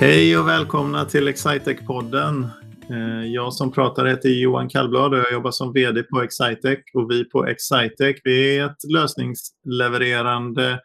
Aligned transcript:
Hej 0.00 0.38
och 0.38 0.48
välkomna 0.48 1.04
till 1.04 1.28
Excitec-podden. 1.28 2.48
Eh, 2.90 3.32
jag 3.32 3.52
som 3.52 3.72
pratar 3.72 4.04
heter 4.06 4.28
Johan 4.28 4.68
Kallblad 4.68 5.12
och 5.12 5.18
jag 5.18 5.32
jobbar 5.32 5.50
som 5.50 5.72
VD 5.72 6.02
på 6.02 6.22
Excitec. 6.22 6.78
Och 6.94 7.10
vi 7.10 7.24
på 7.24 7.46
Excitec 7.46 8.20
vi 8.24 8.56
är 8.56 8.66
ett 8.66 8.84
lösningslevererande 8.92 10.80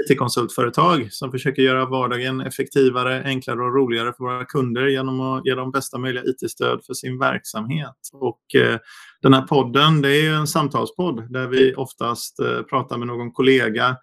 IT-konsultföretag 0.00 1.12
som 1.12 1.30
försöker 1.30 1.62
göra 1.62 1.86
vardagen 1.86 2.40
effektivare, 2.40 3.22
enklare 3.24 3.60
och 3.60 3.74
roligare 3.74 4.12
för 4.16 4.24
våra 4.24 4.44
kunder 4.44 4.86
genom 4.86 5.20
att 5.20 5.46
ge 5.46 5.54
dem 5.54 5.70
bästa 5.70 5.98
möjliga 5.98 6.24
IT-stöd 6.24 6.80
för 6.86 6.94
sin 6.94 7.18
verksamhet. 7.18 7.96
Och 8.12 8.54
eh, 8.54 8.78
den 9.22 9.34
här 9.34 9.42
podden 9.42 10.02
det 10.02 10.26
är 10.26 10.34
en 10.34 10.46
samtalspodd 10.46 11.32
där 11.32 11.46
vi 11.46 11.74
oftast 11.74 12.40
eh, 12.40 12.62
pratar 12.62 12.98
med 12.98 13.06
någon 13.06 13.32
kollega 13.32 13.96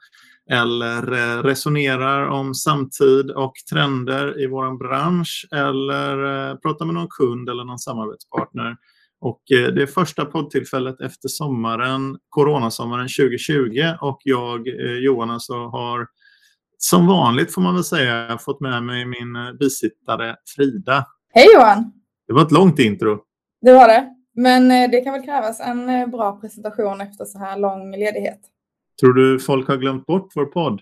eller 0.50 1.12
eh, 1.12 1.44
resonerar 1.44 2.27
om 2.27 2.55
samtid 2.55 3.32
och 3.32 3.54
trender 3.72 4.44
i 4.44 4.48
vår 4.48 4.77
bransch 4.77 5.48
eller 5.52 6.49
eh, 6.49 6.55
pratar 6.55 6.86
med 6.86 6.95
någon 6.95 7.08
kund 7.09 7.49
eller 7.49 7.63
någon 7.63 7.80
samarbetspartner. 7.80 8.76
Och 9.22 9.41
eh, 9.52 9.68
det 9.73 9.82
är 9.82 9.88
första 9.88 10.26
poddtillfället 10.26 11.02
efter 11.02 11.27
sommaren, 11.27 12.18
coronasommaren 12.30 13.08
2020 13.08 13.96
och 14.02 14.20
jag, 14.23 14.68
Johan, 15.02 15.30
alltså 15.30 15.54
har 15.54 16.08
som 16.77 17.08
vanligt 17.08 17.54
får 17.54 17.62
man 17.62 17.76
väl 17.76 17.84
säga 17.84 18.38
fått 18.38 18.62
med 18.62 18.84
mig 18.84 19.05
min 19.05 19.58
bisittare 19.60 20.35
Frida. 20.55 21.05
Hej 21.34 21.48
Johan! 21.55 21.91
Det 22.27 22.34
var 22.34 22.41
ett 22.41 22.52
långt 22.52 22.80
intro. 22.80 23.20
Det 23.62 23.73
var 23.73 23.88
det. 23.88 24.10
Men 24.35 24.91
det 24.91 25.02
kan 25.02 25.13
väl 25.13 25.21
krävas 25.21 25.60
en 25.60 26.12
bra 26.12 26.40
presentation 26.41 27.01
efter 27.01 27.26
så 27.26 27.40
här 27.40 27.57
lång 27.57 27.91
ledighet. 27.91 28.40
Tror 29.02 29.13
du 29.13 29.40
folk 29.40 29.68
har 29.68 29.77
glömt 29.77 30.05
bort 30.05 30.32
vår 30.35 30.46
podd? 30.46 30.82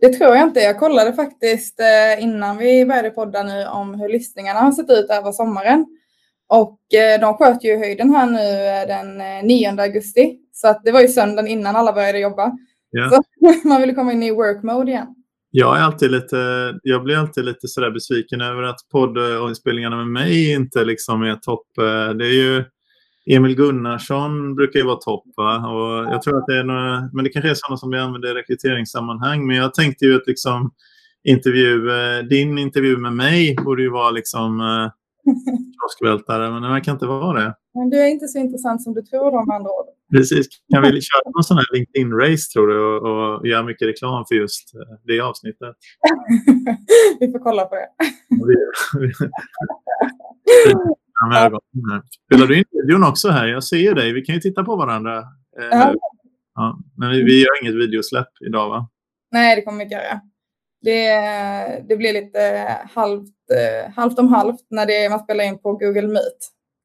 Det 0.00 0.08
tror 0.08 0.36
jag 0.36 0.48
inte. 0.48 0.60
Jag 0.60 0.78
kollade 0.78 1.12
faktiskt 1.12 1.80
eh, 1.80 2.22
innan 2.22 2.58
vi 2.58 2.86
började 2.86 3.10
podda 3.10 3.42
nu 3.42 3.66
om 3.66 3.94
hur 3.94 4.08
listningarna 4.08 4.60
har 4.60 4.72
sett 4.72 4.90
ut 4.90 5.10
över 5.10 5.32
sommaren. 5.32 5.86
Och 6.48 6.94
eh, 6.94 7.20
de 7.20 7.34
sköt 7.34 7.64
ju 7.64 7.78
höjden 7.78 8.10
här 8.10 8.26
nu 8.26 8.66
eh, 8.66 8.86
den 8.86 9.46
9 9.46 9.80
augusti. 9.80 10.38
Så 10.52 10.68
att 10.68 10.84
det 10.84 10.92
var 10.92 11.00
ju 11.00 11.08
söndagen 11.08 11.50
innan 11.50 11.76
alla 11.76 11.92
började 11.92 12.18
jobba. 12.18 12.52
Ja. 12.90 13.10
Så 13.10 13.22
man 13.68 13.80
ville 13.80 13.94
komma 13.94 14.12
in 14.12 14.22
i 14.22 14.30
work 14.30 14.62
mode 14.62 14.90
igen. 14.90 15.14
Jag, 15.50 15.78
är 15.78 15.82
alltid 15.82 16.10
lite, 16.10 16.36
jag 16.82 17.04
blir 17.04 17.16
alltid 17.16 17.44
lite 17.44 17.68
sådär 17.68 17.90
besviken 17.90 18.40
över 18.40 18.62
att 18.62 18.78
poddinspelningarna 18.92 19.96
med 19.96 20.06
mig 20.06 20.52
inte 20.52 20.84
liksom 20.84 21.22
är 21.22 21.36
topp. 21.36 21.66
Det 22.18 22.26
är 22.26 22.34
ju 22.34 22.64
Emil 23.30 23.56
Gunnarsson 23.56 24.54
brukar 24.54 24.80
ju 24.80 24.86
vara 24.86 24.96
topp. 24.96 25.24
Va? 25.36 25.56
Och 25.56 26.12
jag 26.12 26.22
tror 26.22 26.38
att 26.38 26.46
det 26.46 26.58
är 26.58 26.64
några, 26.64 27.10
men 27.12 27.24
det 27.24 27.30
kanske 27.30 27.50
är 27.50 27.54
sådana 27.54 27.76
som 27.76 27.90
vi 27.90 27.98
använder 27.98 28.30
i 28.30 28.34
rekryteringssammanhang. 28.34 29.46
Men 29.46 29.56
jag 29.56 29.74
tänkte 29.74 30.04
ju 30.04 30.16
att 30.16 30.26
liksom, 30.26 30.72
intervju, 31.24 31.90
eh, 31.90 32.22
din 32.22 32.58
intervju 32.58 32.96
med 32.96 33.12
mig 33.12 33.56
borde 33.64 33.82
ju 33.82 33.90
vara 33.90 34.10
liksom 34.10 34.60
eh, 34.60 34.90
kioskvältare, 35.82 36.50
men 36.50 36.62
det 36.62 36.68
verkar 36.68 36.92
inte 36.92 37.06
vara 37.06 37.40
det. 37.40 37.54
Men 37.74 37.90
du 37.90 38.00
är 38.00 38.06
inte 38.06 38.28
så 38.28 38.38
intressant 38.38 38.82
som 38.82 38.94
du 38.94 39.02
tror 39.02 39.34
om 39.34 39.50
andra 39.50 39.70
ord. 39.70 39.86
Precis. 40.12 40.46
Kan 40.74 40.82
vi 40.82 40.88
köra 40.88 41.30
någon 41.34 41.44
sån 41.44 41.56
här 41.56 41.66
LinkedIn-race 41.74 42.52
tror 42.52 42.68
du 42.68 42.78
och, 42.80 43.36
och 43.36 43.46
göra 43.46 43.62
mycket 43.62 43.88
reklam 43.88 44.24
för 44.28 44.34
just 44.34 44.74
eh, 44.74 44.80
det 45.04 45.20
avsnittet? 45.20 45.76
vi 47.20 47.32
får 47.32 47.38
kolla 47.38 47.64
på 47.64 47.74
det. 47.74 47.88
Ja. 51.30 51.60
Spelar 52.26 52.46
du 52.46 52.58
in 52.58 52.64
videon 52.70 53.04
också 53.04 53.28
här? 53.28 53.46
Jag 53.46 53.64
ser 53.64 53.76
ju 53.76 53.94
dig. 53.94 54.12
Vi 54.12 54.22
kan 54.22 54.34
ju 54.34 54.40
titta 54.40 54.64
på 54.64 54.76
varandra. 54.76 55.18
Eh, 55.60 55.68
ja. 55.70 55.94
ja. 56.54 56.78
Men 56.96 57.10
vi, 57.10 57.22
vi 57.22 57.40
gör 57.40 57.62
inget 57.62 57.74
videosläpp 57.74 58.28
idag 58.46 58.68
va? 58.68 58.88
Nej, 59.30 59.56
det 59.56 59.62
kommer 59.62 59.78
vi 59.78 59.84
inte 59.84 59.94
göra. 59.94 60.20
Det, 60.82 61.88
det 61.88 61.96
blir 61.96 62.12
lite 62.12 62.68
halvt, 62.94 63.28
eh, 63.50 63.92
halvt 63.94 64.18
om 64.18 64.28
halvt 64.28 64.66
när 64.70 64.86
det, 64.86 65.08
man 65.10 65.18
spelar 65.18 65.44
in 65.44 65.58
på 65.58 65.72
Google 65.72 66.08
Meet. 66.08 66.38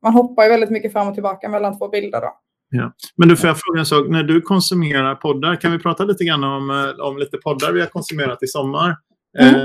Man 0.04 0.14
hoppar 0.14 0.44
ju 0.44 0.50
väldigt 0.50 0.70
mycket 0.70 0.92
fram 0.92 1.08
och 1.08 1.14
tillbaka 1.14 1.50
mellan 1.50 1.78
två 1.78 1.90
bilder 1.90 2.22
då. 2.22 2.40
Ja. 2.70 2.94
Men 3.16 3.30
du, 3.30 3.36
får 3.36 3.48
jag 3.48 3.58
fråga 3.60 3.80
en 3.80 3.86
sak? 3.86 4.08
När 4.10 4.24
du 4.24 4.42
konsumerar 4.42 5.16
poddar, 5.16 5.56
kan 5.56 5.72
vi 5.72 5.80
prata 5.80 6.04
lite 6.04 6.24
grann 6.24 6.44
om, 6.44 6.70
eh, 6.70 7.06
om 7.06 7.18
lite 7.18 7.38
poddar 7.38 7.72
vi 7.72 7.80
har 7.80 7.88
konsumerat 7.88 8.44
i 8.44 8.48
sommar? 8.48 8.96
Mm. 9.40 9.56
Eh, 9.56 9.62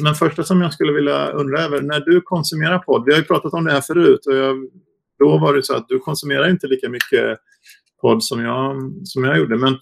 men 0.00 0.14
första 0.14 0.44
som 0.44 0.60
jag 0.60 0.72
skulle 0.72 0.92
vilja 0.92 1.30
undra 1.30 1.60
över, 1.60 1.82
när 1.82 2.00
du 2.00 2.20
konsumerar 2.20 2.78
podd, 2.78 3.04
vi 3.06 3.12
har 3.12 3.18
ju 3.18 3.24
pratat 3.24 3.52
om 3.52 3.64
det 3.64 3.72
här 3.72 3.80
förut 3.80 4.26
och 4.26 4.34
jag, 4.34 4.56
då 5.18 5.38
var 5.38 5.54
det 5.54 5.62
så 5.62 5.76
att 5.76 5.88
du 5.88 5.98
konsumerar 5.98 6.50
inte 6.50 6.66
lika 6.66 6.88
mycket 6.88 7.38
podd 8.00 8.24
som 8.24 8.40
jag, 8.40 8.92
som 9.04 9.24
jag 9.24 9.38
gjorde. 9.38 9.56
Men 9.56 9.72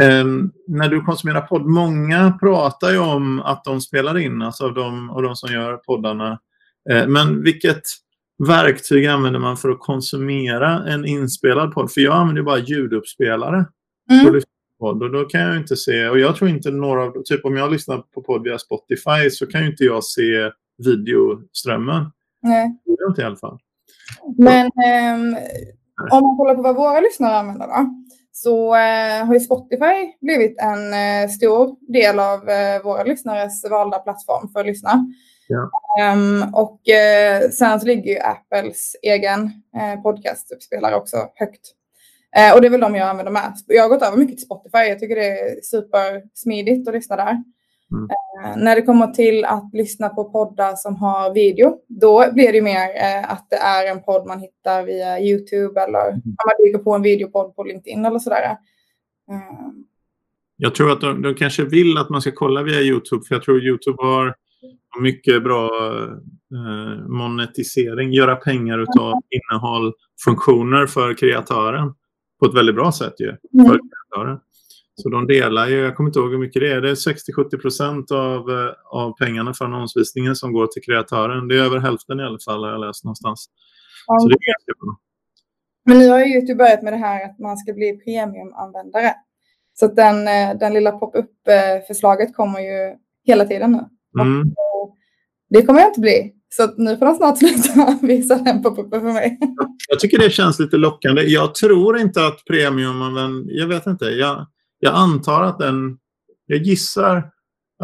eh, 0.00 0.48
när 0.68 0.88
du 0.88 1.00
konsumerar 1.00 1.40
podd, 1.40 1.66
många 1.66 2.38
pratar 2.40 2.90
ju 2.90 2.98
om 2.98 3.40
att 3.40 3.64
de 3.64 3.80
spelar 3.80 4.18
in, 4.18 4.42
alltså 4.42 4.68
de, 4.68 5.10
och 5.10 5.22
de 5.22 5.36
som 5.36 5.52
gör 5.52 5.76
poddarna. 5.76 6.40
Eh, 6.90 7.06
men 7.08 7.42
vilket 7.42 7.82
verktyg 8.48 9.06
använder 9.06 9.40
man 9.40 9.56
för 9.56 9.68
att 9.68 9.80
konsumera 9.80 10.84
en 10.88 11.06
inspelad 11.06 11.72
podd? 11.72 11.92
För 11.92 12.00
jag 12.00 12.14
använder 12.14 12.42
bara 12.42 12.58
ljuduppspelare. 12.58 13.66
Mm 14.10 14.40
podd 14.78 15.02
och 15.02 15.12
då 15.12 15.24
kan 15.24 15.40
jag 15.40 15.56
inte 15.56 15.76
se, 15.76 16.08
och 16.08 16.18
jag 16.18 16.36
tror 16.36 16.50
inte 16.50 16.70
några 16.70 17.12
typ 17.24 17.44
om 17.44 17.56
jag 17.56 17.72
lyssnar 17.72 17.98
på 17.98 18.22
podd 18.22 18.42
via 18.42 18.58
Spotify 18.58 19.30
så 19.30 19.46
kan 19.46 19.60
ju 19.60 19.70
inte 19.70 19.84
jag 19.84 20.04
se 20.04 20.50
videoströmmen. 20.84 22.04
Nej. 22.42 22.80
Det 22.84 22.90
gör 22.90 23.08
inte 23.08 23.22
i 23.22 23.24
alla 23.24 23.36
fall. 23.36 23.58
Men 24.38 24.66
eh, 24.66 25.38
om 26.12 26.22
man 26.22 26.36
kollar 26.36 26.54
på 26.54 26.62
vad 26.62 26.76
våra 26.76 27.00
lyssnare 27.00 27.36
använder 27.36 27.66
då, 27.66 28.04
så 28.32 28.74
eh, 28.74 29.26
har 29.26 29.34
ju 29.34 29.40
Spotify 29.40 30.12
blivit 30.20 30.60
en 30.60 30.94
eh, 30.94 31.28
stor 31.28 31.92
del 31.92 32.20
av 32.20 32.48
eh, 32.48 32.82
våra 32.84 33.04
lyssnares 33.04 33.70
valda 33.70 33.98
plattform 33.98 34.48
för 34.52 34.60
att 34.60 34.66
lyssna. 34.66 35.06
Ja. 35.48 35.70
Um, 36.12 36.54
och 36.54 36.80
uh, 36.88 37.50
sen 37.50 37.80
så 37.80 37.86
ligger 37.86 38.12
ju 38.12 38.18
Apples 38.18 38.96
egen 39.02 39.42
uh, 39.76 40.02
podcastuppspelare 40.02 40.94
också 40.94 41.16
högt 41.34 41.72
Eh, 42.36 42.54
och 42.54 42.60
det 42.60 42.68
är 42.68 42.70
väl 42.70 42.80
de 42.80 42.94
jag 42.94 43.08
använder 43.08 43.32
mest. 43.32 43.64
Jag 43.68 43.82
har 43.82 43.88
gått 43.88 44.02
över 44.02 44.16
mycket 44.16 44.36
till 44.36 44.46
Spotify. 44.46 44.78
Jag 44.78 44.98
tycker 44.98 45.16
det 45.16 45.40
är 45.40 45.60
supersmidigt 45.62 46.88
att 46.88 46.94
lyssna 46.94 47.16
där. 47.16 47.42
Mm. 47.92 48.08
Eh, 48.10 48.56
när 48.64 48.76
det 48.76 48.82
kommer 48.82 49.06
till 49.06 49.44
att 49.44 49.70
lyssna 49.72 50.08
på 50.08 50.24
poddar 50.24 50.74
som 50.76 50.96
har 50.96 51.34
video, 51.34 51.76
då 51.88 52.32
blir 52.32 52.52
det 52.52 52.62
mer 52.62 52.88
eh, 52.96 53.32
att 53.32 53.46
det 53.50 53.56
är 53.56 53.90
en 53.90 54.02
podd 54.02 54.26
man 54.26 54.40
hittar 54.40 54.86
via 54.86 55.20
YouTube 55.20 55.80
eller 55.80 56.08
mm. 56.08 56.22
man 56.24 56.66
dyker 56.66 56.78
på 56.78 56.94
en 56.94 57.02
videopodd 57.02 57.56
på 57.56 57.64
LinkedIn 57.64 58.04
eller 58.04 58.18
sådär. 58.18 58.42
Eh. 58.44 58.56
Jag 60.56 60.74
tror 60.74 60.92
att 60.92 61.00
de, 61.00 61.22
de, 61.22 61.34
kanske 61.34 61.64
vill 61.64 61.98
att 61.98 62.10
man 62.10 62.20
ska 62.20 62.30
kolla 62.34 62.62
via 62.62 62.80
YouTube, 62.80 63.24
för 63.28 63.34
jag 63.34 63.42
tror 63.42 63.64
YouTube 63.64 64.02
har 64.02 64.34
mycket 65.00 65.42
bra 65.42 65.70
eh, 66.54 67.08
monetisering, 67.08 68.12
göra 68.12 68.36
pengar 68.36 68.78
av 68.78 69.12
mm. 69.12 69.22
innehåll, 69.30 69.92
funktioner 70.24 70.86
för 70.86 71.14
kreatören 71.14 71.94
på 72.38 72.46
ett 72.46 72.54
väldigt 72.54 72.74
bra 72.74 72.92
sätt 72.92 73.14
ju. 73.18 73.28
Mm. 73.28 74.38
Så 74.94 75.08
de 75.08 75.26
delar 75.26 75.68
ju, 75.68 75.76
jag 75.76 75.96
kommer 75.96 76.10
inte 76.10 76.18
ihåg 76.18 76.30
hur 76.30 76.38
mycket 76.38 76.62
det 76.62 76.72
är, 76.72 76.80
det 76.80 76.90
är 76.90 76.94
60-70 76.94 77.58
procent 77.58 78.10
av, 78.10 78.50
eh, 78.50 78.72
av 78.86 79.12
pengarna 79.18 79.54
för 79.54 79.64
annonsvisningen 79.64 80.36
som 80.36 80.52
går 80.52 80.66
till 80.66 80.82
kreatören. 80.82 81.48
Det 81.48 81.54
är 81.54 81.62
över 81.62 81.78
hälften 81.78 82.20
i 82.20 82.22
alla 82.22 82.38
fall 82.44 82.64
har 82.64 82.70
jag 82.70 82.80
läst 82.80 83.04
någonstans. 83.04 83.48
Mm. 84.10 84.20
Så 84.20 84.28
det 84.28 84.34
är 84.34 84.84
bra. 84.84 84.96
Men 85.84 85.98
nu 85.98 86.08
har 86.08 86.18
ju 86.18 86.34
Youtube 86.34 86.54
börjat 86.54 86.82
med 86.82 86.92
det 86.92 86.96
här 86.96 87.24
att 87.24 87.38
man 87.38 87.56
ska 87.56 87.72
bli 87.72 88.00
premiumanvändare. 88.04 89.14
Så 89.74 89.86
den, 89.86 90.28
eh, 90.28 90.58
den 90.58 90.74
lilla 90.74 90.92
pop-up-förslaget 90.92 92.36
kommer 92.36 92.60
ju 92.60 92.96
hela 93.24 93.44
tiden 93.44 93.72
nu. 93.72 94.22
Mm. 94.22 94.54
Det 95.48 95.62
kommer 95.62 95.80
jag 95.80 95.90
inte 95.90 96.00
bli. 96.00 96.35
Så 96.56 96.74
nu 96.76 96.96
får 96.96 97.06
de 97.06 97.14
snart 97.14 97.38
sluta 97.38 97.98
visa 98.06 98.34
den 98.34 98.62
pop-upen 98.62 99.00
för 99.00 99.12
mig. 99.12 99.38
Jag 99.88 100.00
tycker 100.00 100.18
det 100.18 100.30
känns 100.30 100.58
lite 100.58 100.76
lockande. 100.76 101.22
Jag 101.22 101.54
tror 101.54 101.98
inte 101.98 102.26
att 102.26 102.44
premium, 102.44 102.98
men 103.14 103.48
jag 103.48 103.66
vet 103.66 103.86
inte. 103.86 104.04
Jag, 104.04 104.46
jag 104.78 104.94
antar 104.94 105.42
att 105.42 105.58
den, 105.58 105.98
jag 106.46 106.58
gissar 106.58 107.30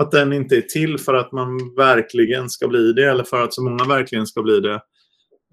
att 0.01 0.11
den 0.11 0.33
inte 0.33 0.57
är 0.57 0.61
till 0.61 0.99
för 0.99 1.15
att 1.15 1.33
man 1.33 1.75
verkligen 1.77 2.51
ska 2.51 2.69
bli 2.69 2.93
det 2.93 3.05
eller 3.11 3.25
för 3.25 3.43
att 3.43 3.55
så 3.55 3.63
många 3.63 3.85
verkligen 3.85 4.27
ska 4.27 4.43
bli 4.43 4.61
det. 4.61 4.81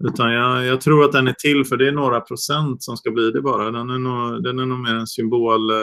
Utan 0.04 0.32
jag, 0.32 0.64
jag 0.64 0.80
tror 0.80 1.04
att 1.04 1.12
den 1.12 1.28
är 1.28 1.32
till 1.32 1.64
för 1.64 1.76
det 1.76 1.88
är 1.88 1.92
några 1.92 2.20
procent 2.20 2.82
som 2.82 2.96
ska 2.96 3.10
bli 3.10 3.30
det 3.30 3.42
bara. 3.42 3.70
Den 3.70 3.90
är 3.90 3.98
nog, 3.98 4.42
den 4.42 4.58
är 4.58 4.66
nog 4.66 4.78
mer 4.78 4.94
en, 4.94 5.06
symbol, 5.06 5.70
eh, 5.70 5.76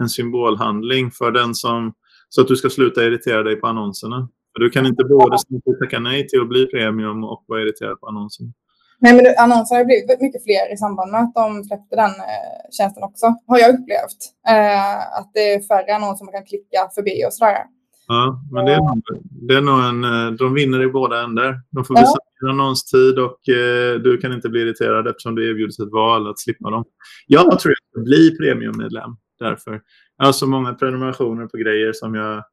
en 0.00 0.08
symbolhandling 0.08 1.10
för 1.10 1.30
den 1.30 1.54
som, 1.54 1.92
så 2.28 2.40
att 2.40 2.48
du 2.48 2.56
ska 2.56 2.70
sluta 2.70 3.04
irritera 3.04 3.42
dig 3.42 3.56
på 3.56 3.66
annonserna. 3.66 4.28
Du 4.58 4.70
kan 4.70 4.86
inte 4.86 5.04
både 5.04 5.36
tacka 5.80 5.98
nej 6.00 6.28
till 6.28 6.40
att 6.40 6.48
bli 6.48 6.66
premium 6.66 7.24
och 7.24 7.44
vara 7.46 7.62
irriterad 7.62 8.00
på 8.00 8.06
annonsen. 8.06 8.52
Nej, 8.98 9.14
men 9.16 9.24
annonser 9.38 9.76
har 9.76 9.84
blivit 9.84 10.20
mycket 10.20 10.44
fler 10.44 10.72
i 10.72 10.76
samband 10.76 11.10
med 11.12 11.20
att 11.20 11.34
de 11.34 11.64
släppte 11.64 11.96
den 11.96 12.10
eh, 12.10 12.60
tjänsten 12.76 13.02
också, 13.02 13.26
har 13.46 13.58
jag 13.58 13.70
upplevt. 13.74 14.20
Eh, 14.48 14.98
att 15.18 15.30
det 15.34 15.54
är 15.54 15.60
färre 15.60 15.96
annonser 15.96 16.24
man 16.24 16.32
kan 16.32 16.44
klicka 16.44 16.80
förbi 16.94 17.24
och 17.26 17.32
sådär. 17.32 17.64
Ja, 18.08 18.40
men 18.52 18.64
det 18.64 18.72
är, 18.72 18.78
nog, 18.78 19.02
det 19.48 19.54
är 19.54 19.60
nog 19.60 19.80
en, 19.90 20.04
eh, 20.04 20.32
de 20.32 20.54
vinner 20.54 20.82
i 20.82 20.88
båda 20.88 21.22
ändar. 21.24 21.60
De 21.70 21.84
får 21.84 21.94
bestämma 21.94 22.32
ja. 22.40 22.50
annonstid 22.50 23.18
och 23.18 23.48
eh, 23.48 23.94
du 24.00 24.18
kan 24.18 24.32
inte 24.32 24.48
bli 24.48 24.60
irriterad 24.60 25.08
eftersom 25.08 25.34
det 25.34 25.50
erbjuds 25.50 25.78
ett 25.78 25.92
val 25.92 26.30
att 26.30 26.38
slippa 26.38 26.70
dem. 26.70 26.84
Jag 27.26 27.58
tror 27.60 27.74
jag 27.74 27.78
ska 27.90 28.00
bli 28.00 28.36
premiummedlem 28.36 29.10
därför. 29.38 29.80
Jag 30.18 30.26
har 30.26 30.32
så 30.32 30.46
många 30.46 30.74
prenumerationer 30.74 31.46
på 31.46 31.56
grejer 31.56 31.92
som 31.92 32.14
jag 32.14 32.44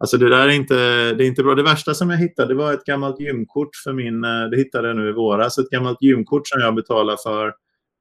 Alltså 0.00 0.16
det 0.16 0.28
där 0.28 0.48
är 0.48 0.52
inte, 0.52 0.74
det 1.12 1.24
är 1.24 1.26
inte 1.26 1.42
bra. 1.42 1.54
Det 1.54 1.62
värsta 1.62 1.94
som 1.94 2.10
jag 2.10 2.18
hittade 2.18 2.54
var 2.54 2.72
ett 2.72 2.84
gammalt 2.84 3.20
gymkort 3.20 3.76
för 3.84 3.92
min, 3.92 4.24
eh, 4.24 4.44
det 4.50 4.56
hittade 4.56 4.88
jag 4.88 4.96
nu 4.96 5.08
i 5.08 5.12
våras, 5.12 5.58
ett 5.58 5.70
gammalt 5.70 6.02
gymkort 6.02 6.48
som 6.48 6.60
jag 6.60 6.74
betalade 6.74 7.18
för 7.22 7.52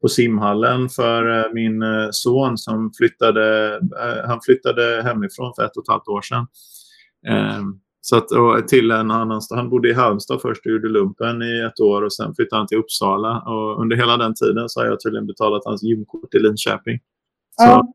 på 0.01 0.07
simhallen 0.07 0.89
för 0.89 1.39
eh, 1.39 1.53
min 1.53 1.81
eh, 1.81 2.07
son 2.11 2.57
som 2.57 2.91
flyttade, 2.97 3.79
han 4.27 4.39
flyttade 4.41 5.01
hemifrån 5.03 5.53
för 5.55 5.65
ett 5.65 5.77
och 5.77 5.83
ett 5.83 5.89
halvt 5.89 6.07
år 6.07 6.21
sedan. 6.21 6.47
Ehm, 7.27 7.79
så 8.01 8.17
att, 8.17 8.67
till 8.67 8.91
en 8.91 9.11
annan. 9.11 9.41
Han 9.49 9.69
bodde 9.69 9.89
i 9.89 9.93
Halmstad 9.93 10.41
först 10.41 10.65
och 10.65 10.71
gjorde 10.71 10.89
lumpen 10.89 11.41
i 11.41 11.59
ett 11.59 11.79
år 11.79 12.01
och 12.01 12.13
sen 12.13 12.35
flyttade 12.35 12.59
han 12.59 12.67
till 12.67 12.77
Uppsala. 12.77 13.41
Och 13.41 13.81
under 13.81 13.95
hela 13.95 14.17
den 14.17 14.33
tiden 14.33 14.69
så 14.69 14.79
har 14.79 14.87
jag 14.87 14.99
tydligen 14.99 15.27
betalat 15.27 15.65
hans 15.65 15.83
gymkort 15.83 16.33
i 16.33 16.39
Linköping. 16.39 16.99
Så 17.57 17.65
ja. 17.65 17.93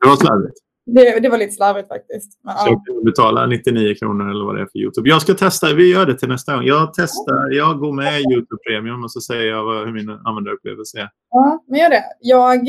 det 0.00 0.08
var 0.08 0.16
slarvigt. 0.16 0.63
Det, 0.86 1.20
det, 1.20 1.28
var 1.28 1.38
lite 1.38 1.52
slarvigt 1.52 1.88
faktiskt. 1.88 2.40
Men, 2.44 2.56
så 2.56 2.82
ja. 2.86 3.00
betalar 3.04 3.46
99 3.46 3.94
kronor 3.94 4.30
eller 4.30 4.44
vad 4.44 4.56
det 4.56 4.62
är 4.62 4.66
för 4.66 4.78
YouTube. 4.78 5.08
Jag 5.08 5.22
ska 5.22 5.34
testa, 5.34 5.74
vi 5.74 5.92
gör 5.92 6.06
det 6.06 6.18
till 6.18 6.28
nästa 6.28 6.54
gång. 6.54 6.64
Jag 6.64 6.94
testar, 6.94 7.50
jag 7.50 7.78
går 7.78 7.92
med 7.92 8.20
i 8.20 8.24
YouTube 8.32 8.60
Premium 8.68 9.04
och 9.04 9.12
så 9.12 9.20
säger 9.20 9.50
jag 9.50 9.86
hur 9.86 9.92
min 9.92 10.10
användarupplevelse 10.10 10.98
är. 10.98 11.08
Ja, 11.30 11.64
men 11.68 11.80
gör 11.80 11.90
det. 11.90 12.04
Jag, 12.20 12.60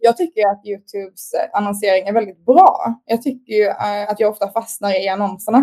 jag 0.00 0.16
tycker 0.16 0.40
att 0.48 0.66
YouTubes 0.66 1.30
annonsering 1.52 2.08
är 2.08 2.12
väldigt 2.12 2.44
bra. 2.46 2.94
Jag 3.06 3.22
tycker 3.22 3.52
ju 3.52 3.64
eh, 3.64 4.10
att 4.10 4.20
jag 4.20 4.30
ofta 4.30 4.48
fastnar 4.48 5.04
i 5.04 5.08
annonserna. 5.08 5.58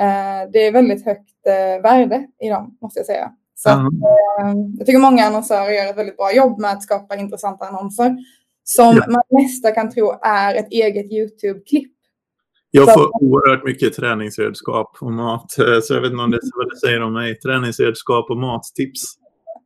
Eh, 0.00 0.50
det 0.52 0.66
är 0.66 0.72
väldigt 0.72 1.04
högt 1.04 1.46
eh, 1.46 1.82
värde 1.82 2.26
i 2.42 2.48
dem, 2.48 2.78
måste 2.82 2.98
jag 2.98 3.06
säga. 3.06 3.30
Så 3.54 3.70
mm. 3.70 3.86
att, 3.86 3.92
jag 4.78 4.86
tycker 4.86 4.98
många 4.98 5.24
annonsörer 5.24 5.70
gör 5.70 5.90
ett 5.90 5.98
väldigt 5.98 6.16
bra 6.16 6.32
jobb 6.32 6.58
med 6.58 6.70
att 6.70 6.82
skapa 6.82 7.16
intressanta 7.16 7.66
annonser 7.66 8.16
som 8.70 8.96
ja. 8.96 9.04
man 9.08 9.42
nästan 9.42 9.74
kan 9.74 9.90
tro 9.90 10.18
är 10.22 10.54
ett 10.54 10.68
eget 10.70 11.12
YouTube-klipp. 11.12 11.92
Jag 12.70 12.94
får 12.94 13.02
så. 13.02 13.18
oerhört 13.20 13.64
mycket 13.64 13.94
träningsredskap 13.94 14.96
och 15.00 15.12
mat. 15.12 15.58
Eh, 15.58 15.80
så 15.82 15.94
jag 15.94 16.00
vet 16.00 16.10
inte 16.10 16.22
om 16.22 16.30
det 16.30 16.40
vad 16.56 16.70
det 16.70 16.76
säger 16.76 17.02
om 17.02 17.12
mig. 17.12 17.38
Träningsredskap 17.38 18.30
och 18.30 18.36
mattips. 18.36 19.02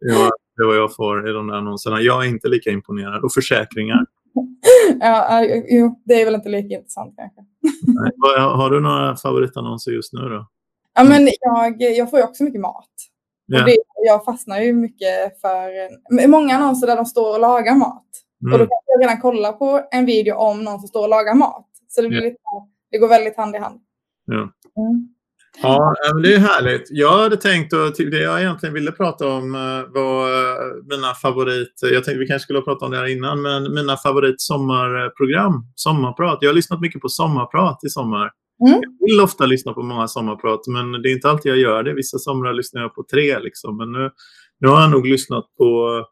Det 0.01 0.63
är 0.63 0.67
vad 0.67 0.77
jag 0.77 0.95
får 0.95 1.29
i 1.31 1.33
de 1.33 1.47
där 1.47 1.55
annonserna. 1.55 2.01
Jag 2.01 2.25
är 2.25 2.29
inte 2.29 2.49
lika 2.49 2.71
imponerad. 2.71 3.25
Och 3.25 3.33
försäkringar. 3.33 4.07
ja, 5.01 5.45
jo, 5.69 6.03
det 6.05 6.21
är 6.21 6.25
väl 6.25 6.35
inte 6.35 6.49
lika 6.49 6.75
intressant 6.75 7.15
kanske. 7.17 7.41
Nej. 7.87 8.13
Har 8.39 8.71
du 8.71 8.81
några 8.81 9.17
favoritannonser 9.17 9.93
just 9.93 10.13
nu 10.13 10.21
då? 10.21 10.49
Ja, 10.95 11.05
men 11.05 11.29
jag, 11.41 11.83
jag 11.83 12.11
får 12.11 12.19
ju 12.19 12.25
också 12.25 12.45
mycket 12.45 12.61
mat. 12.61 12.91
Ja. 13.47 13.61
Och 13.61 13.67
det, 13.67 13.77
jag 14.07 14.25
fastnar 14.25 14.61
ju 14.61 14.73
mycket 14.73 15.41
för 15.41 16.29
många 16.29 16.57
annonser 16.57 16.87
där 16.87 16.97
de 16.97 17.07
står 17.07 17.35
och 17.35 17.41
lagar 17.41 17.75
mat. 17.75 18.07
Mm. 18.43 18.53
Och 18.53 18.59
då 18.59 18.67
kan 18.67 18.79
jag 18.87 19.03
redan 19.03 19.21
kolla 19.21 19.53
på 19.53 19.89
en 19.91 20.07
video 20.07 20.35
om 20.35 20.65
någon 20.65 20.79
som 20.81 20.89
står 20.89 21.03
och 21.03 21.09
lagar 21.09 21.35
mat. 21.35 21.69
Så 21.89 22.03
det, 22.03 22.09
blir 22.09 22.19
ja. 22.19 22.25
lite, 22.25 22.39
det 22.91 22.99
går 22.99 23.09
väldigt 23.09 23.37
hand 23.37 23.57
i 23.57 23.59
hand. 23.59 23.81
Ja. 24.27 24.35
Mm. 24.35 25.09
Ja, 25.63 25.95
det 26.23 26.35
är 26.35 26.39
härligt. 26.39 26.89
Jag 26.91 27.19
hade 27.19 27.37
tänkt 27.37 27.73
att 27.73 27.97
det 27.97 28.23
jag 28.23 28.41
egentligen 28.41 28.75
ville 28.75 28.93
prata 28.93 29.29
om 29.29 29.55
eh, 29.55 29.93
var 29.95 30.29
eh, 30.29 30.57
mina 30.91 31.15
favorit... 31.15 31.73
Jag 31.83 32.05
tänkte 32.05 32.19
vi 32.19 32.27
kanske 32.27 32.45
skulle 32.45 32.59
ha 32.59 32.65
pratat 32.65 32.83
om 32.83 32.91
det 32.91 32.97
här 32.97 33.07
innan, 33.07 33.43
men 33.43 33.75
mina 33.75 33.97
favorit 33.97 34.41
sommarprogram, 34.41 35.67
sommarprat. 35.75 36.39
Jag 36.41 36.49
har 36.49 36.55
lyssnat 36.55 36.81
mycket 36.81 37.01
på 37.01 37.09
sommarprat 37.09 37.85
i 37.85 37.89
sommar. 37.89 38.31
Mm. 38.67 38.81
Jag 38.99 39.07
vill 39.09 39.21
ofta 39.21 39.47
lyssna 39.47 39.73
på 39.73 39.83
många 39.83 40.09
sommarprat, 40.09 40.67
men 40.67 40.93
det 40.93 41.09
är 41.09 41.13
inte 41.13 41.31
alltid 41.31 41.53
jag 41.53 41.59
gör 41.59 41.83
det. 41.83 41.95
Vissa 41.95 42.19
somrar 42.19 42.53
lyssnar 42.53 42.83
jag 42.83 42.95
på 42.95 43.05
tre, 43.11 43.39
liksom. 43.39 43.77
men 43.77 43.93
nu, 43.93 44.11
nu 44.61 44.69
har 44.69 44.81
jag 44.81 44.91
nog 44.91 45.07
lyssnat 45.07 45.45
på 45.59 46.05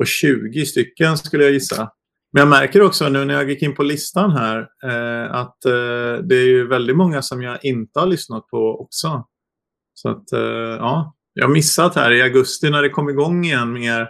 på 0.00 0.04
20 0.04 0.66
stycken 0.66 1.18
skulle 1.18 1.44
jag 1.44 1.52
gissa. 1.52 1.90
Men 2.32 2.40
jag 2.40 2.48
märker 2.48 2.82
också 2.82 3.08
nu 3.08 3.24
när 3.24 3.34
jag 3.34 3.50
gick 3.50 3.62
in 3.62 3.74
på 3.74 3.82
listan 3.82 4.30
här 4.30 4.58
eh, 4.84 5.34
att 5.34 5.64
eh, 5.64 6.24
det 6.24 6.36
är 6.36 6.46
ju 6.46 6.66
väldigt 6.66 6.96
många 6.96 7.22
som 7.22 7.42
jag 7.42 7.64
inte 7.64 8.00
har 8.00 8.06
lyssnat 8.06 8.46
på 8.46 8.80
också. 8.80 9.26
Så 9.94 10.08
att 10.08 10.32
eh, 10.32 10.40
ja, 10.78 11.14
jag 11.32 11.44
har 11.44 11.52
missat 11.52 11.94
här 11.94 12.12
i 12.12 12.22
augusti 12.22 12.70
när 12.70 12.82
det 12.82 12.88
kom 12.88 13.08
igång 13.08 13.44
igen 13.44 13.72
mer. 13.72 14.08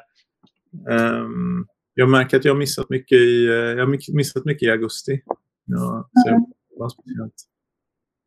Ehm, 0.91 1.67
jag 1.95 2.09
märker 2.09 2.37
att 2.37 2.45
jag 2.45 2.53
har 2.53 2.59
missat 2.59 2.91
mycket 2.91 3.19
i, 3.19 3.47
eh, 3.47 3.53
jag 3.53 3.87
har 3.87 4.15
missat 4.17 4.45
mycket 4.45 4.63
i 4.63 4.71
augusti. 4.71 5.21
Ja, 5.67 6.11
så 6.15 6.47
jag, 6.79 6.93
speciellt. 6.93 7.35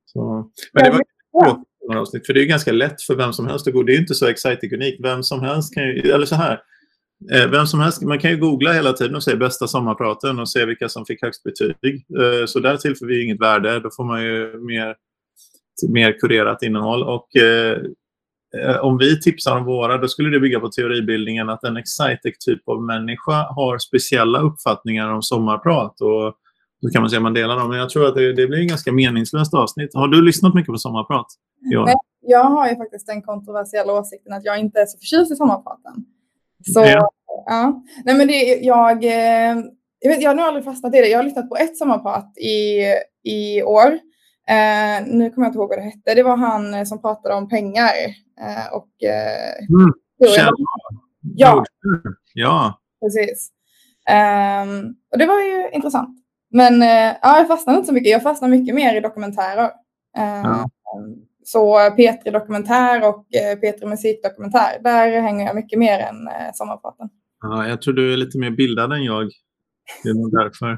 Så, 0.05 0.51
men 0.73 0.83
det 0.83 0.89
var 1.31 1.63
några 1.87 2.01
avsnitt, 2.01 2.25
för 2.25 2.33
det 2.33 2.41
är 2.41 2.45
ganska 2.45 2.71
lätt 2.71 3.01
för 3.01 3.15
vem 3.15 3.33
som 3.33 3.47
helst 3.47 3.67
att 3.67 3.73
gå. 3.73 3.83
Det 3.83 3.95
är 3.95 3.99
inte 3.99 4.15
så 4.15 4.27
exciting 4.27 4.73
unikt. 4.73 5.03
Vem 5.03 5.23
som 5.23 5.41
helst 5.41 5.73
kan 5.73 5.83
ju, 5.83 6.11
eller 6.11 6.25
så 6.25 6.35
här. 6.35 6.59
Eh, 7.31 7.49
vem 7.49 7.65
som 7.65 7.79
helst, 7.79 8.01
man 8.01 8.19
kan 8.19 8.31
ju 8.31 8.37
googla 8.37 8.73
hela 8.73 8.93
tiden 8.93 9.15
och 9.15 9.23
se 9.23 9.35
bästa 9.35 9.67
sommarpraten 9.67 10.39
och 10.39 10.49
se 10.49 10.65
vilka 10.65 10.89
som 10.89 11.05
fick 11.05 11.21
högst 11.21 11.43
betyg. 11.43 12.05
Eh, 12.19 12.45
så 12.45 12.59
där 12.59 12.77
tillför 12.77 13.05
vi 13.05 13.23
inget 13.23 13.41
värde. 13.41 13.79
Då 13.79 13.89
får 13.95 14.03
man 14.03 14.23
ju 14.23 14.59
mer, 14.59 14.95
mer 15.89 16.19
kurerat 16.19 16.63
innehåll. 16.63 17.03
Och 17.03 17.35
eh, 17.35 17.77
om 18.81 18.97
vi 18.97 19.21
tipsar 19.21 19.57
om 19.57 19.65
våra, 19.65 19.97
då 19.97 20.07
skulle 20.07 20.29
det 20.29 20.39
bygga 20.39 20.59
på 20.59 20.69
teoribildningen 20.69 21.49
att 21.49 21.63
en 21.63 21.77
Excitec-typ 21.77 22.69
av 22.69 22.81
människa 22.81 23.53
har 23.55 23.77
speciella 23.77 24.39
uppfattningar 24.39 25.09
om 25.13 25.21
sommarprat. 25.21 26.01
Och 26.01 26.33
då 26.81 26.89
kan 26.93 27.01
man 27.01 27.09
säga 27.09 27.19
att 27.19 27.23
man 27.23 27.33
delar 27.33 27.59
dem. 27.59 27.69
Men 27.69 27.79
jag 27.79 27.89
tror 27.89 28.07
att 28.07 28.15
det, 28.15 28.33
det 28.33 28.47
blir 28.47 28.59
en 28.59 28.67
ganska 28.67 28.91
meningslöst 28.91 29.53
avsnitt. 29.53 29.93
Har 29.93 30.07
du 30.07 30.21
lyssnat 30.21 30.53
mycket 30.53 30.71
på 30.71 30.77
sommarprat? 30.77 31.27
Jag 32.25 32.43
har 32.43 32.69
ju 32.69 32.75
faktiskt 32.75 33.07
den 33.07 33.21
kontroversiella 33.21 33.93
åsikten 33.93 34.33
att 34.33 34.45
jag 34.45 34.59
inte 34.59 34.79
är 34.79 34.85
så 34.85 34.97
förtjust 34.97 35.31
i 35.31 35.35
sommarpraten. 35.35 36.05
Så, 36.65 36.79
ja. 36.79 37.09
ja. 37.45 37.83
Nej, 38.05 38.15
men 38.15 38.27
det, 38.27 38.59
jag, 38.61 39.03
eh, 39.03 39.63
jag, 39.99 40.09
vet, 40.09 40.21
jag 40.21 40.29
har 40.29 40.35
nog 40.35 40.45
aldrig 40.45 40.65
fastnat 40.65 40.95
i 40.95 41.01
det. 41.01 41.07
Jag 41.07 41.19
har 41.19 41.23
lyssnat 41.23 41.49
på 41.49 41.55
ett 41.55 41.77
sommarprat 41.77 42.37
i, 42.37 42.81
i 43.23 43.63
år. 43.63 43.99
Eh, 44.47 45.05
nu 45.07 45.29
kommer 45.29 45.45
jag 45.45 45.49
inte 45.49 45.57
ihåg 45.57 45.69
vad 45.69 45.77
det 45.77 45.83
hette. 45.83 46.15
Det 46.15 46.23
var 46.23 46.37
han 46.37 46.73
eh, 46.73 46.83
som 46.83 47.01
pratade 47.01 47.35
om 47.35 47.49
pengar. 47.49 47.91
Eh, 48.41 48.73
och, 48.73 49.03
eh, 49.03 49.65
mm. 49.69 49.93
Ja. 51.35 51.63
ja, 52.33 52.79
precis. 53.01 53.49
Um, 54.09 54.95
och 55.11 55.17
det 55.17 55.25
var 55.25 55.41
ju 55.41 55.69
intressant. 55.71 56.19
Men 56.51 56.81
ja, 57.21 57.37
jag 57.37 57.47
fastnade 57.47 57.77
inte 57.77 57.87
så 57.87 57.93
mycket. 57.93 58.11
Jag 58.11 58.23
fastnade 58.23 58.57
mycket 58.57 58.75
mer 58.75 58.95
i 58.95 58.99
dokumentärer. 58.99 59.65
Uh, 60.17 60.41
ja. 60.43 60.69
Så 61.45 61.77
P3 61.77 62.31
Dokumentär 62.31 63.09
och 63.09 63.25
eh, 63.35 63.59
P3 63.59 63.89
Musikdokumentär, 63.89 64.83
där 64.83 65.21
hänger 65.21 65.45
jag 65.45 65.55
mycket 65.55 65.79
mer 65.79 65.99
än 65.99 66.27
eh, 66.27 66.51
Sommarpraten. 66.53 67.09
Ja, 67.41 67.67
jag 67.67 67.81
tror 67.81 67.93
du 67.93 68.13
är 68.13 68.17
lite 68.17 68.37
mer 68.37 68.51
bildad 68.51 68.93
än 68.93 69.03
jag. 69.03 69.29
Det 70.03 70.09
är 70.09 70.13
nog 70.13 70.31
därför. 70.31 70.77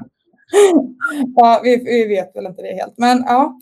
ja, 1.36 1.60
vi, 1.64 1.76
vi, 1.84 2.06
vet 2.08 2.36
väl 2.36 2.46
inte 2.46 2.62
det 2.62 2.74
helt. 2.74 2.94
Men 2.96 3.18
ja, 3.18 3.58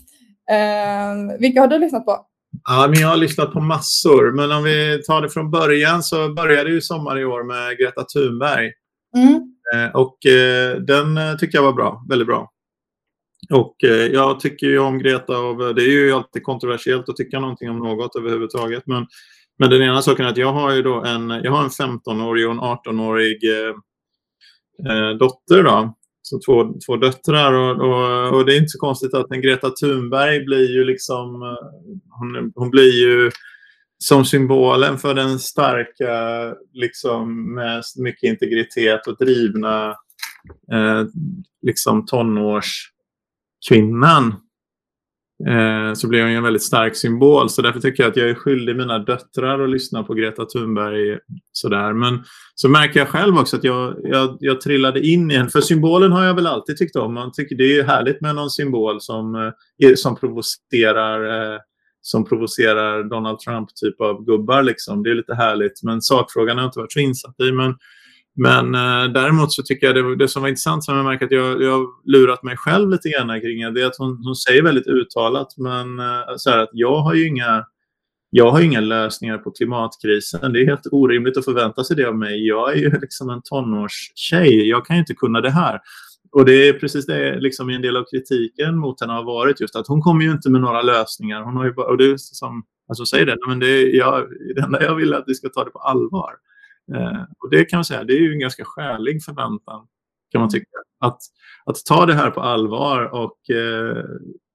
eh, 0.50 1.38
vilka 1.38 1.61
har 1.61 1.68
du 1.68 1.78
lyssnat 1.78 2.06
på? 2.06 2.26
Ja, 2.68 2.87
men 2.90 3.00
jag 3.00 3.08
har 3.08 3.16
lyssnat 3.16 3.52
på 3.52 3.61
massor. 3.61 4.32
Men 4.32 4.52
om 4.52 4.64
vi 4.64 5.02
tar 5.06 5.23
det 5.23 5.28
från 5.28 5.50
början 5.50 6.02
så 6.02 6.34
började 6.34 6.70
ju 6.70 6.80
Sommar 6.80 7.18
i 7.18 7.25
år 7.25 7.44
med 7.44 7.78
Greta 7.78 8.04
Thunberg. 8.04 8.73
Mm. 9.16 9.54
Eh, 9.75 9.90
och 9.94 10.26
eh, 10.26 10.76
den 10.76 11.16
eh, 11.16 11.37
tycker 11.37 11.58
jag 11.58 11.62
var 11.62 11.73
bra, 11.73 12.04
väldigt 12.08 12.28
bra. 12.28 12.50
Och 13.50 13.84
eh, 13.84 14.06
jag 14.06 14.40
tycker 14.40 14.66
ju 14.66 14.78
om 14.78 14.98
Greta 14.98 15.38
och 15.38 15.62
eh, 15.62 15.74
det 15.74 15.82
är 15.82 15.90
ju 15.90 16.12
alltid 16.12 16.42
kontroversiellt 16.42 17.08
att 17.08 17.16
tycka 17.16 17.40
någonting 17.40 17.70
om 17.70 17.78
något 17.78 18.16
överhuvudtaget. 18.16 18.82
Men, 18.86 19.06
men 19.58 19.70
den 19.70 19.82
ena 19.82 20.02
saken 20.02 20.26
är 20.26 20.30
att 20.30 20.36
jag 20.36 20.52
har 20.52 20.74
ju 20.74 20.82
då 20.82 21.02
en, 21.04 21.30
jag 21.30 21.50
har 21.52 21.64
en 21.64 21.70
15-årig 21.70 22.46
och 22.46 22.52
en 22.52 22.60
18-årig 22.60 23.38
eh, 23.44 23.74
eh, 24.92 25.10
dotter. 25.16 25.62
Då. 25.62 25.94
Så 26.22 26.40
två, 26.46 26.74
två 26.86 26.96
döttrar 26.96 27.52
och, 27.52 27.80
och, 27.80 28.34
och, 28.34 28.46
det 28.46 28.52
är 28.52 28.56
inte 28.56 28.68
så 28.68 28.78
konstigt 28.78 29.14
att 29.14 29.30
en 29.30 29.40
Greta 29.40 29.70
Thunberg 29.70 30.44
blir 30.44 30.70
ju 30.70 30.84
liksom, 30.84 31.42
eh, 31.42 31.98
hon, 32.18 32.52
hon 32.54 32.70
blir 32.70 32.92
ju 32.92 33.30
som 33.98 34.24
symbolen 34.24 34.98
för 34.98 35.14
den 35.14 35.38
starka, 35.38 36.54
liksom 36.72 37.54
med 37.54 37.82
mycket 37.98 38.28
integritet 38.28 39.06
och 39.06 39.16
drivna 39.16 39.88
eh, 40.72 41.04
liksom 41.62 42.06
tonårs 42.06 42.93
kvinnan 43.68 44.26
eh, 45.49 45.94
så 45.94 46.09
blir 46.09 46.23
hon 46.23 46.30
ju 46.30 46.37
en 46.37 46.42
väldigt 46.42 46.62
stark 46.62 46.97
symbol. 46.97 47.50
Så 47.50 47.62
därför 47.62 47.80
tycker 47.80 48.02
jag 48.02 48.11
att 48.11 48.16
jag 48.16 48.30
är 48.30 48.35
skyldig 48.35 48.76
mina 48.76 48.99
döttrar 48.99 49.64
att 49.64 49.71
lyssna 49.71 50.02
på 50.02 50.14
Greta 50.14 50.44
Thunberg. 50.44 51.18
Sådär. 51.52 51.92
Men 51.92 52.25
så 52.54 52.68
märker 52.68 53.00
jag 53.00 53.09
själv 53.09 53.38
också 53.38 53.56
att 53.56 53.64
jag, 53.64 53.97
jag, 54.02 54.37
jag 54.40 54.61
trillade 54.61 55.06
in 55.06 55.30
i 55.30 55.35
en... 55.35 55.49
För 55.49 55.61
symbolen 55.61 56.12
har 56.12 56.25
jag 56.25 56.35
väl 56.35 56.47
alltid 56.47 56.76
tyckt 56.76 56.97
om. 56.97 57.14
Man 57.14 57.33
tycker 57.33 57.56
det 57.56 57.78
är 57.78 57.85
härligt 57.85 58.21
med 58.21 58.35
någon 58.35 58.50
symbol 58.50 59.00
som, 59.00 59.35
eh, 59.80 59.94
som 59.94 60.16
provocerar 60.16 61.52
eh, 61.54 61.59
som 62.00 62.25
provocerar 62.25 63.02
Donald 63.02 63.38
Trump 63.38 63.68
typ 63.75 64.00
av 64.00 64.25
gubbar. 64.25 64.62
Liksom. 64.62 65.02
Det 65.02 65.11
är 65.11 65.14
lite 65.14 65.35
härligt. 65.35 65.83
Men 65.83 66.02
sakfrågan 66.02 66.56
har 66.56 66.64
jag 66.64 66.68
inte 66.68 66.78
varit 66.78 66.92
så 66.92 67.00
insatt 67.00 67.40
i. 67.40 67.52
Men 67.52 67.75
men 68.36 68.74
eh, 68.74 69.12
däremot 69.12 69.52
så 69.52 69.62
tycker 69.62 69.86
jag 69.86 69.96
det, 69.96 70.16
det 70.16 70.28
som 70.28 70.42
var 70.42 70.48
intressant 70.48 70.84
som 70.84 70.96
jag 70.96 71.04
märker 71.04 71.26
att 71.26 71.32
jag, 71.32 71.62
jag 71.62 71.72
har 71.72 71.86
lurat 72.12 72.42
mig 72.42 72.56
själv 72.56 72.90
lite 72.90 73.08
grann 73.08 73.40
kring 73.40 73.74
det 73.74 73.82
är 73.82 73.86
att 73.86 73.98
hon, 73.98 74.24
hon 74.24 74.36
säger 74.36 74.62
väldigt 74.62 74.86
uttalat 74.86 75.48
men 75.56 75.98
eh, 75.98 76.36
så 76.36 76.50
här, 76.50 76.58
att 76.58 76.70
jag 76.72 76.96
har 77.00 77.14
ju 77.14 77.28
inga 77.28 77.64
jag 78.36 78.50
har 78.50 78.60
inga 78.60 78.80
lösningar 78.80 79.38
på 79.38 79.50
klimatkrisen. 79.50 80.52
Det 80.52 80.60
är 80.62 80.66
helt 80.66 80.86
orimligt 80.92 81.36
att 81.36 81.44
förvänta 81.44 81.84
sig 81.84 81.96
det 81.96 82.08
av 82.08 82.16
mig. 82.16 82.46
Jag 82.46 82.72
är 82.72 82.76
ju 82.76 82.90
liksom 83.00 83.30
en 83.30 83.42
tonårstjej. 83.44 84.68
Jag 84.68 84.86
kan 84.86 84.96
ju 84.96 85.00
inte 85.00 85.14
kunna 85.14 85.40
det 85.40 85.50
här. 85.50 85.80
och 86.32 86.44
det 86.44 86.68
är 86.68 86.72
precis 86.72 87.06
det 87.06 87.40
liksom 87.40 87.68
en 87.70 87.82
del 87.82 87.96
av 87.96 88.04
kritiken 88.10 88.78
mot 88.78 89.00
henne 89.00 89.12
har 89.12 89.24
varit 89.24 89.60
just 89.60 89.76
att 89.76 89.88
hon 89.88 90.00
kommer 90.02 90.24
ju 90.24 90.30
inte 90.30 90.50
med 90.50 90.60
några 90.60 90.82
lösningar. 90.82 91.42
Hon 91.42 91.56
har 91.56 91.64
ju 91.64 91.72
bara, 91.72 91.86
och 91.86 91.98
det 91.98 92.04
är 92.04 92.16
som 92.16 92.62
alltså 92.88 93.06
säger 93.06 93.26
det, 93.26 93.36
men 93.48 93.58
det, 93.58 93.66
är, 93.66 93.96
jag, 93.96 94.28
det 94.54 94.62
enda 94.62 94.82
jag 94.82 94.94
vill 94.94 95.12
är 95.12 95.16
att 95.16 95.24
vi 95.26 95.34
ska 95.34 95.48
ta 95.48 95.64
det 95.64 95.70
på 95.70 95.78
allvar. 95.78 96.30
Eh, 96.92 97.22
och 97.38 97.50
det 97.50 97.64
kan 97.64 97.76
man 97.76 97.84
säga, 97.84 98.04
det 98.04 98.12
är 98.12 98.20
ju 98.20 98.32
en 98.32 98.40
ganska 98.40 98.64
skälig 98.64 99.24
förväntan 99.24 99.86
kan 100.34 100.40
man 100.40 100.50
tycka. 100.50 100.66
Att, 101.00 101.18
att 101.64 101.76
ta 101.88 102.06
det 102.06 102.14
här 102.14 102.30
på 102.30 102.40
allvar 102.40 103.14
och, 103.14 103.50
eh, 103.50 104.04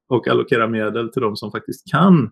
och 0.09 0.27
allokera 0.27 0.67
medel 0.67 1.09
till 1.09 1.21
de 1.21 1.35
som 1.35 1.51
faktiskt 1.51 1.91
kan 1.91 2.31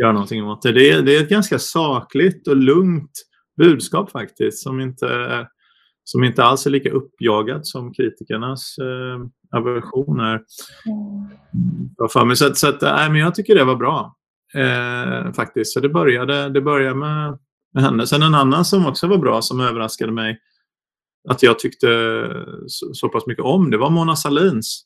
göra 0.00 0.12
någonting 0.12 0.44
åt 0.44 0.62
det. 0.62 0.72
Det 0.72 0.90
är, 0.90 1.02
det 1.02 1.16
är 1.16 1.22
ett 1.22 1.28
ganska 1.28 1.58
sakligt 1.58 2.48
och 2.48 2.56
lugnt 2.56 3.10
budskap 3.56 4.10
faktiskt 4.10 4.62
som 4.62 4.80
inte, 4.80 5.46
som 6.04 6.24
inte 6.24 6.44
alls 6.44 6.66
är 6.66 6.70
lika 6.70 6.90
uppjagat 6.90 7.66
som 7.66 7.92
kritikernas 7.92 8.78
eh, 8.78 9.58
aversioner. 9.58 10.40
Mm. 10.86 12.10
För 12.12 12.24
mig. 12.24 12.36
Så, 12.36 12.54
så 12.54 12.68
att, 12.68 12.82
äh, 12.82 12.96
men 12.96 13.16
jag 13.16 13.34
tycker 13.34 13.54
det 13.54 13.64
var 13.64 13.76
bra 13.76 14.16
eh, 14.54 15.32
faktiskt. 15.32 15.72
Så 15.72 15.80
det 15.80 15.88
började, 15.88 16.48
det 16.48 16.60
började 16.60 16.94
med, 16.94 17.38
med 17.74 17.82
henne. 17.82 18.06
Sen 18.06 18.22
en 18.22 18.34
annan 18.34 18.64
som 18.64 18.86
också 18.86 19.06
var 19.06 19.18
bra 19.18 19.42
som 19.42 19.60
överraskade 19.60 20.12
mig 20.12 20.38
att 21.28 21.42
jag 21.42 21.58
tyckte 21.58 21.86
så, 22.66 22.94
så 22.94 23.08
pass 23.08 23.26
mycket 23.26 23.44
om 23.44 23.70
det 23.70 23.76
var 23.76 23.90
Mona 23.90 24.16
Salins. 24.16 24.84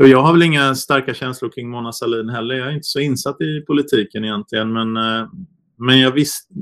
Och 0.00 0.08
jag 0.08 0.22
har 0.22 0.32
väl 0.32 0.42
inga 0.42 0.74
starka 0.74 1.14
känslor 1.14 1.50
kring 1.50 1.70
Mona 1.70 1.92
Sahlin 1.92 2.28
heller. 2.28 2.54
Jag 2.54 2.68
är 2.68 2.72
inte 2.72 2.84
så 2.84 3.00
insatt 3.00 3.40
i 3.40 3.60
politiken 3.66 4.24
egentligen. 4.24 4.72
Men, 4.72 4.96
eh, 4.96 5.28
men 5.78 6.00
jag 6.00 6.10
visste... 6.10 6.54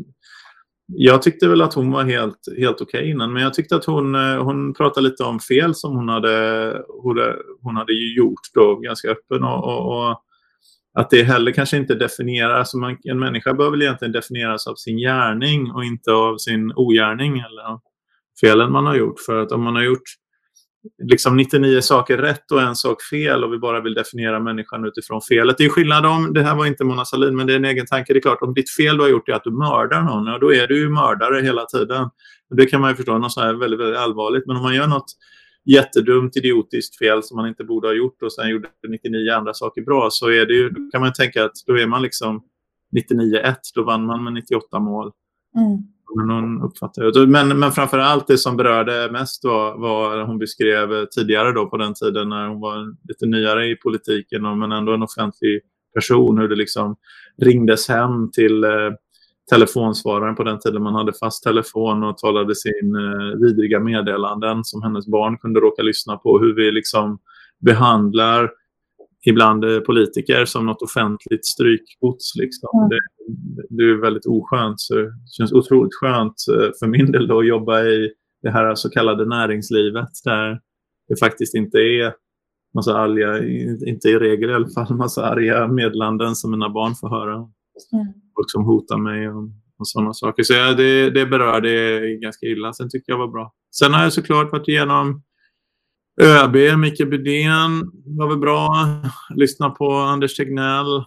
Jag 0.91 1.23
tyckte 1.23 1.49
väl 1.49 1.63
att 1.63 1.75
hon 1.75 1.91
var 1.91 2.05
helt, 2.05 2.39
helt 2.59 2.81
okej 2.81 3.01
okay 3.01 3.11
innan. 3.11 3.33
Men 3.33 3.43
jag 3.43 3.55
tyckte 3.55 3.77
att 3.77 3.85
hon, 3.85 4.15
eh, 4.15 4.45
hon 4.45 4.75
pratade 4.75 5.09
lite 5.09 5.25
om 5.25 5.41
fel 5.41 5.75
som 5.75 5.97
hon 5.97 6.09
hade, 6.09 6.83
hon 7.63 7.77
hade 7.77 7.93
gjort 7.93 8.41
då, 8.55 8.77
ganska 8.77 9.11
öppen. 9.11 9.45
Och, 9.45 9.65
och, 9.65 10.11
och 10.11 10.23
att 10.95 11.11
det 11.11 11.23
heller 11.23 11.53
kanske 11.53 11.77
inte 11.77 11.95
definierar... 11.95 12.59
Alltså 12.59 12.79
man, 12.79 12.97
en 13.05 13.19
människa 13.19 13.55
bör 13.55 13.71
väl 13.71 13.83
egentligen 13.83 14.13
definieras 14.13 14.67
av 14.67 14.75
sin 14.75 14.97
gärning 14.97 15.71
och 15.71 15.85
inte 15.85 16.13
av 16.13 16.37
sin 16.37 16.73
ogärning 16.77 17.33
eller 17.33 17.79
felen 18.41 18.73
man 18.73 18.87
har 18.87 18.97
gjort. 18.97 19.21
För 19.27 19.43
att 19.43 19.53
om 19.53 19.63
man 19.63 19.75
har 19.75 19.83
gjort 19.83 20.09
liksom 21.03 21.37
99 21.37 21.81
saker 21.81 22.19
rätt 22.19 22.51
och 22.53 22.63
en 22.63 22.77
sak 22.77 23.03
fel 23.03 23.45
och 23.45 23.53
vi 23.53 23.59
bara 23.59 23.81
vill 23.81 23.95
definiera 23.95 24.41
människan 24.41 24.85
utifrån 24.85 25.21
felet. 25.29 25.59
Det 25.59 25.65
är 25.65 25.69
skillnad 25.69 26.07
om, 26.07 26.33
det 26.33 26.43
här 26.43 26.55
var 26.55 26.67
inte 26.67 26.85
Mona 26.85 27.05
Sahlin, 27.05 27.37
men 27.37 27.47
det 27.47 27.53
är 27.53 27.57
en 27.57 27.65
egen 27.65 27.87
tanke. 27.87 28.13
Det 28.13 28.19
är 28.19 28.21
klart, 28.23 28.43
om 28.43 28.55
ditt 28.55 28.71
fel 28.71 28.97
du 28.97 29.03
har 29.03 29.11
gjort 29.11 29.29
är 29.29 29.33
att 29.33 29.45
du 29.45 29.51
mördar 29.51 30.03
någon, 30.03 30.27
ja, 30.27 30.39
då 30.39 30.55
är 30.55 30.67
du 30.67 30.79
ju 30.79 30.89
mördare 30.89 31.43
hela 31.43 31.65
tiden. 31.65 32.11
Det 32.57 32.67
kan 32.67 32.81
man 32.81 32.91
ju 32.91 32.97
förstå, 32.97 33.19
något 33.19 33.33
så 33.33 33.41
här 33.41 33.55
väldigt, 33.55 33.81
väldigt 33.81 33.99
allvarligt. 33.99 34.47
Men 34.47 34.57
om 34.57 34.63
man 34.63 34.75
gör 34.75 34.87
något 34.87 35.13
jättedumt, 35.73 36.37
idiotiskt 36.37 36.99
fel 36.99 37.23
som 37.23 37.37
man 37.37 37.49
inte 37.49 37.65
borde 37.65 37.89
ha 37.89 37.95
gjort 37.95 38.23
och 38.23 38.33
sen 38.33 38.49
gjorde 38.49 38.69
99 38.89 39.33
andra 39.33 39.55
saker 39.55 39.83
bra 39.83 40.09
så 40.11 40.29
är 40.29 40.47
det 40.47 40.55
ju, 40.55 40.91
kan 40.93 41.01
man 41.01 41.13
tänka 41.13 41.45
att 41.45 41.57
då 41.67 41.79
är 41.79 41.87
man 41.87 42.03
liksom 42.03 42.43
99-1, 43.13 43.55
då 43.75 43.83
vann 43.83 44.07
man 44.07 44.25
med 44.25 44.33
98 44.33 44.79
mål. 44.79 45.13
Mm 45.57 45.79
någon 46.17 46.63
uppfattar 46.63 47.27
Men, 47.27 47.59
men 47.59 47.73
framför 47.73 47.99
allt 47.99 48.27
det 48.27 48.39
som 48.39 48.57
berörde 48.57 49.13
mest 49.13 49.45
var 49.45 49.79
vad 49.79 50.27
hon 50.27 50.39
beskrev 50.39 51.07
tidigare 51.07 51.53
då 51.53 51.67
på 51.67 51.77
den 51.77 51.95
tiden 51.95 52.29
när 52.29 52.49
hon 52.49 52.61
var 52.61 52.97
lite 53.09 53.27
nyare 53.27 53.67
i 53.67 53.77
politiken 53.77 54.59
men 54.59 54.73
ändå 54.73 54.95
en 54.95 55.03
offentlig 55.03 55.61
person. 55.95 56.39
Hur 56.39 56.49
det 56.49 56.57
liksom 56.57 56.97
ringdes 57.43 57.89
hem 57.89 58.31
till 58.31 58.65
eh, 58.65 58.71
telefonsvararen 59.51 60.37
på 60.37 60.45
den 60.45 60.59
tiden 60.59 60.83
man 60.83 60.95
hade 60.95 61.13
fast 61.13 61.43
telefon 61.43 62.03
och 62.03 62.19
talade 62.19 62.55
sin 62.55 62.95
eh, 62.97 63.41
vidriga 63.41 63.81
meddelanden 63.81 64.65
som 64.65 64.83
hennes 64.83 65.07
barn 65.07 65.39
kunde 65.39 65.61
råka 65.61 65.83
lyssna 65.83 66.17
på. 66.17 66.39
Hur 66.39 66.55
vi 66.55 66.73
liksom 66.73 67.19
behandlar 67.61 68.51
ibland 69.27 69.65
eh, 69.65 69.81
politiker 69.81 70.45
som 70.45 70.67
något 70.67 70.83
offentligt 70.83 71.47
strykgods. 71.47 72.37
Liksom. 72.37 72.69
Mm. 72.79 72.89
Det, 72.89 73.01
det, 73.69 73.91
är 73.91 74.01
väldigt 74.01 74.27
oskönt. 74.27 74.81
Så 74.81 74.95
det 74.95 75.13
känns 75.37 75.53
otroligt 75.53 75.95
skönt 75.95 76.35
eh, 76.53 76.71
för 76.79 76.87
min 76.87 77.13
del 77.13 77.31
att 77.31 77.47
jobba 77.47 77.83
i 77.83 78.11
det 78.43 78.51
här 78.51 78.75
så 78.75 78.91
kallade 78.91 79.25
näringslivet 79.25 80.09
där 80.25 80.61
det 81.09 81.19
faktiskt 81.21 81.55
inte 81.55 81.79
är 81.79 82.15
massa 82.75 82.99
arga, 82.99 83.39
inte 83.89 84.09
i 84.09 84.19
regel 84.19 84.51
i 84.51 84.55
alla 84.55 84.69
fall, 84.69 84.97
massa 84.97 85.27
arga 85.27 85.69
meddelanden 85.69 86.35
som 86.35 86.51
mina 86.51 86.69
barn 86.69 86.95
får 86.95 87.09
höra. 87.09 87.35
Mm. 87.35 88.13
Folk 88.39 88.51
som 88.51 88.65
hotar 88.65 88.99
mig 88.99 89.29
och, 89.29 89.43
och 89.79 89.89
sådana 89.89 90.13
saker. 90.13 90.43
Så 90.43 90.53
ja, 90.53 90.73
det, 90.73 91.11
det 91.11 91.27
berör 91.27 91.61
det 91.61 92.01
ganska 92.21 92.47
illa. 92.47 92.73
Sen 92.73 92.91
tycker 92.91 93.13
jag 93.13 93.19
var 93.19 93.29
bra. 93.29 93.53
Sen 93.79 93.95
har 93.95 94.03
jag 94.03 94.13
såklart 94.13 94.53
varit 94.53 94.69
igenom 94.69 95.23
ÖB, 96.21 96.79
Micke 96.79 97.11
Bydén 97.11 97.91
var 98.05 98.29
väl 98.29 98.39
bra. 98.39 98.87
Lyssna 99.35 99.71
på 99.71 99.93
Anders 99.93 100.35
Tegnell. 100.37 101.05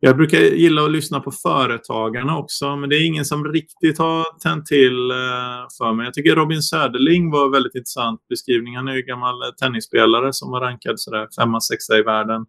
Jag 0.00 0.16
brukar 0.16 0.38
gilla 0.38 0.84
att 0.84 0.90
lyssna 0.90 1.20
på 1.20 1.30
Företagarna 1.30 2.38
också, 2.38 2.76
men 2.76 2.90
det 2.90 2.96
är 2.96 3.06
ingen 3.06 3.24
som 3.24 3.44
riktigt 3.44 3.98
har 3.98 4.38
tänt 4.38 4.66
till 4.66 5.10
eh, 5.10 5.66
för 5.78 5.92
mig. 5.92 6.04
Jag 6.04 6.14
tycker 6.14 6.36
Robin 6.36 6.62
Söderling 6.62 7.30
var 7.30 7.52
väldigt 7.52 7.74
intressant 7.74 8.20
beskrivning. 8.28 8.76
Han 8.76 8.88
är 8.88 8.94
ju 8.94 9.02
gammal 9.02 9.42
eh, 9.42 9.48
tennisspelare 9.60 10.32
som 10.32 10.50
var 10.50 10.60
rankad 10.60 11.00
sådär 11.00 11.28
femma, 11.40 11.60
sexa 11.60 11.98
i 11.98 12.02
världen 12.02 12.46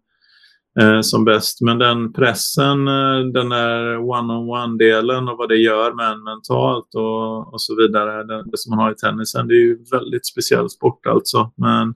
eh, 0.80 1.00
som 1.00 1.24
bäst. 1.24 1.60
Men 1.60 1.78
den 1.78 2.12
pressen, 2.12 2.88
eh, 2.88 3.18
den 3.32 3.48
där 3.48 3.98
one-on-one-delen 3.98 5.28
och 5.28 5.38
vad 5.38 5.48
det 5.48 5.56
gör 5.56 5.92
med 5.92 6.12
en 6.12 6.24
mentalt 6.24 6.94
och, 6.94 7.52
och 7.52 7.62
så 7.62 7.76
vidare, 7.76 8.24
det, 8.24 8.44
det 8.50 8.58
som 8.58 8.76
man 8.76 8.84
har 8.84 8.92
i 8.92 8.94
tennisen, 8.94 9.48
det 9.48 9.54
är 9.54 9.64
ju 9.66 9.78
väldigt 9.90 10.26
speciell 10.26 10.70
sport 10.70 11.06
alltså. 11.06 11.52
Men 11.56 11.94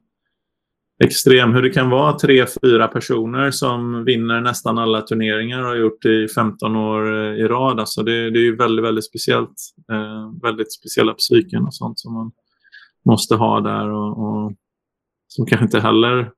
extrem 1.04 1.52
hur 1.52 1.62
det 1.62 1.70
kan 1.70 1.90
vara 1.90 2.18
tre, 2.18 2.46
fyra 2.62 2.88
personer 2.88 3.50
som 3.50 4.04
vinner 4.04 4.40
nästan 4.40 4.78
alla 4.78 5.00
turneringar 5.00 5.62
och 5.62 5.68
har 5.68 5.76
gjort 5.76 6.02
det 6.02 6.24
i 6.24 6.28
15 6.28 6.76
år 6.76 7.16
eh, 7.16 7.34
i 7.34 7.48
rad. 7.48 7.80
Alltså 7.80 8.02
det, 8.02 8.30
det 8.30 8.38
är 8.38 8.44
ju 8.44 8.56
väldigt, 8.56 8.84
väldigt 8.84 9.04
speciellt. 9.04 9.54
Eh, 9.92 10.42
väldigt 10.42 10.72
speciella 10.72 11.14
psyken 11.14 11.64
och 11.64 11.74
sånt 11.74 11.98
som 11.98 12.14
man 12.14 12.32
måste 13.04 13.34
ha 13.34 13.60
där 13.60 13.90
och, 13.90 14.18
och 14.18 14.52
som 15.28 15.46
kanske 15.46 15.64
inte 15.64 15.80
heller 15.80 16.30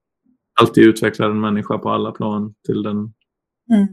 alltid 0.61 0.85
utvecklar 0.85 1.31
en 1.31 1.41
människa 1.41 1.79
på 1.79 1.91
alla 1.91 2.13
plan 2.13 2.55
till 2.67 2.83
den 2.83 2.97
mm. 2.97 3.89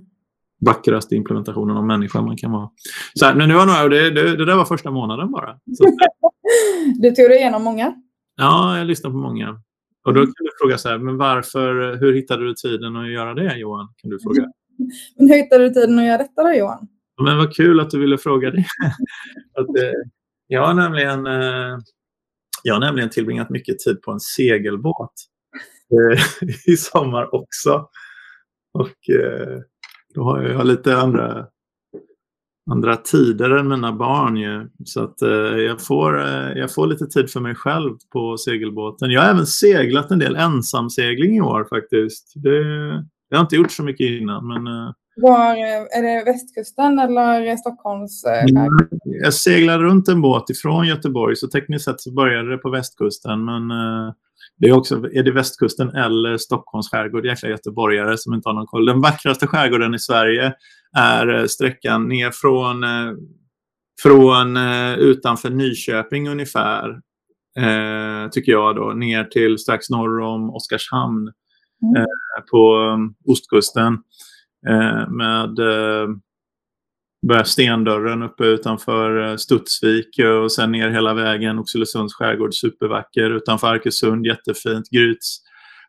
vackraste 0.60 1.16
implementationen 1.16 1.78
av 1.78 1.86
människa 1.86 2.22
man 2.22 2.38
kan 2.38 2.52
vara. 2.52 2.70
Så 3.14 3.26
här, 3.26 3.36
men 3.36 3.50
nu 3.50 3.56
var 3.56 3.66
några, 3.66 3.88
det, 3.90 4.10
det, 4.10 4.38
det 4.38 4.46
där 4.46 4.56
var 4.56 4.66
första 4.66 4.92
månaden 4.92 5.32
bara. 5.32 5.60
du 7.02 7.12
tog 7.12 7.30
dig 7.30 7.38
igenom 7.38 7.64
många? 7.64 7.96
Ja, 8.36 8.78
jag 8.78 8.88
lyssnade 8.88 9.14
på 9.14 9.20
många. 9.20 9.62
Och 10.06 10.14
då 10.14 10.22
kan 10.22 10.34
du 10.38 10.50
fråga 10.62 10.78
så 10.78 10.90
här, 10.90 10.98
men 10.98 11.18
varför, 11.18 11.98
hur 12.00 12.14
hittade 12.14 12.44
du 12.44 12.54
tiden 12.54 12.96
att 12.96 13.12
göra 13.12 13.34
det 13.34 13.58
Johan? 13.58 13.88
Kan 13.98 14.10
du 14.10 14.20
fråga. 14.20 14.42
Men 15.18 15.30
hur 15.30 15.36
hittade 15.36 15.64
du 15.64 15.74
tiden 15.74 16.00
att 16.00 16.06
göra 16.06 16.18
detta 16.18 16.44
då 16.44 16.54
Johan? 16.54 16.88
Men 17.24 17.38
vad 17.38 17.56
kul 17.56 17.80
att 17.80 17.90
du 17.90 18.00
ville 18.00 18.18
fråga 18.18 18.52
det. 18.52 18.58
att, 19.60 19.78
eh, 19.78 19.92
jag, 20.48 20.66
har 20.66 20.74
nämligen, 20.74 21.28
eh, 21.28 21.78
jag 22.64 22.74
har 22.74 22.80
nämligen 22.80 23.10
tillbringat 23.10 23.50
mycket 23.50 23.80
tid 23.80 24.02
på 24.02 24.12
en 24.12 24.20
segelbåt 24.20 25.14
i 26.66 26.78
sommar 26.78 27.36
också. 27.36 27.90
Och 28.74 29.10
eh, 29.10 29.60
då 30.16 30.24
har 30.24 30.42
jag 30.42 30.68
lite 30.68 30.98
andra 30.98 31.48
andra 32.72 32.96
tider 32.96 33.50
än 33.50 33.68
mina 33.68 33.94
barn. 33.94 34.38
Ju. 34.38 34.70
Så 34.86 35.04
att, 35.04 35.22
eh, 35.22 35.30
jag, 35.58 35.82
får, 35.82 36.20
eh, 36.20 36.52
jag 36.56 36.74
får 36.74 36.88
lite 36.88 37.06
tid 37.06 37.30
för 37.30 37.40
mig 37.40 37.56
själv 37.56 37.98
på 38.14 38.38
segelbåten. 38.38 39.12
Jag 39.12 39.22
har 39.22 39.30
även 39.30 39.46
seglat 39.46 40.12
en 40.12 40.20
del 40.20 40.36
ensamsegling 40.36 41.38
i 41.38 41.42
år 41.42 41.68
faktiskt. 41.70 42.34
Det, 42.36 42.64
det 43.30 43.36
har 43.36 43.42
inte 43.42 43.56
gjort 43.56 43.72
så 43.72 43.84
mycket 43.84 44.10
innan. 44.22 44.48
Men, 44.48 44.68
eh, 44.68 44.92
Var, 45.16 45.56
är 45.98 46.02
det 46.02 46.32
västkusten 46.32 47.00
eller 47.00 47.58
Stockholms? 47.58 48.24
Jag 49.04 49.34
seglade 49.34 49.84
runt 49.84 50.08
en 50.08 50.22
båt 50.22 50.50
ifrån 50.50 50.88
Göteborg 50.88 51.36
så 51.36 51.48
tekniskt 51.48 51.86
sett 51.86 52.02
så 52.02 52.14
började 52.14 52.52
det 52.52 52.58
på 52.58 52.70
västkusten. 52.70 53.46
Men 53.46 53.72
det 54.58 54.68
är 54.68 54.74
också, 54.74 54.96
är 54.96 55.24
det 55.24 55.32
västkusten 55.32 55.90
eller 55.90 56.38
Stockholms 56.38 56.90
skärgård? 56.90 57.26
Jäkla 57.26 57.50
göteborgare 57.50 58.18
som 58.18 58.34
inte 58.34 58.50
har 58.50 58.54
någon 58.54 58.68
koll. 58.68 58.86
Den 58.86 59.02
vackraste 59.02 59.48
skärgården 59.48 59.94
i 59.94 60.00
Sverige 60.00 60.54
är 60.98 61.40
eh, 61.40 61.46
sträckan 61.46 62.08
ner 62.08 62.32
från, 62.32 62.84
eh, 62.84 63.14
från 64.04 64.58
eh, 64.58 64.94
utanför 64.94 65.50
Nyköping 65.50 66.30
ungefär. 66.30 67.02
Tycker 68.32 68.52
jag 68.52 68.76
då, 68.76 68.94
ner 68.94 69.24
till 69.24 69.58
strax 69.58 69.90
norr 69.90 70.20
om 70.20 70.50
Oskarshamn 70.50 71.32
mm. 71.96 72.06
på 72.52 72.76
um, 72.76 73.16
ostkusten. 73.28 73.98
Med 75.10 75.60
börjar 77.28 77.44
Stendörren 77.44 78.24
uppe 78.24 78.46
utanför 78.46 79.38
Studsvik 79.38 80.20
och 80.44 80.52
sen 80.52 80.72
ner 80.72 80.90
hela 80.90 81.14
vägen 81.14 81.60
Oxelösunds 81.60 82.14
skärgård, 82.14 82.54
supervacker. 82.54 83.30
Utanför 83.30 83.68
Arkösund, 83.68 84.26
jättefint. 84.26 84.90
Gryts 84.90 85.40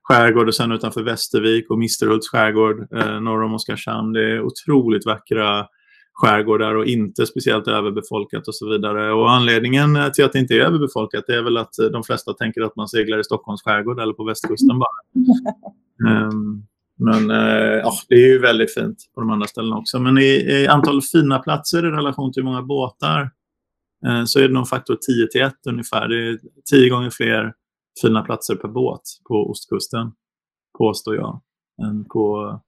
skärgård 0.02 0.48
och 0.48 0.54
sen 0.54 0.72
utanför 0.72 1.02
Västervik 1.02 1.70
och 1.70 1.78
Misterhults 1.78 2.28
skärgård 2.28 2.92
eh, 2.92 3.20
norr 3.20 3.42
om 3.42 3.54
Oskarshamn. 3.54 4.12
Det 4.12 4.30
är 4.30 4.42
otroligt 4.42 5.06
vackra 5.06 5.66
skärgårdar 6.12 6.74
och 6.74 6.86
inte 6.86 7.26
speciellt 7.26 7.68
överbefolkat 7.68 8.48
och 8.48 8.54
så 8.54 8.70
vidare. 8.70 9.12
Och 9.12 9.30
anledningen 9.30 9.98
till 10.14 10.24
att 10.24 10.32
det 10.32 10.38
inte 10.38 10.54
är 10.54 10.60
överbefolkat 10.60 11.28
är 11.28 11.42
väl 11.42 11.56
att 11.56 11.74
de 11.92 12.02
flesta 12.02 12.32
tänker 12.32 12.60
att 12.60 12.76
man 12.76 12.88
seglar 12.88 13.20
i 13.20 13.24
Stockholms 13.24 13.62
skärgård 13.62 14.00
eller 14.00 14.12
på 14.12 14.24
västkusten 14.24 14.78
bara. 14.78 16.28
Um, 16.28 16.66
men 16.96 17.30
eh, 17.30 17.76
ja, 17.82 17.92
det 18.08 18.14
är 18.14 18.28
ju 18.28 18.38
väldigt 18.38 18.74
fint 18.74 18.98
på 19.14 19.20
de 19.20 19.30
andra 19.30 19.46
ställena 19.46 19.76
också. 19.76 19.98
Men 19.98 20.18
i, 20.18 20.22
i 20.22 20.66
antal 20.66 21.02
fina 21.02 21.38
platser 21.38 21.86
i 21.86 21.90
relation 21.90 22.32
till 22.32 22.42
hur 22.42 22.50
många 22.50 22.62
båtar 22.62 23.30
eh, 24.06 24.24
så 24.24 24.38
är 24.38 24.48
det 24.48 24.54
nog 24.54 24.68
faktor 24.68 24.98
10 25.00 25.28
till 25.28 25.42
1 25.42 25.54
ungefär. 25.68 26.08
Det 26.08 26.28
är 26.28 26.38
10 26.70 26.90
gånger 26.90 27.10
fler 27.10 27.52
fina 28.02 28.22
platser 28.22 28.54
per 28.54 28.68
båt 28.68 29.02
på 29.28 29.50
ostkusten, 29.50 30.12
påstår 30.78 31.16
jag, 31.16 31.40
än 31.82 32.04
på, 32.04 32.60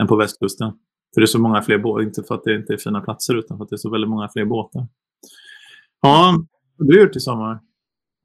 än 0.00 0.06
på 0.06 0.16
västkusten. 0.16 0.72
För 1.14 1.20
det 1.20 1.24
är 1.24 1.26
så 1.26 1.38
många 1.38 1.62
fler 1.62 1.78
båtar, 1.78 2.02
inte 2.02 2.22
för 2.22 2.34
att 2.34 2.44
det 2.44 2.54
inte 2.54 2.72
är 2.72 2.78
fina 2.78 3.00
platser 3.00 3.34
utan 3.38 3.56
för 3.56 3.64
att 3.64 3.70
det 3.70 3.76
är 3.76 3.78
så 3.78 3.90
väldigt 3.90 4.10
många 4.10 4.28
fler 4.28 4.44
båtar. 4.44 4.86
Ja, 6.02 6.34
vad 6.76 6.88
har 6.88 6.92
du 6.92 7.02
gjort 7.02 7.16
i 7.16 7.20
sommar? 7.20 7.60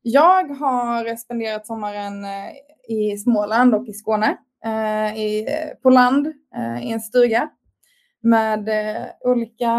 Jag 0.02 0.44
har 0.44 1.16
spenderat 1.16 1.68
sommaren 1.68 2.24
eh, 2.24 2.96
i 2.96 3.18
Småland 3.18 3.76
och 3.76 3.88
i 3.88 3.94
Skåne. 3.94 4.38
Eh, 4.66 5.20
I, 5.20 5.48
på 5.84 5.90
land, 5.90 6.28
eh, 6.56 6.88
i 6.88 6.92
en 6.92 7.00
stuga 7.00 7.50
med 8.22 8.70
olika 9.26 9.74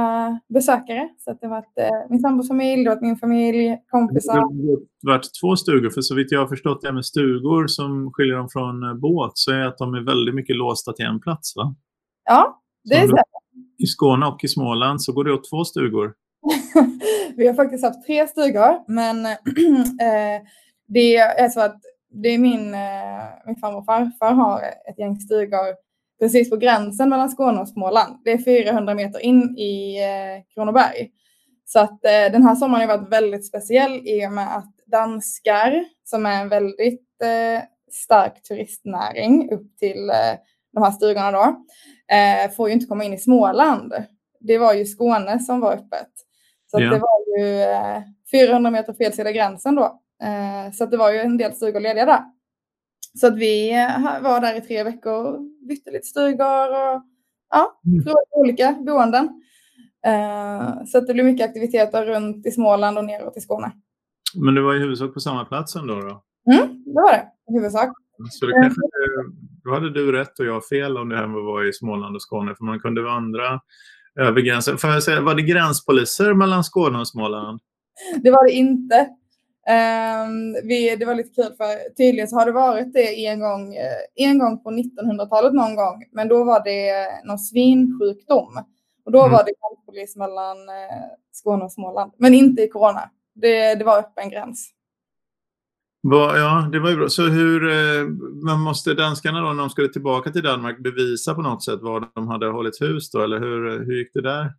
besökare. 0.49 1.09
Så 1.19 1.33
det 1.33 1.47
har 1.47 1.51
varit 1.51 2.11
min 2.11 2.21
sambos 2.21 2.49
familj, 2.49 2.85
det 2.85 2.91
varit 2.91 3.03
min 3.03 3.17
familj, 3.17 3.79
kompisar. 3.91 4.35
Det 4.35 5.11
har 5.11 5.13
varit 5.13 5.41
två 5.41 5.57
stugor, 5.57 5.91
för 5.91 6.01
så 6.01 6.15
vitt 6.15 6.33
jag 6.33 6.41
har 6.41 6.47
förstått 6.47 6.83
det 6.83 6.93
med 6.93 7.05
stugor 7.05 7.67
som 7.67 8.13
skiljer 8.13 8.37
dem 8.37 8.49
från 8.53 9.01
båt 9.01 9.33
så 9.35 9.53
är 9.53 9.61
att 9.61 9.79
de 9.79 9.95
är 9.95 10.01
väldigt 10.01 10.35
mycket 10.35 10.57
låsta 10.57 10.93
till 10.93 11.05
en 11.05 11.21
plats, 11.21 11.57
va? 11.57 11.75
Ja, 12.25 12.63
det 12.85 12.95
är 12.95 13.09
så. 13.09 13.17
I 13.79 13.87
Skåne 13.87 14.27
och 14.27 14.45
i 14.45 14.49
Småland 14.49 15.03
så 15.03 15.13
går 15.13 15.25
det 15.25 15.33
åt 15.33 15.51
två 15.51 15.65
stugor. 15.65 16.15
vi 17.37 17.47
har 17.47 17.55
faktiskt 17.55 17.85
haft 17.85 18.07
tre 18.07 18.29
stugor, 18.29 18.93
men 18.93 19.27
eh, 20.07 20.43
det 20.89 21.17
är 21.17 21.49
så 21.49 21.61
att 21.61 21.81
det 22.11 22.29
är 22.29 22.39
min, 22.39 22.75
eh, 22.75 23.25
min 23.47 23.57
farmor 23.57 23.79
och 23.79 23.85
farfar 23.85 24.33
har 24.33 24.63
ett 24.89 24.99
gäng 24.99 25.21
stugor 25.21 25.75
precis 26.21 26.51
på 26.51 26.57
gränsen 26.57 27.09
mellan 27.09 27.31
Skåne 27.31 27.61
och 27.61 27.69
Småland. 27.69 28.19
Det 28.25 28.33
är 28.33 28.39
400 28.39 28.95
meter 28.95 29.21
in 29.21 29.59
i 29.59 30.03
eh, 30.03 30.55
Kronoberg. 30.55 31.11
Så 31.65 31.81
att 31.81 32.05
eh, 32.05 32.33
den 32.33 32.43
här 32.43 32.55
sommaren 32.55 32.89
har 32.89 32.99
varit 32.99 33.13
väldigt 33.13 33.47
speciell 33.47 34.09
i 34.09 34.27
och 34.27 34.33
med 34.33 34.57
att 34.57 34.75
danskar, 34.87 35.85
som 36.05 36.27
är 36.27 36.43
en 36.43 36.49
väldigt 36.49 37.07
stark 37.91 38.43
turistnäring 38.43 39.53
upp 39.53 39.79
till 39.79 40.11
de 40.73 40.83
här 40.83 40.91
stugorna 40.91 41.33
då, 41.33 41.65
får 42.57 42.69
ju 42.69 42.75
inte 42.75 42.87
komma 42.87 43.05
in 43.05 43.13
i 43.13 43.19
Småland. 43.19 43.95
Det 44.41 44.59
var 44.59 44.75
ju 44.75 44.85
Skåne 44.85 45.39
som 45.39 45.61
var 45.61 45.73
öppet. 45.73 46.11
Så 46.71 46.81
ja. 46.81 46.91
det 46.91 46.99
var 46.99 47.39
ju 47.39 47.63
eh, 47.63 48.03
400 48.31 48.71
meter 48.71 48.93
fel 48.93 49.13
sida 49.13 49.33
gränsen 49.33 49.75
då. 49.75 50.01
Eh, 50.23 50.73
så 50.73 50.87
det 50.87 50.97
var 50.97 51.13
ju 51.13 51.19
en 51.19 51.37
del 51.37 51.53
stugor 51.53 51.81
lediga 51.81 52.07
där. 52.07 52.23
Så 53.21 53.27
att 53.27 53.37
vi 53.37 53.73
eh, 53.73 54.23
var 54.23 54.41
där 54.41 54.55
i 54.55 54.61
tre 54.61 54.85
veckor 54.85 55.13
och 55.13 55.41
bytte 55.69 55.91
lite 55.91 56.07
stugor 56.07 56.69
och 56.69 57.03
ja, 57.51 57.81
mm. 57.87 58.15
olika 58.31 58.73
boenden. 58.73 59.43
Eh, 60.07 60.85
så 60.85 60.99
att 60.99 61.07
det 61.07 61.13
blev 61.13 61.27
mycket 61.27 61.49
aktiviteter 61.49 62.07
runt 62.07 62.47
i 62.47 62.51
Småland 62.51 62.99
och 62.99 63.05
neråt 63.05 63.37
i 63.37 63.41
Skåne. 63.41 63.73
Men 64.35 64.55
det 64.55 64.63
var 64.63 64.75
i 64.75 64.79
huvudsak 64.79 65.15
på 65.15 65.21
samma 65.21 65.45
plats 65.45 65.77
ändå? 65.77 65.95
Då? 65.95 66.23
Mm, 66.53 66.85
det 66.85 66.93
var 66.93 67.13
det 67.13 67.27
i 67.51 67.55
huvudsak. 67.55 67.93
Så 68.31 68.47
det 68.47 68.53
kanske, 68.53 68.81
då 69.65 69.75
hade 69.75 69.93
du 69.93 70.13
rätt 70.13 70.39
och 70.39 70.47
jag 70.47 70.67
fel 70.67 70.99
om 70.99 71.09
det 71.09 71.17
här 71.17 71.27
med 71.27 71.39
att 71.39 71.45
vara 71.45 71.69
i 71.69 71.73
Småland 71.73 72.17
och 72.17 72.23
Skåne, 72.23 72.55
för 72.55 72.65
man 72.65 72.81
kunde 72.81 73.03
vandra 73.03 73.61
över 74.21 74.41
gränsen. 74.41 74.79
Får 74.79 74.91
jag 74.91 75.03
säga, 75.03 75.21
var 75.21 75.35
det 75.35 75.43
gränspoliser 75.43 76.35
mellan 76.35 76.65
Skåne 76.65 76.99
och 76.99 77.09
Småland? 77.09 77.61
Det 78.23 78.31
var 78.31 78.45
det 78.45 78.53
inte. 78.53 79.09
Um, 79.71 80.53
vi, 80.65 80.97
det 80.97 81.05
var 81.05 81.15
lite 81.15 81.43
kul 81.43 81.55
för 81.57 81.95
tydligen 81.97 82.29
så 82.29 82.37
har 82.37 82.47
det 82.47 82.53
varit 82.53 82.93
det 82.93 83.27
en 83.27 83.41
gång, 83.41 83.75
eh, 83.75 84.29
en 84.29 84.39
gång 84.39 84.63
på 84.63 84.71
1900-talet 84.71 85.53
någon 85.53 85.77
gång, 85.77 86.05
men 86.13 86.29
då 86.29 86.45
var 86.45 86.65
det 86.65 87.09
någon 87.25 87.39
svinsjukdom. 87.39 88.65
Och 89.05 89.13
då 89.13 89.21
mm. 89.21 89.33
var 89.33 89.45
det 89.45 89.53
gränspolis 89.61 90.17
mellan 90.17 90.69
eh, 90.69 91.07
Skåne 91.33 91.65
och 91.65 91.73
Småland, 91.73 92.13
men 92.17 92.35
inte 92.35 92.63
i 92.63 92.69
corona. 92.69 93.11
Det, 93.35 93.75
det 93.75 93.85
var 93.85 93.99
öppen 93.99 94.31
gräns. 94.31 94.71
Ja, 96.03 96.69
det 96.73 96.81
var 96.81 96.91
ju 96.91 96.97
bra. 96.97 97.09
Så 97.09 97.23
hur, 97.23 97.71
eh, 97.71 98.05
man 98.45 98.61
måste 98.61 98.95
danskarna 98.95 99.41
då 99.41 99.53
när 99.53 99.63
de 99.63 99.71
skulle 99.71 99.89
tillbaka 99.89 100.31
till 100.31 100.43
Danmark 100.43 100.79
bevisa 100.79 101.35
på 101.35 101.43
något 101.43 101.65
sätt 101.65 101.81
var 101.83 102.09
de 102.15 102.29
hade 102.29 102.47
hållit 102.47 102.83
hus 102.83 103.11
då, 103.11 103.23
eller 103.23 103.39
hur, 103.39 103.85
hur 103.85 103.99
gick 103.99 104.15
det 104.15 104.23
där? 104.23 104.53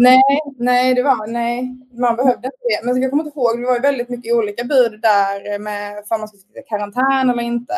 Nej, 0.00 0.22
nej, 0.58 0.94
det 0.94 1.02
var, 1.02 1.26
nej, 1.26 1.76
man 1.92 2.16
behövde 2.16 2.46
inte 2.46 2.58
det. 2.68 2.86
Men 2.86 3.02
jag 3.02 3.10
kommer 3.10 3.24
inte 3.24 3.38
ihåg, 3.38 3.60
det 3.60 3.66
var 3.66 3.80
väldigt 3.80 4.08
mycket 4.08 4.34
olika 4.34 4.64
bud 4.64 5.00
där 5.00 5.58
med 5.58 5.98
om 6.10 6.20
man 6.20 6.28
skulle 6.28 6.40
sitta 6.40 6.60
i 6.60 6.62
karantän 6.62 7.30
eller 7.30 7.42
inte. 7.42 7.74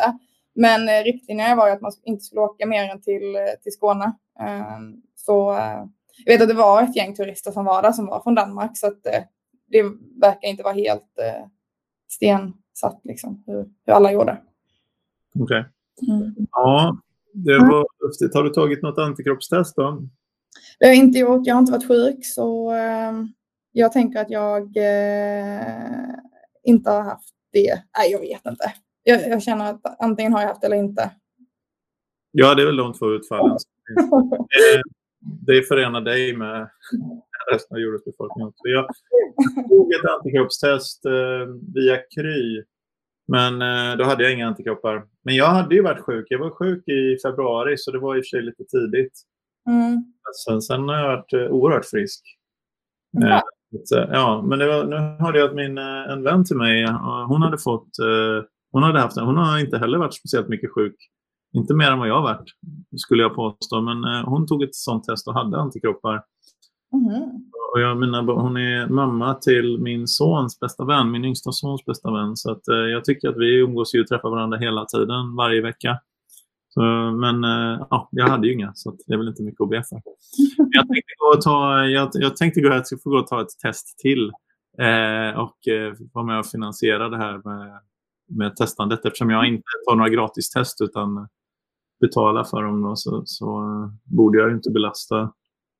Men 0.53 0.89
eh, 0.89 1.03
riktlinjerna 1.03 1.55
var 1.55 1.67
ju 1.67 1.73
att 1.73 1.81
man 1.81 1.91
inte 2.03 2.23
skulle 2.23 2.41
åka 2.41 2.65
mer 2.65 2.89
än 2.89 3.01
till, 3.01 3.37
till 3.63 3.71
Skåne. 3.71 4.13
Ehm, 4.39 5.01
så 5.15 5.51
eh, 5.51 5.85
jag 6.25 6.33
vet 6.33 6.41
att 6.41 6.47
det 6.47 6.53
var 6.53 6.81
ett 6.81 6.95
gäng 6.95 7.15
turister 7.15 7.51
som 7.51 7.65
var 7.65 7.81
där 7.81 7.91
som 7.91 8.05
var 8.05 8.19
från 8.19 8.35
Danmark 8.35 8.77
så 8.77 8.87
att 8.87 9.03
det 9.67 9.83
verkar 10.21 10.47
inte 10.47 10.63
vara 10.63 10.73
helt 10.73 11.19
sten 12.07 12.53
satt 12.73 13.01
liksom, 13.03 13.43
hur, 13.47 13.69
hur 13.85 13.93
alla 13.93 14.11
gjorde. 14.11 14.41
Okej. 15.39 15.65
Okay. 16.01 16.15
Mm. 16.15 16.35
Ja, 16.51 16.97
det 17.33 17.57
var 17.57 18.05
lustigt. 18.05 18.33
Har 18.33 18.43
du 18.43 18.49
tagit 18.49 18.81
något 18.81 18.97
antikroppstest 18.97 19.75
då? 19.75 20.01
Det 20.79 20.85
har 20.85 20.93
jag 20.93 21.03
inte 21.03 21.19
gjort. 21.19 21.41
Jag 21.47 21.55
har 21.55 21.59
inte 21.59 21.71
varit 21.71 21.87
sjuk 21.87 22.25
så 22.25 22.71
eh, 22.71 23.13
jag 23.71 23.91
tänker 23.91 24.19
att 24.19 24.29
jag 24.29 24.77
eh, 24.77 26.15
inte 26.63 26.89
har 26.89 27.01
haft 27.01 27.29
det. 27.51 27.83
Nej, 27.97 28.11
jag 28.11 28.19
vet 28.19 28.45
inte. 28.45 28.73
Jag, 29.03 29.27
jag, 29.27 29.43
känner 29.43 29.69
att 29.69 30.01
antingen 30.01 30.33
har 30.33 30.41
jag 30.41 30.47
haft 30.47 30.61
det 30.61 30.67
eller 30.67 30.77
inte. 30.77 31.11
Ja, 32.31 32.55
det 32.55 32.61
är 32.61 32.65
väl 32.65 32.77
de 32.77 32.93
två 32.93 33.11
utfallen. 33.11 33.57
det 35.47 35.61
förenar 35.61 36.01
dig 36.01 36.37
med 36.37 36.69
resten 37.51 37.75
av 37.75 37.81
jordens 37.81 38.05
befolkning 38.05 38.47
också. 38.47 38.61
Jag 38.63 38.87
tog 39.69 39.93
ett 39.93 40.11
antikroppstest 40.17 41.05
eh, 41.05 41.47
via 41.75 41.97
Kry. 42.15 42.63
Men 43.27 43.61
eh, 43.61 43.97
då 43.97 44.03
hade 44.03 44.23
jag 44.23 44.33
inga 44.33 44.47
antikroppar. 44.47 45.07
Men 45.23 45.35
jag 45.35 45.47
hade 45.47 45.75
ju 45.75 45.81
varit 45.81 46.01
sjuk. 46.01 46.25
Jag 46.29 46.39
var 46.39 46.49
sjuk 46.49 46.87
i 46.87 47.17
februari 47.21 47.77
så 47.77 47.91
det 47.91 47.99
var 47.99 48.15
i 48.15 48.19
och 48.19 48.23
för 48.23 48.37
sig 48.37 48.41
lite 48.41 48.63
tidigt. 48.63 49.21
Mm. 49.67 50.13
Sen, 50.45 50.61
sen 50.61 50.89
har 50.89 50.95
jag 50.95 51.07
varit 51.07 51.33
eh, 51.33 51.55
oerhört 51.55 51.85
frisk. 51.85 52.21
Mm. 53.17 53.31
Eh, 53.31 53.41
ja, 54.11 54.41
men 54.41 54.59
var, 54.59 54.85
nu 54.85 54.95
hörde 54.95 55.39
jag 55.39 55.49
att 55.49 55.55
min, 55.55 55.77
eh, 55.77 56.11
en 56.11 56.23
vän 56.23 56.45
till 56.45 56.57
mig, 56.57 56.87
hon 57.27 57.41
hade 57.41 57.57
fått, 57.57 57.99
eh, 57.99 58.45
hon 58.71 58.83
hade 58.83 58.99
haft 58.99 59.19
Hon 59.19 59.37
har 59.37 59.59
inte 59.59 59.77
heller 59.77 59.97
varit 59.97 60.13
speciellt 60.13 60.47
mycket 60.47 60.71
sjuk. 60.71 60.95
Inte 61.53 61.73
mer 61.73 61.91
än 61.91 61.99
vad 61.99 62.07
jag 62.07 62.15
har 62.15 62.21
varit, 62.21 62.49
skulle 62.97 63.23
jag 63.23 63.35
påstå. 63.35 63.81
Men 63.81 64.23
hon 64.25 64.47
tog 64.47 64.63
ett 64.63 64.75
sånt 64.75 65.03
test 65.03 65.27
och 65.27 65.33
hade 65.33 65.57
antikroppar. 65.57 66.23
Mm. 66.93 67.29
Och 67.73 67.81
jag 67.81 67.97
menar, 67.97 68.23
hon 68.23 68.57
är 68.57 68.87
mamma 68.87 69.33
till 69.33 69.79
min 69.79 70.07
sons 70.07 70.59
bästa 70.59 70.85
vän, 70.85 71.11
min 71.11 71.25
yngsta 71.25 71.51
sons 71.51 71.85
bästa 71.85 72.11
vän. 72.11 72.37
Så 72.37 72.51
att, 72.51 72.67
eh, 72.67 72.75
jag 72.75 73.05
tycker 73.05 73.29
att 73.29 73.37
vi 73.37 73.59
umgås 73.59 73.95
ju 73.95 74.01
och 74.01 74.07
träffar 74.07 74.29
varandra 74.29 74.57
hela 74.57 74.85
tiden, 74.85 75.35
varje 75.35 75.61
vecka. 75.61 75.99
Så, 76.75 76.81
men 77.11 77.43
eh, 77.43 77.87
ja, 77.89 78.09
jag 78.11 78.27
hade 78.27 78.47
ju 78.47 78.53
inga, 78.53 78.71
så 78.75 78.97
det 79.07 79.13
är 79.13 79.17
väl 79.17 79.27
inte 79.27 79.43
mycket 79.43 79.61
att 79.61 79.69
be 79.69 79.83
för. 79.89 80.01
Jag 80.57 80.87
tänkte 80.87 81.13
gå 81.17 81.37
och 81.37 81.41
ta, 81.41 81.85
jag, 81.85 82.09
jag 82.13 82.37
tänkte 82.37 82.61
gå, 82.61 82.67
jag 82.67 83.01
få 83.03 83.09
gå 83.09 83.17
och 83.17 83.27
ta 83.27 83.41
ett 83.41 83.59
test 83.63 83.99
till 83.99 84.31
eh, 84.79 85.39
och 85.39 85.67
eh, 85.67 85.93
vara 86.13 86.25
med 86.25 86.39
och 86.39 86.45
finansiera 86.45 87.09
det 87.09 87.17
här 87.17 87.33
med, 87.33 87.79
med 88.29 88.55
testandet 88.55 89.05
eftersom 89.05 89.29
jag 89.29 89.47
inte 89.47 89.63
tar 89.87 89.95
några 89.95 90.09
gratis 90.09 90.49
test 90.49 90.81
utan 90.81 91.27
betalar 92.01 92.43
för 92.43 92.63
dem 92.63 92.81
då, 92.81 92.95
så, 92.95 93.23
så 93.25 93.63
borde 94.03 94.37
jag 94.37 94.51
inte 94.51 94.71
belasta 94.71 95.33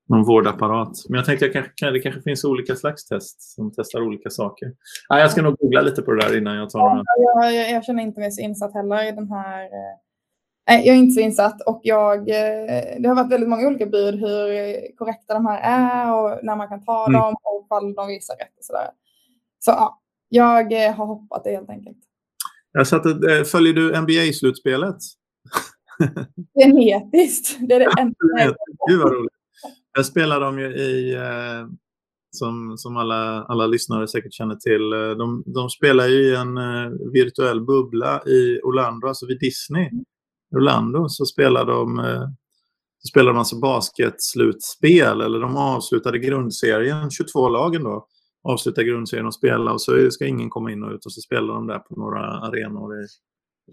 någon 0.10 0.23
vårdapparat. 0.23 0.91
Men 1.10 1.17
jag 1.17 1.25
tänkte 1.25 1.45
att 1.45 1.51
kanske, 1.51 1.91
det 1.91 1.99
kanske 1.99 2.21
finns 2.21 2.43
olika 2.43 2.75
slags 2.75 3.05
test 3.05 3.41
som 3.41 3.71
testar 3.75 4.01
olika 4.01 4.29
saker. 4.29 4.71
Nej, 5.10 5.21
jag 5.21 5.31
ska 5.31 5.41
nog 5.41 5.58
googla 5.58 5.81
lite 5.81 6.01
på 6.01 6.12
det 6.12 6.27
där 6.27 6.38
innan 6.38 6.55
jag 6.55 6.69
tar 6.69 6.79
några. 6.79 7.03
Ja, 7.05 7.51
jag, 7.51 7.71
jag, 7.71 7.86
känner 7.86 8.03
inte 8.03 8.19
mig 8.19 8.31
så 8.31 8.41
insatt 8.41 8.73
heller 8.73 9.08
i 9.08 9.12
den 9.12 9.29
här. 9.29 9.69
Eh, 10.69 10.75
jag 10.86 10.88
är 10.88 10.99
inte 10.99 11.13
så 11.13 11.19
insatt 11.19 11.62
och 11.62 11.82
jag, 11.84 12.19
eh, 12.19 12.99
det 12.99 13.08
har 13.08 13.15
varit 13.15 13.32
väldigt 13.32 13.49
många 13.49 13.67
olika 13.67 13.86
bud 13.86 14.15
hur 14.15 14.97
korrekta 14.97 15.34
de 15.34 15.45
här 15.45 15.60
är 15.63 16.13
och 16.13 16.39
när 16.43 16.56
man 16.56 16.67
kan 16.67 16.86
ta 16.86 17.08
mm. 17.08 17.21
dem 17.21 17.36
och 17.43 17.65
ifall 17.65 17.93
de 17.93 18.08
visar 18.08 18.36
rätt 18.36 18.58
och 18.58 18.65
sådär. 18.65 18.88
Så 19.60 19.71
ja, 19.71 20.01
jag 20.30 20.86
eh, 20.86 20.93
har 20.93 21.06
hoppat 21.06 21.43
det 21.43 21.51
helt 21.51 21.69
enkelt. 21.69 21.97
Jag 22.71 22.88
satt, 22.88 23.04
följer 23.51 23.73
du 23.73 24.01
NBA-slutspelet? 24.01 24.97
Genetiskt, 26.60 27.58
det 27.60 27.75
är 27.75 27.80
det 27.80 27.91
enda. 27.99 28.56
Gud 28.89 28.99
vad 28.99 29.13
roligt. 29.13 29.34
Jag 29.95 30.06
spelar 30.06 30.39
de 30.39 30.60
ju 30.60 30.65
i, 30.65 31.15
eh, 31.15 31.67
som, 32.32 32.78
som 32.78 32.97
alla, 32.97 33.43
alla 33.43 33.67
lyssnare 33.67 34.08
säkert 34.08 34.34
känner 34.34 34.56
till, 34.56 34.93
eh, 34.93 35.17
de, 35.17 35.43
de 35.45 35.69
spelar 35.69 36.08
ju 36.08 36.15
i 36.15 36.36
en 36.36 36.58
eh, 36.58 36.91
virtuell 37.13 37.65
bubbla 37.65 38.21
i 38.25 38.60
Orlando, 38.63 39.08
alltså 39.08 39.25
vid 39.25 39.39
Disney. 39.39 39.89
Orlando 40.55 41.09
så 41.09 41.25
spelade 41.25 41.71
de 41.71 41.99
eh, 41.99 42.27
så 43.05 43.09
spelade 43.09 43.29
de 43.31 43.37
alltså 43.37 43.59
basketslutspel, 43.59 45.21
eller 45.21 45.39
de 45.39 45.57
avslutade 45.57 46.19
grundserien, 46.19 47.11
22 47.11 47.49
lagen 47.49 47.83
då, 47.83 48.07
avslutade 48.43 48.87
grundserien 48.87 49.25
och 49.25 49.33
spela 49.33 49.71
och 49.71 49.81
så 49.81 50.11
ska 50.11 50.25
ingen 50.25 50.49
komma 50.49 50.71
in 50.71 50.83
och 50.83 50.91
ut 50.91 51.05
och 51.05 51.11
så 51.11 51.21
spelar 51.21 51.53
de 51.53 51.67
där 51.67 51.79
på 51.79 51.95
några 51.95 52.19
arenor 52.19 52.93
i, 52.95 53.05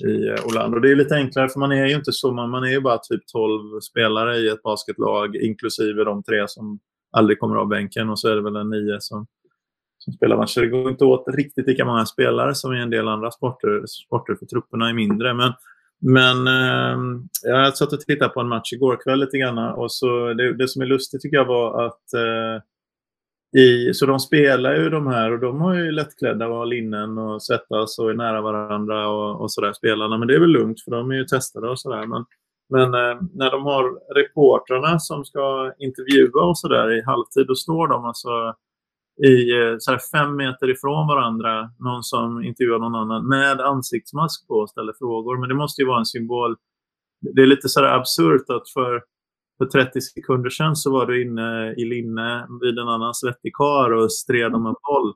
i 0.06 0.28
eh, 0.28 0.46
Orlando. 0.46 0.78
Det 0.78 0.90
är 0.90 0.96
lite 0.96 1.14
enklare 1.14 1.48
för 1.48 1.60
man 1.60 1.72
är 1.72 1.86
ju 1.86 1.94
inte 1.94 2.12
så, 2.12 2.32
man 2.32 2.64
är 2.64 2.70
ju 2.70 2.80
bara 2.80 2.98
typ 2.98 3.26
12 3.26 3.80
spelare 3.80 4.36
i 4.36 4.48
ett 4.48 4.62
basketlag 4.62 5.36
inklusive 5.36 6.04
de 6.04 6.22
tre 6.22 6.48
som 6.48 6.78
aldrig 7.12 7.40
kommer 7.40 7.56
av 7.56 7.68
bänken 7.68 8.10
och 8.10 8.18
så 8.18 8.28
är 8.28 8.36
det 8.36 8.42
väl 8.42 8.56
en 8.56 8.70
nio 8.70 9.00
som, 9.00 9.26
som 9.98 10.12
spelar 10.12 10.36
matcher. 10.36 10.60
Det 10.60 10.68
går 10.68 10.90
inte 10.90 11.04
åt 11.04 11.24
riktigt 11.28 11.66
lika 11.66 11.84
många 11.84 12.06
spelare 12.06 12.54
som 12.54 12.74
i 12.74 12.80
en 12.80 12.90
del 12.90 13.08
andra 13.08 13.30
sporter, 13.30 13.86
sporter 13.86 14.34
för 14.34 14.46
trupperna 14.46 14.88
är 14.88 14.94
mindre. 14.94 15.34
Men, 15.34 15.52
men 16.02 16.46
eh, 16.46 16.98
jag 17.42 17.76
satt 17.76 17.92
och 17.92 18.00
tittade 18.00 18.32
på 18.32 18.40
en 18.40 18.48
match 18.48 18.72
igår 18.72 19.02
kväll 19.04 19.20
lite 19.20 19.38
grann 19.38 19.58
och 19.58 19.92
så 19.92 20.34
det, 20.34 20.52
det 20.52 20.68
som 20.68 20.82
är 20.82 20.86
lustigt 20.86 21.22
tycker 21.22 21.36
jag 21.36 21.44
var 21.44 21.86
att 21.86 22.12
eh, 22.14 22.62
i, 23.56 23.94
så 23.94 24.06
de 24.06 24.20
spelar 24.20 24.74
ju 24.74 24.90
de 24.90 25.06
här 25.06 25.32
och 25.32 25.40
de 25.40 25.60
har 25.60 25.74
ju 25.74 25.90
lättklädda 25.90 26.48
och 26.48 26.56
har 26.56 26.66
linnen 26.66 27.18
och 27.18 27.42
svettas 27.42 27.98
och 27.98 28.10
är 28.10 28.14
nära 28.14 28.40
varandra 28.40 29.08
och, 29.08 29.40
och 29.40 29.52
sådär 29.52 29.72
spelarna. 29.72 30.18
Men 30.18 30.28
det 30.28 30.34
är 30.34 30.40
väl 30.40 30.50
lugnt 30.50 30.80
för 30.84 30.90
de 30.90 31.10
är 31.10 31.14
ju 31.14 31.24
testade 31.24 31.68
och 31.68 31.80
sådär. 31.80 32.06
Men, 32.06 32.24
men 32.68 32.94
eh, 32.94 33.20
när 33.34 33.50
de 33.50 33.62
har 33.62 34.14
reportrarna 34.14 34.98
som 34.98 35.24
ska 35.24 35.72
intervjua 35.78 36.42
och 36.42 36.58
sådär 36.58 36.98
i 36.98 37.02
halvtid, 37.02 37.46
då 37.46 37.54
står 37.54 37.88
de 37.88 38.04
alltså 38.04 38.54
i 39.27 39.61
eh, 39.61 39.77
så 39.79 39.98
fem 40.12 40.37
meter 40.37 40.70
ifrån 40.70 41.07
varandra, 41.07 41.70
någon 41.79 42.03
som 42.03 42.44
intervjuar 42.44 42.79
någon 42.79 42.94
annan, 42.94 43.29
med 43.29 43.61
ansiktsmask 43.61 44.48
på 44.48 44.55
och 44.55 44.70
ställer 44.70 44.92
frågor. 44.98 45.40
Men 45.40 45.48
det 45.48 45.55
måste 45.55 45.83
ju 45.83 45.88
vara 45.88 45.98
en 45.98 46.07
symbol. 46.07 46.57
Det 47.35 47.42
är 47.42 47.46
lite 47.46 47.68
så 47.68 47.85
absurt 47.85 48.51
att 48.51 48.70
för 48.75 49.03
för 49.59 49.66
30 49.66 50.01
sekunder 50.01 50.51
sedan 50.51 50.77
så 50.77 50.92
var 50.92 51.07
du 51.07 51.22
inne 51.22 51.75
i 51.77 51.85
linne 51.85 52.46
vid 52.61 52.79
en 52.79 52.88
annan 52.88 53.14
svettig 53.14 53.55
kar 53.55 53.90
och 53.90 54.12
stred 54.12 54.55
om 54.55 54.66
en 54.66 54.75
boll. 54.83 55.14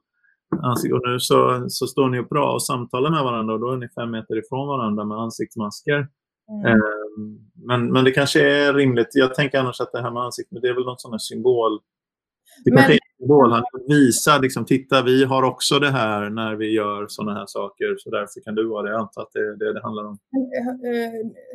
Och 0.92 1.08
nu 1.08 1.20
så, 1.20 1.66
så 1.68 1.86
står 1.86 2.08
ni 2.08 2.18
upp 2.18 2.28
bra 2.28 2.52
och 2.52 2.62
samtalar 2.62 3.10
med 3.10 3.24
varandra 3.24 3.54
och 3.54 3.60
då 3.60 3.70
är 3.70 3.76
ni 3.76 3.88
fem 3.88 4.10
meter 4.10 4.38
ifrån 4.38 4.68
varandra 4.68 5.04
med 5.04 5.18
ansiktsmasker. 5.18 6.08
Mm. 6.50 6.66
Ehm, 6.66 7.38
men, 7.66 7.92
men 7.92 8.04
det 8.04 8.10
kanske 8.10 8.40
är 8.48 8.74
rimligt. 8.74 9.08
Jag 9.12 9.34
tänker 9.34 9.58
annars 9.58 9.80
att 9.80 9.92
det 9.92 10.02
här 10.02 10.10
med 10.10 10.22
ansiktet, 10.22 10.62
det 10.62 10.68
är 10.68 10.74
väl 10.74 10.84
någon 10.84 10.98
sån 10.98 11.12
här 11.12 11.18
symbol 11.18 11.80
det 12.64 12.70
kanske 12.70 12.92
är 12.92 13.05
en 13.18 13.22
symbol. 13.22 13.52
Han 13.52 13.64
visar, 13.88 14.40
liksom, 14.40 14.64
titta 14.64 15.02
vi 15.02 15.24
har 15.24 15.42
också 15.42 15.78
det 15.78 15.90
här 15.90 16.30
när 16.30 16.54
vi 16.54 16.72
gör 16.72 17.06
sådana 17.08 17.38
här 17.38 17.46
saker. 17.46 17.96
Så 17.98 18.10
därför 18.10 18.40
kan 18.44 18.54
du 18.54 18.68
vara 18.68 18.82
det. 18.82 18.90
Jag 18.90 19.00
antar 19.00 19.22
att 19.22 19.32
det 19.32 19.38
är 19.38 19.56
det 19.58 19.72
det 19.72 19.82
handlar 19.82 20.04
om. 20.04 20.18
Eh, 20.86 21.12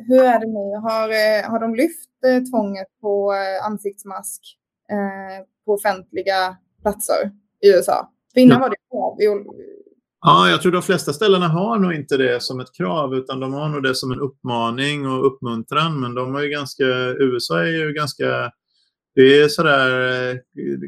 hur 0.08 0.22
är 0.22 0.40
det 0.40 0.46
nu? 0.46 0.76
Har, 0.88 1.08
eh, 1.08 1.50
har 1.50 1.60
de 1.60 1.74
lyft 1.74 2.10
eh, 2.26 2.42
tvånget 2.50 2.88
på 3.00 3.32
ansiktsmask 3.62 4.58
på 5.64 5.72
offentliga 5.72 6.56
platser 6.82 7.30
i 7.60 7.68
USA? 7.68 8.10
För 8.32 8.40
innan 8.40 8.60
var 8.60 8.70
det 8.70 8.76
krav. 8.90 9.16
Ja, 10.24 10.48
jag 10.50 10.62
tror 10.62 10.72
de 10.72 10.82
flesta 10.82 11.12
ställena 11.12 11.48
har 11.48 11.78
nog 11.78 11.94
inte 11.94 12.16
det 12.16 12.42
som 12.42 12.60
ett 12.60 12.72
krav 12.76 13.14
utan 13.14 13.40
de 13.40 13.52
har 13.52 13.68
nog 13.68 13.82
det 13.82 13.94
som 13.94 14.12
en 14.12 14.20
uppmaning 14.20 15.06
och 15.06 15.26
uppmuntran. 15.26 16.00
Men 16.00 16.14
de 16.14 16.34
har 16.34 16.42
ju 16.42 16.48
ganska, 16.48 16.84
USA 17.18 17.58
är 17.58 17.86
ju 17.86 17.92
ganska 17.92 18.52
det 19.14 19.42
är 19.42 19.48
sådär, 19.48 20.30
eh, 20.30 20.36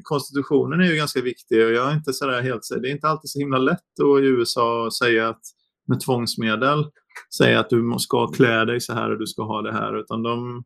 konstitutionen 0.03 0.81
är 0.81 0.85
ju 0.85 0.97
ganska 0.97 1.21
viktig 1.21 1.65
och 1.65 1.73
jag 1.73 1.91
är 1.91 1.95
inte 1.95 2.13
sådär 2.13 2.43
helt, 2.43 2.69
det 2.83 2.89
är 2.89 2.93
inte 2.93 3.09
alltid 3.09 3.31
så 3.31 3.39
himla 3.39 3.59
lätt 3.59 3.85
då 4.01 4.21
i 4.21 4.27
USA 4.27 4.87
att 4.87 4.95
säga 4.95 5.29
att 5.29 5.41
med 5.89 6.01
tvångsmedel 6.01 6.85
säga 7.39 7.61
att 7.61 7.71
du 7.71 7.95
ska 7.99 8.27
klä 8.27 8.65
dig 8.65 8.81
så 8.81 8.93
här 8.93 9.11
och 9.11 9.19
du 9.19 9.27
ska 9.27 9.43
ha 9.43 9.63
det 9.63 9.73
här 9.73 10.01
utan 10.01 10.23
de 10.23 10.65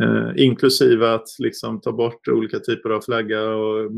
eh, 0.00 0.44
inklusive 0.44 1.14
att 1.14 1.28
liksom 1.38 1.80
ta 1.80 1.92
bort 1.92 2.28
olika 2.28 2.58
typer 2.58 2.90
av 2.90 3.00
flagga 3.00 3.42
och 3.42 3.90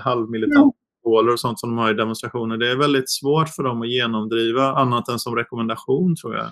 halvmilitanta 0.00 0.76
symboler 1.02 1.32
och 1.32 1.40
sånt 1.40 1.60
som 1.60 1.70
de 1.70 1.78
har 1.78 1.90
i 1.90 1.94
demonstrationer. 1.94 2.56
Det 2.56 2.70
är 2.70 2.76
väldigt 2.76 3.10
svårt 3.10 3.48
för 3.48 3.62
dem 3.62 3.82
att 3.82 3.88
genomdriva 3.88 4.72
annat 4.72 5.08
än 5.08 5.18
som 5.18 5.36
rekommendation 5.36 6.16
tror 6.16 6.34
jag 6.34 6.50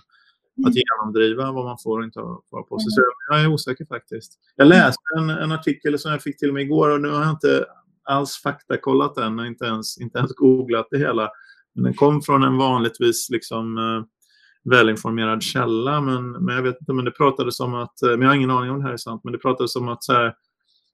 att 0.66 0.74
genomdriva 0.74 1.52
vad 1.52 1.64
man 1.64 1.78
får 1.82 1.98
och 1.98 2.04
inte 2.04 2.20
ha 2.20 2.66
på 2.68 2.78
sig. 2.78 2.90
Så 2.90 3.02
jag 3.28 3.42
är 3.42 3.46
osäker 3.46 3.84
faktiskt. 3.84 4.32
Jag 4.56 4.66
läste 4.66 5.02
en, 5.18 5.30
en, 5.30 5.52
artikel 5.52 5.98
som 5.98 6.12
jag 6.12 6.22
fick 6.22 6.38
till 6.38 6.52
mig 6.52 6.64
igår 6.64 6.90
och 6.90 7.00
nu 7.00 7.08
har 7.08 7.20
jag 7.20 7.30
inte 7.30 7.66
alls 8.04 8.36
faktakollat 8.42 9.14
den 9.14 9.38
och 9.38 9.46
inte 9.46 9.64
ens, 9.64 10.00
inte 10.00 10.18
ens 10.18 10.32
googlat 10.32 10.88
det 10.90 10.98
hela. 10.98 11.30
Men 11.74 11.84
den 11.84 11.94
kom 11.94 12.22
från 12.22 12.42
en 12.42 12.56
vanligtvis 12.56 13.30
liksom, 13.30 13.78
eh, 13.78 14.04
välinformerad 14.70 15.42
källa. 15.42 16.00
Men, 16.00 16.30
men 16.32 16.54
jag 16.54 16.62
vet 16.62 16.76
inte, 16.80 16.92
men 16.92 17.04
det 17.04 17.10
pratades 17.10 17.60
om 17.60 17.74
att, 17.74 18.02
eh, 18.02 18.10
men 18.10 18.20
jag 18.20 18.28
har 18.28 18.34
ingen 18.34 18.50
aning 18.50 18.70
om 18.70 18.78
det 18.78 18.84
här 18.84 18.92
är 18.92 18.96
sant, 18.96 19.20
men 19.24 19.32
det 19.32 19.38
pratades 19.38 19.76
om 19.76 19.88
att 19.88 20.04
så 20.04 20.12
här, 20.12 20.34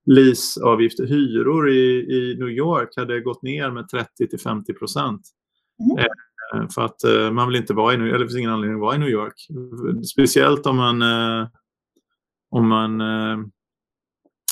leaseavgifter, 0.06 1.06
hyror 1.06 1.70
i, 1.70 2.06
i 2.16 2.36
New 2.38 2.48
York 2.48 2.96
hade 2.96 3.20
gått 3.20 3.42
ner 3.42 3.70
med 3.70 3.88
30 3.88 4.28
till 4.28 4.40
50 4.40 4.72
procent. 4.74 5.22
Mm. 5.80 6.04
Eh, 6.54 6.68
för 6.74 6.84
att 6.84 7.04
eh, 7.04 7.30
man 7.30 7.48
vill 7.48 7.56
inte 7.56 7.74
vara 7.74 7.94
i 7.94 7.96
New 7.96 8.06
York, 8.06 8.14
eller 8.14 8.24
det 8.24 8.28
finns 8.28 8.38
ingen 8.38 8.50
anledning 8.50 8.76
att 8.76 8.80
vara 8.80 8.94
i 8.94 8.98
New 8.98 9.08
York. 9.08 9.46
Speciellt 10.12 10.66
om 10.66 10.76
man, 10.76 11.02
eh, 11.02 11.48
om 12.50 12.68
man, 12.68 13.00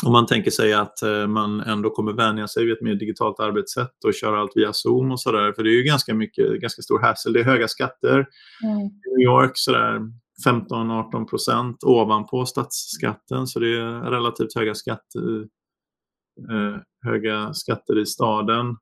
om 0.04 0.12
man 0.12 0.26
tänker 0.26 0.50
sig 0.50 0.72
att 0.72 0.98
man 1.28 1.61
ändå 1.61 1.90
kommer 1.90 2.12
vänja 2.12 2.48
sig 2.48 2.64
vid 2.64 2.72
ett 2.72 2.83
mer 2.83 2.94
digitalt 2.94 3.40
arbetssätt 3.40 4.04
och 4.07 4.14
köra 4.14 4.40
allt 4.40 4.52
via 4.54 4.72
Zoom 4.72 5.11
och 5.12 5.20
sådär. 5.20 5.52
För 5.52 5.62
det 5.62 5.70
är 5.70 5.74
ju 5.74 5.83
ganska 5.83 6.14
mycket, 6.14 6.61
ganska 6.61 6.83
stor 6.83 7.00
hassle. 7.00 7.33
Det 7.33 7.40
är 7.40 7.44
höga 7.44 7.68
skatter 7.68 8.26
mm. 8.64 8.78
i 8.78 9.16
New 9.16 9.24
York, 9.24 9.52
sådär 9.54 10.00
15-18 10.46 11.24
procent 11.24 11.85
ovanpå 11.85 12.46
stadsskatten. 12.46 13.46
Så 13.46 13.59
det 13.59 13.76
är 13.76 14.11
relativt 14.11 14.54
höga 14.54 14.74
skatter, 14.74 15.46
höga 17.04 17.54
skatter 17.54 17.98
i 17.98 18.07
staden. 18.07 18.76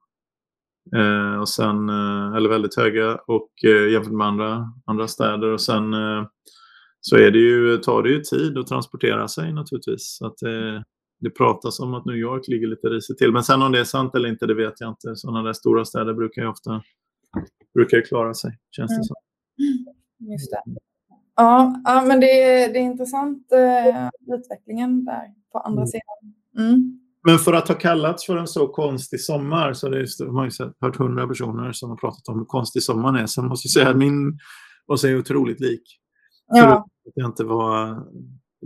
Eh, 0.97 1.41
och 1.41 1.49
sen, 1.49 1.89
eh, 1.89 2.37
eller 2.37 2.49
väldigt 2.49 2.77
höga 2.77 3.19
och 3.27 3.51
eh, 3.65 3.93
jämfört 3.93 4.13
med 4.13 4.27
andra, 4.27 4.73
andra 4.87 5.09
städer. 5.09 5.53
Och 5.53 5.61
sen 5.61 5.95
eh, 5.95 6.27
så 7.01 7.17
är 7.17 7.31
det 7.31 7.39
ju, 7.39 7.77
tar 7.77 8.03
det 8.03 8.11
ju 8.11 8.21
tid 8.21 8.59
att 8.59 8.67
transportera 8.67 9.29
sig 9.29 9.53
naturligtvis. 9.53 10.17
Så 10.19 10.27
att 10.27 10.39
det, 10.39 10.85
det 11.21 11.31
pratas 11.31 11.81
om 11.81 11.95
att 11.95 12.05
New 12.05 12.17
York 12.17 12.49
ligger 12.49 12.67
lite 12.67 12.89
risigt 12.89 13.19
till. 13.19 13.33
Men 13.33 13.43
sen 13.43 13.63
om 13.63 13.73
det 13.73 13.81
är 13.81 13.85
sant 13.85 14.15
eller 14.15 14.29
inte, 14.29 14.47
det 14.47 14.55
vet 14.55 14.81
jag 14.81 14.91
inte. 14.91 15.17
Sådana 15.17 15.43
där 15.43 15.53
stora 15.53 15.85
städer 15.85 16.15
brukar 16.15 16.43
ju 16.43 16.49
ofta 16.49 16.83
brukar 17.75 17.97
ju 17.97 18.03
klara 18.03 18.35
sig, 18.35 18.59
känns 18.71 18.91
det 18.91 18.95
mm. 18.95 19.05
som. 19.05 19.17
Just 20.33 20.51
det. 20.51 20.63
Ja, 21.37 21.81
ja 21.85 22.05
men 22.07 22.21
det, 22.21 22.27
det 22.73 22.79
är 22.79 22.83
intressant 22.83 23.53
eh, 23.53 24.35
utvecklingen 24.37 25.05
där 25.05 25.35
på 25.53 25.59
andra 25.59 25.83
mm. 25.83 25.87
sidan. 25.87 26.35
Mm. 26.59 27.02
Men 27.25 27.39
för 27.39 27.53
att 27.53 27.69
ha 27.69 27.75
kallats 27.75 28.27
för 28.27 28.37
en 28.37 28.47
så 28.47 28.69
konstig 28.69 29.21
sommar 29.21 29.73
så 29.73 29.89
det 29.89 29.97
har 29.97 30.33
man 30.33 30.49
ju 30.49 30.73
hört 30.81 30.97
hundra 30.97 31.29
personer 31.29 31.73
som 31.73 31.91
har 31.91 31.97
pratat 31.97 32.29
om 32.29 32.39
hur 32.39 32.45
konstig 32.45 32.83
sommaren 32.83 33.17
är. 33.17 33.27
Sen 33.27 33.47
måste 33.47 33.67
jag 33.67 33.73
säga 33.73 33.89
att 33.89 33.97
min 33.97 34.39
var 34.87 34.97
sig 34.97 35.17
otroligt 35.17 35.61
lik. 35.61 35.83
Ja. 36.47 36.55
Förutom 36.61 36.83
att 36.83 37.13
jag 37.15 37.29
inte 37.29 37.45
var, 37.45 38.07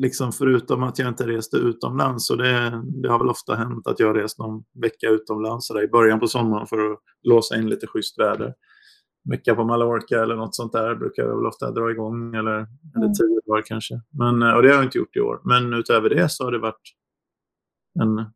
liksom 0.01 0.33
förutom 0.33 0.83
att 0.83 0.99
jag 0.99 1.09
inte 1.09 1.27
reste 1.27 1.57
utomlands. 1.57 2.31
Och 2.31 2.39
det, 2.39 2.83
det 3.03 3.09
har 3.09 3.19
väl 3.19 3.29
ofta 3.29 3.55
hänt 3.55 3.87
att 3.87 4.01
jag 4.01 4.17
rest 4.17 4.39
någon 4.39 4.65
vecka 4.83 5.09
utomlands 5.09 5.69
där, 5.69 5.85
i 5.85 5.89
början 5.89 6.21
på 6.21 6.27
sommaren 6.27 6.67
för 6.67 6.93
att 6.93 6.99
låsa 7.23 7.57
in 7.57 7.69
lite 7.69 7.87
schysst 7.87 8.19
väder. 8.19 8.55
Vecka 9.31 9.55
på 9.55 9.65
Mallorca 9.65 10.23
eller 10.23 10.37
något 10.37 10.55
sånt 10.55 10.73
där 10.73 10.95
brukar 10.95 11.23
jag 11.23 11.37
väl 11.37 11.47
ofta 11.47 11.71
dra 11.71 11.91
igång. 11.91 12.35
Eller, 12.35 12.57
mm. 12.57 12.69
eller 12.97 13.15
tio 13.15 13.41
dagar 13.47 13.63
kanske. 13.63 14.01
Men, 14.11 14.43
och 14.43 14.63
det 14.63 14.69
har 14.69 14.75
jag 14.75 14.85
inte 14.85 14.99
gjort 14.99 15.17
i 15.17 15.21
år. 15.21 15.41
Men 15.45 15.73
utöver 15.73 16.09
det 16.09 16.29
så 16.29 16.45
har 16.45 16.53
det 16.53 16.59
varit 16.59 16.83
en 18.01 18.27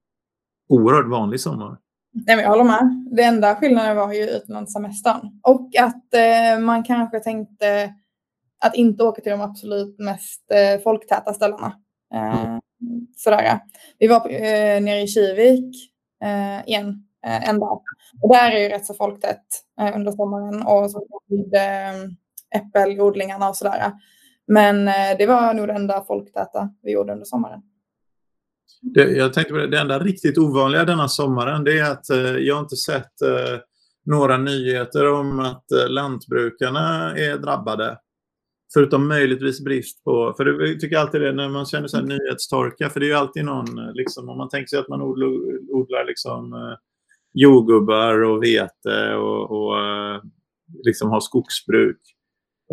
oerhört 0.71 1.11
vanlig 1.11 1.41
sommar. 1.41 1.79
Nej, 2.13 2.37
men 2.37 2.39
jag 2.39 2.51
håller 2.51 2.65
med. 2.65 3.07
Det 3.11 3.23
enda 3.23 3.55
skillnaden 3.55 3.97
var 3.97 4.13
ju 4.13 4.23
utlandssemestern. 4.23 5.41
Och 5.43 5.71
att 5.81 6.15
eh, 6.15 6.61
man 6.61 6.85
kanske 6.85 7.21
tänkte 7.21 7.95
att 8.65 8.75
inte 8.75 9.05
åka 9.05 9.23
till 9.23 9.33
de 9.33 9.41
absolut 9.41 9.99
mest 9.99 10.51
eh, 10.51 10.83
folktäta 10.83 11.33
ställena. 11.33 11.73
Eh, 12.15 12.45
mm. 12.45 12.61
Sådär. 13.17 13.61
Vi 13.99 14.07
var 14.07 14.31
eh, 14.31 14.83
nere 14.83 15.01
i 15.01 15.07
Kivik 15.07 15.93
eh, 16.23 16.69
igen 16.69 17.05
eh, 17.27 17.49
en 17.49 17.61
dag. 17.61 17.83
Och 18.23 18.29
där 18.29 18.51
är 18.51 18.59
ju 18.59 18.69
rätt 18.69 18.87
så 18.87 18.95
folktätt 18.95 19.47
eh, 19.81 19.97
under 19.97 20.13
sommaren 20.13 20.63
och 20.63 20.91
så 20.91 21.07
vid 21.29 21.55
eh, 21.55 22.61
äppelodlingarna 22.61 23.49
och 23.49 23.57
sådär. 23.57 23.93
Men 24.47 24.85
det 25.19 25.27
var 25.27 25.55
nog 25.55 25.67
det 25.67 25.75
enda 25.75 26.05
folktäta 26.05 26.71
vi 26.83 26.93
gjorde 26.93 27.13
under 27.13 27.25
sommaren. 27.25 27.63
Det, 28.83 29.11
jag 29.11 29.33
tänkte 29.33 29.53
på 29.53 29.59
det, 29.59 29.67
det 29.67 29.79
enda 29.79 29.99
riktigt 29.99 30.39
ovanliga 30.39 30.85
denna 30.85 31.09
sommaren 31.09 31.65
det 31.65 31.79
är 31.79 31.93
att 31.93 32.11
eh, 32.11 32.19
jag 32.21 32.61
inte 32.61 32.77
sett 32.77 33.23
eh, 33.23 33.61
några 34.07 34.39
nyheter 34.39 35.13
om 35.13 35.41
att 35.41 35.73
eh, 35.73 35.89
lantbrukarna 35.89 37.17
är 37.17 37.39
drabbade. 37.39 37.99
Förutom 38.73 39.09
möjligtvis 39.09 39.65
brist 39.65 40.05
på, 40.05 40.35
för 40.37 40.45
det 40.45 40.81
tycker 40.81 40.97
jag 40.97 41.03
alltid 41.03 41.21
det 41.21 41.33
när 41.33 41.49
man 41.49 41.67
känner 41.67 41.89
sig 41.89 42.03
nyhetstorka, 42.03 42.91
för 42.91 43.01
det 43.01 43.07
är 43.07 43.09
ju 43.09 43.15
alltid 43.15 43.45
någon, 43.45 43.79
eh, 43.79 43.93
liksom, 43.93 44.29
om 44.29 44.39
man 44.39 44.49
tänker 44.49 44.67
sig 44.67 44.79
att 44.79 44.89
man 44.89 45.03
odlar, 45.03 45.29
odlar 45.71 46.05
liksom, 46.05 46.53
eh, 46.53 46.77
jordgubbar 47.35 48.23
och 48.23 48.43
vete 48.43 49.15
och, 49.15 49.51
och 49.51 49.79
eh, 49.79 50.23
liksom 50.85 51.11
har 51.11 51.21
skogsbruk 51.21 52.01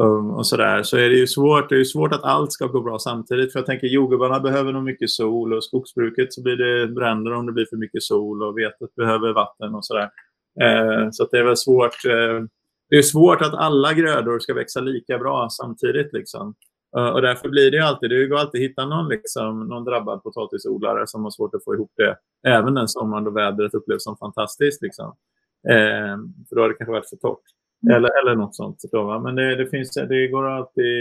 um, 0.01 0.31
och 0.31 0.47
sådär, 0.47 0.83
så 0.83 0.97
är 0.97 1.09
det 1.09 1.15
ju 1.15 1.27
svårt. 1.27 1.69
Det 1.69 1.75
är 1.75 1.83
svårt 1.83 2.13
att 2.13 2.23
allt 2.23 2.51
ska 2.51 2.65
gå 2.65 2.81
bra 2.81 2.99
samtidigt. 2.99 3.51
För 3.51 3.59
jag 3.59 3.65
tänker 3.65 3.87
jordgubbarna 3.87 4.39
behöver 4.39 4.73
nog 4.73 4.83
mycket 4.83 5.09
sol 5.09 5.53
och 5.53 5.63
skogsbruket 5.63 6.33
så 6.33 6.43
blir 6.43 6.55
det 6.55 6.87
bränder 6.87 7.33
om 7.33 7.45
det 7.45 7.51
blir 7.51 7.65
för 7.65 7.77
mycket 7.77 8.03
sol 8.03 8.43
och 8.43 8.57
vetet 8.57 8.95
behöver 8.95 9.33
vatten 9.33 9.75
och 9.75 9.85
sådär. 9.85 10.09
Eh, 10.61 11.07
så 11.11 11.27
det 11.31 11.37
är 11.37 11.43
väl 11.43 11.57
svårt. 11.57 12.05
Eh, 12.05 12.43
det 12.89 12.97
är 12.97 13.01
svårt 13.01 13.41
att 13.41 13.53
alla 13.53 13.93
grödor 13.93 14.39
ska 14.39 14.53
växa 14.53 14.79
lika 14.79 15.17
bra 15.17 15.47
samtidigt. 15.51 16.13
Liksom. 16.13 16.55
Eh, 16.97 17.09
och 17.09 17.21
därför 17.21 17.49
blir 17.49 17.71
det 17.71 17.87
alltid, 17.87 18.09
det 18.09 18.27
går 18.27 18.37
alltid 18.37 18.61
att 18.61 18.69
hitta 18.69 18.85
någon, 18.85 19.07
liksom, 19.07 19.67
någon 19.67 19.83
drabbad 19.83 20.23
potatisodlare 20.23 21.07
som 21.07 21.23
har 21.23 21.31
svårt 21.31 21.55
att 21.55 21.63
få 21.63 21.73
ihop 21.73 21.91
det. 21.95 22.17
Även 22.47 22.73
den 22.73 22.87
sommaren 22.87 23.23
då 23.23 23.31
vädret 23.31 23.73
upplevs 23.73 24.03
som 24.03 24.17
fantastiskt. 24.17 24.81
Liksom. 24.81 25.15
Eh, 25.69 26.17
för 26.49 26.55
då 26.55 26.61
har 26.61 26.69
det 26.69 26.75
kanske 26.75 26.91
varit 26.91 27.09
för 27.09 27.17
torrt. 27.17 27.56
Mm. 27.83 27.95
Eller, 27.95 28.09
eller 28.21 28.35
något 28.35 28.55
sånt. 28.55 28.77
Då? 28.91 29.19
Men 29.19 29.35
det, 29.35 29.55
det, 29.55 29.67
finns, 29.67 29.93
det 29.93 30.27
går 30.27 30.45
alltid... 30.49 30.95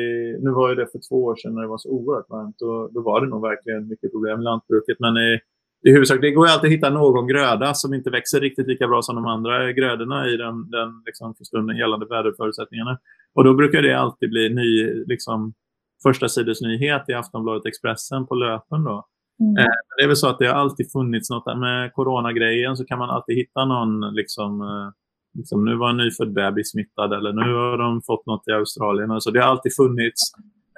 Nu 0.44 0.50
var 0.50 0.68
ju 0.68 0.74
det 0.74 0.86
för 0.92 1.00
två 1.08 1.24
år 1.24 1.36
sedan 1.36 1.54
när 1.54 1.62
det 1.62 1.68
var 1.68 1.78
så 1.78 1.90
oerhört 1.90 2.30
varmt. 2.30 2.62
Och 2.62 2.92
då 2.94 3.00
var 3.02 3.20
det 3.20 3.26
nog 3.26 3.42
verkligen 3.42 3.88
mycket 3.88 4.12
problem 4.12 4.40
i 4.40 4.44
lantbruket. 4.44 4.96
Men 5.00 5.16
i, 5.16 5.40
i 5.86 5.90
huvudsak, 5.90 6.20
det 6.20 6.30
går 6.30 6.46
ju 6.46 6.52
alltid 6.52 6.68
att 6.68 6.76
hitta 6.76 6.90
någon 6.90 7.26
gröda 7.26 7.74
som 7.74 7.94
inte 7.94 8.10
växer 8.10 8.40
riktigt 8.40 8.66
lika 8.66 8.88
bra 8.88 9.02
som 9.02 9.16
de 9.16 9.26
andra 9.26 9.72
grödorna 9.72 10.28
i 10.28 10.36
den, 10.36 10.70
den 10.70 10.88
liksom, 11.06 11.34
för 11.34 11.44
stunden 11.44 11.76
gällande 11.76 12.06
väderförutsättningarna. 12.06 12.98
Och 13.34 13.44
då 13.44 13.54
brukar 13.54 13.82
det 13.82 13.98
alltid 13.98 14.30
bli 14.30 14.48
ny, 14.48 15.04
liksom, 15.06 15.54
första 16.02 16.28
sidesnyhet 16.28 17.04
i 17.08 17.12
Aftonbladet 17.12 17.66
Expressen 17.66 18.26
på 18.26 18.34
löpen. 18.34 18.84
Då. 18.84 19.06
Mm. 19.40 19.56
Eh, 19.56 19.74
det 19.96 20.02
är 20.02 20.06
väl 20.06 20.16
så 20.16 20.28
att 20.28 20.38
det 20.38 20.46
har 20.46 20.54
alltid 20.54 20.92
funnits 20.92 21.30
något 21.30 21.44
där. 21.44 21.56
Med 21.56 21.92
coronagrejen 21.92 22.76
så 22.76 22.84
kan 22.84 22.98
man 22.98 23.10
alltid 23.10 23.36
hitta 23.36 23.64
någon, 23.64 24.14
liksom, 24.14 24.60
eh, 24.60 24.88
liksom, 25.36 25.64
nu 25.64 25.76
var 25.76 25.90
en 25.90 25.96
nyfödd 25.96 26.32
bebis 26.32 26.70
smittad 26.70 27.12
eller 27.12 27.32
nu 27.32 27.54
har 27.54 27.78
de 27.78 28.02
fått 28.02 28.26
något 28.26 28.48
i 28.48 28.52
Australien. 28.52 29.10
Alltså, 29.10 29.30
det 29.30 29.40
har 29.40 29.48
alltid 29.48 29.74
funnits 29.76 30.22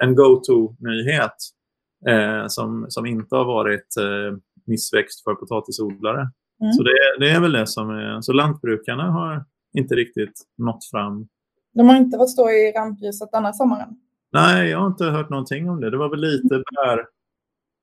en 0.03 0.15
go-to-nyhet 0.15 1.35
eh, 2.07 2.47
som, 2.47 2.85
som 2.89 3.05
inte 3.05 3.35
har 3.35 3.45
varit 3.45 3.97
eh, 3.97 4.37
missväxt 4.65 5.23
för 5.23 5.35
potatisodlare. 5.35 6.29
Mm. 6.61 6.73
Så 6.73 6.83
det, 6.83 6.91
det, 7.19 7.29
är 7.29 7.39
väl 7.39 7.51
det 7.51 7.67
som 7.67 7.89
är... 7.89 8.21
Så 8.21 8.33
lantbrukarna 8.33 9.11
har 9.11 9.45
inte 9.77 9.95
riktigt 9.95 10.41
nått 10.57 10.85
fram. 10.91 11.27
De 11.73 11.89
har 11.89 11.95
inte 11.95 12.17
fått 12.17 12.29
stå 12.29 12.49
i 12.49 12.71
rampljuset 12.71 13.31
denna 13.31 13.53
sommaren? 13.53 13.89
Nej, 14.31 14.69
jag 14.69 14.79
har 14.79 14.87
inte 14.87 15.05
hört 15.05 15.29
någonting 15.29 15.69
om 15.69 15.81
det. 15.81 15.89
Det 15.89 15.97
var 15.97 16.09
väl 16.09 16.19
lite 16.19 16.63
bär, 16.75 17.05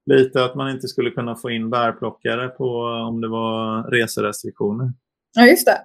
lite 0.06 0.44
att 0.44 0.54
man 0.54 0.70
inte 0.70 0.88
skulle 0.88 1.10
kunna 1.10 1.36
få 1.36 1.50
in 1.50 1.70
bärplockare 1.70 2.48
på 2.48 2.78
om 3.08 3.20
det 3.20 3.28
var 3.28 3.82
reserestriktioner. 3.82 4.92
Ja, 5.34 5.46
just 5.46 5.66
det. 5.66 5.78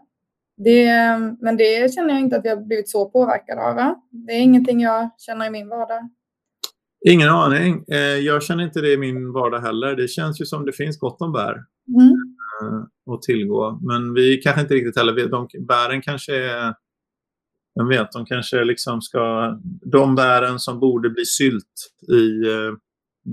Det. 0.57 0.91
Men 1.41 1.57
det 1.57 1.93
känner 1.93 2.09
jag 2.09 2.19
inte 2.19 2.37
att 2.37 2.45
jag 2.45 2.67
blivit 2.67 2.89
så 2.89 3.09
påverkad 3.09 3.59
av. 3.59 3.75
Va? 3.75 4.01
Det 4.09 4.33
är 4.33 4.39
ingenting 4.39 4.81
jag 4.81 5.09
känner 5.17 5.47
i 5.47 5.49
min 5.49 5.69
vardag. 5.69 6.09
Ingen 7.05 7.29
aning. 7.29 7.85
Eh, 7.91 7.97
jag 7.97 8.43
känner 8.43 8.63
inte 8.63 8.81
det 8.81 8.93
i 8.93 8.97
min 8.97 9.31
vardag 9.31 9.59
heller. 9.59 9.95
Det 9.95 10.07
känns 10.07 10.41
ju 10.41 10.45
som 10.45 10.65
det 10.65 10.73
finns 10.73 10.99
gott 10.99 11.21
om 11.21 11.31
bär 11.31 11.63
mm. 11.87 12.11
Eh, 12.61 13.13
att 13.13 13.21
tillgå. 13.21 13.79
Men 13.81 14.13
vi 14.13 14.37
kanske 14.37 14.61
inte 14.61 14.73
riktigt 14.73 14.97
heller 14.97 15.13
vet. 15.13 15.31
De, 15.31 15.47
bären 15.67 16.01
kanske 16.01 16.35
är... 16.35 16.73
Jag 17.73 17.87
vet, 17.87 18.11
de 18.11 18.25
kanske 18.25 18.63
liksom 18.63 19.01
ska... 19.01 19.55
De 19.91 20.15
bären 20.15 20.59
som 20.59 20.79
borde 20.79 21.09
bli 21.09 21.25
sylt 21.25 21.91
i 22.11 22.47
eh, 22.47 22.73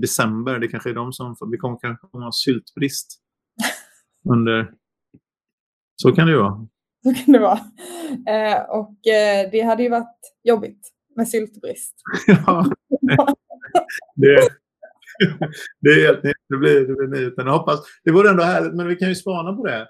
december, 0.01 0.59
det 0.59 0.67
kanske 0.67 0.89
är 0.89 0.93
de 0.93 1.13
som... 1.13 1.35
Vi 1.51 1.57
kommer 1.57 1.77
kanske 1.77 2.07
ha 2.17 2.31
syltbrist 2.31 3.19
under... 4.33 4.71
Så 5.95 6.11
kan 6.11 6.27
det 6.27 6.33
ju 6.33 6.39
vara. 6.39 6.67
Så 7.03 7.13
kan 7.13 7.33
det 7.33 7.39
vara. 7.39 7.59
Eh, 8.27 8.61
och 8.69 9.07
eh, 9.07 9.49
det 9.51 9.61
hade 9.61 9.83
ju 9.83 9.89
varit 9.89 10.19
jobbigt 10.43 10.89
med 11.15 11.27
syltbrist. 11.27 11.95
ja, 12.27 12.65
det, 14.15 14.49
det 15.81 15.89
är 15.89 16.07
helt 16.07 16.23
nytt. 16.23 16.37
Det 16.49 16.57
blir, 16.57 16.87
det 16.87 16.93
blir 16.93 17.25
nytt. 17.25 17.37
Men 17.37 17.45
jag 17.45 17.53
hoppas, 17.53 17.79
det 18.03 18.11
vore 18.11 18.29
ändå 18.29 18.43
härligt, 18.43 18.75
men 18.75 18.87
vi 18.87 18.95
kan 18.95 19.09
ju 19.09 19.15
spana 19.15 19.53
på 19.53 19.65
det. 19.65 19.87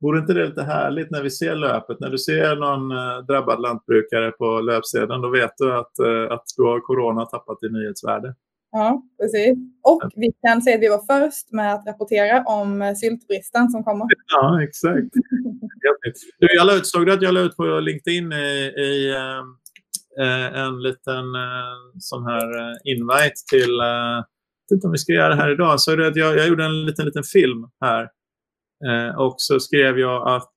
Vore 0.00 0.18
inte 0.18 0.34
det 0.34 0.46
lite 0.46 0.62
härligt 0.62 1.10
när 1.10 1.22
vi 1.22 1.30
ser 1.30 1.54
löpet? 1.54 2.00
När 2.00 2.10
du 2.10 2.18
ser 2.18 2.56
någon 2.56 2.90
eh, 2.90 3.26
drabbad 3.26 3.60
lantbrukare 3.60 4.30
på 4.30 4.60
löpsedeln, 4.60 5.22
då 5.22 5.30
vet 5.30 5.52
du 5.56 5.72
att, 5.72 5.98
eh, 5.98 6.32
att 6.34 6.44
du 6.56 6.62
har 6.62 6.80
corona 6.80 7.26
tappat 7.26 7.62
i 7.62 7.68
nyhetsvärde. 7.68 8.34
Ja, 8.72 9.02
precis. 9.20 9.58
Och 9.82 10.02
vi 10.14 10.32
kan 10.46 10.62
säga 10.62 10.76
att 10.76 10.82
vi 10.82 10.88
var 10.88 11.20
först 11.20 11.52
med 11.52 11.74
att 11.74 11.86
rapportera 11.86 12.44
om 12.44 12.82
eh, 12.82 12.94
syltbristen 12.94 13.68
som 13.68 13.84
kommer. 13.84 14.06
Ja, 14.32 14.62
exakt. 14.62 15.14
du, 16.38 16.56
jag 16.56 16.66
la 16.66 16.76
ut, 16.76 16.86
såg 16.86 17.06
du 17.06 17.12
att 17.12 17.22
jag 17.22 17.34
la 17.34 17.40
ut 17.40 17.56
på 17.56 17.80
LinkedIn 17.80 18.32
i, 18.32 18.72
i 18.78 19.14
Eh, 20.18 20.46
eh 20.46 20.58
en 20.58 20.82
liten 20.82 21.34
eh, 21.34 21.76
sån 21.98 22.24
här 22.26 22.58
eh, 22.60 22.76
invite 22.84 23.34
till, 23.50 23.80
eh, 23.80 23.86
jag 23.86 24.70
vet 24.70 24.76
inte 24.76 24.86
om 24.86 24.92
vi 24.92 24.98
ska 24.98 25.12
göra 25.12 25.28
det 25.28 25.42
här 25.42 25.50
idag, 25.50 25.80
så 25.80 25.92
är 25.92 25.96
det 25.96 26.06
att 26.06 26.16
jag, 26.16 26.36
jag 26.38 26.48
gjorde 26.48 26.64
en 26.64 26.84
liten, 26.86 27.06
liten 27.06 27.22
film 27.22 27.66
här. 27.80 28.08
och 29.16 29.34
så 29.38 29.60
skrev 29.60 29.98
jag 29.98 30.28
att 30.28 30.54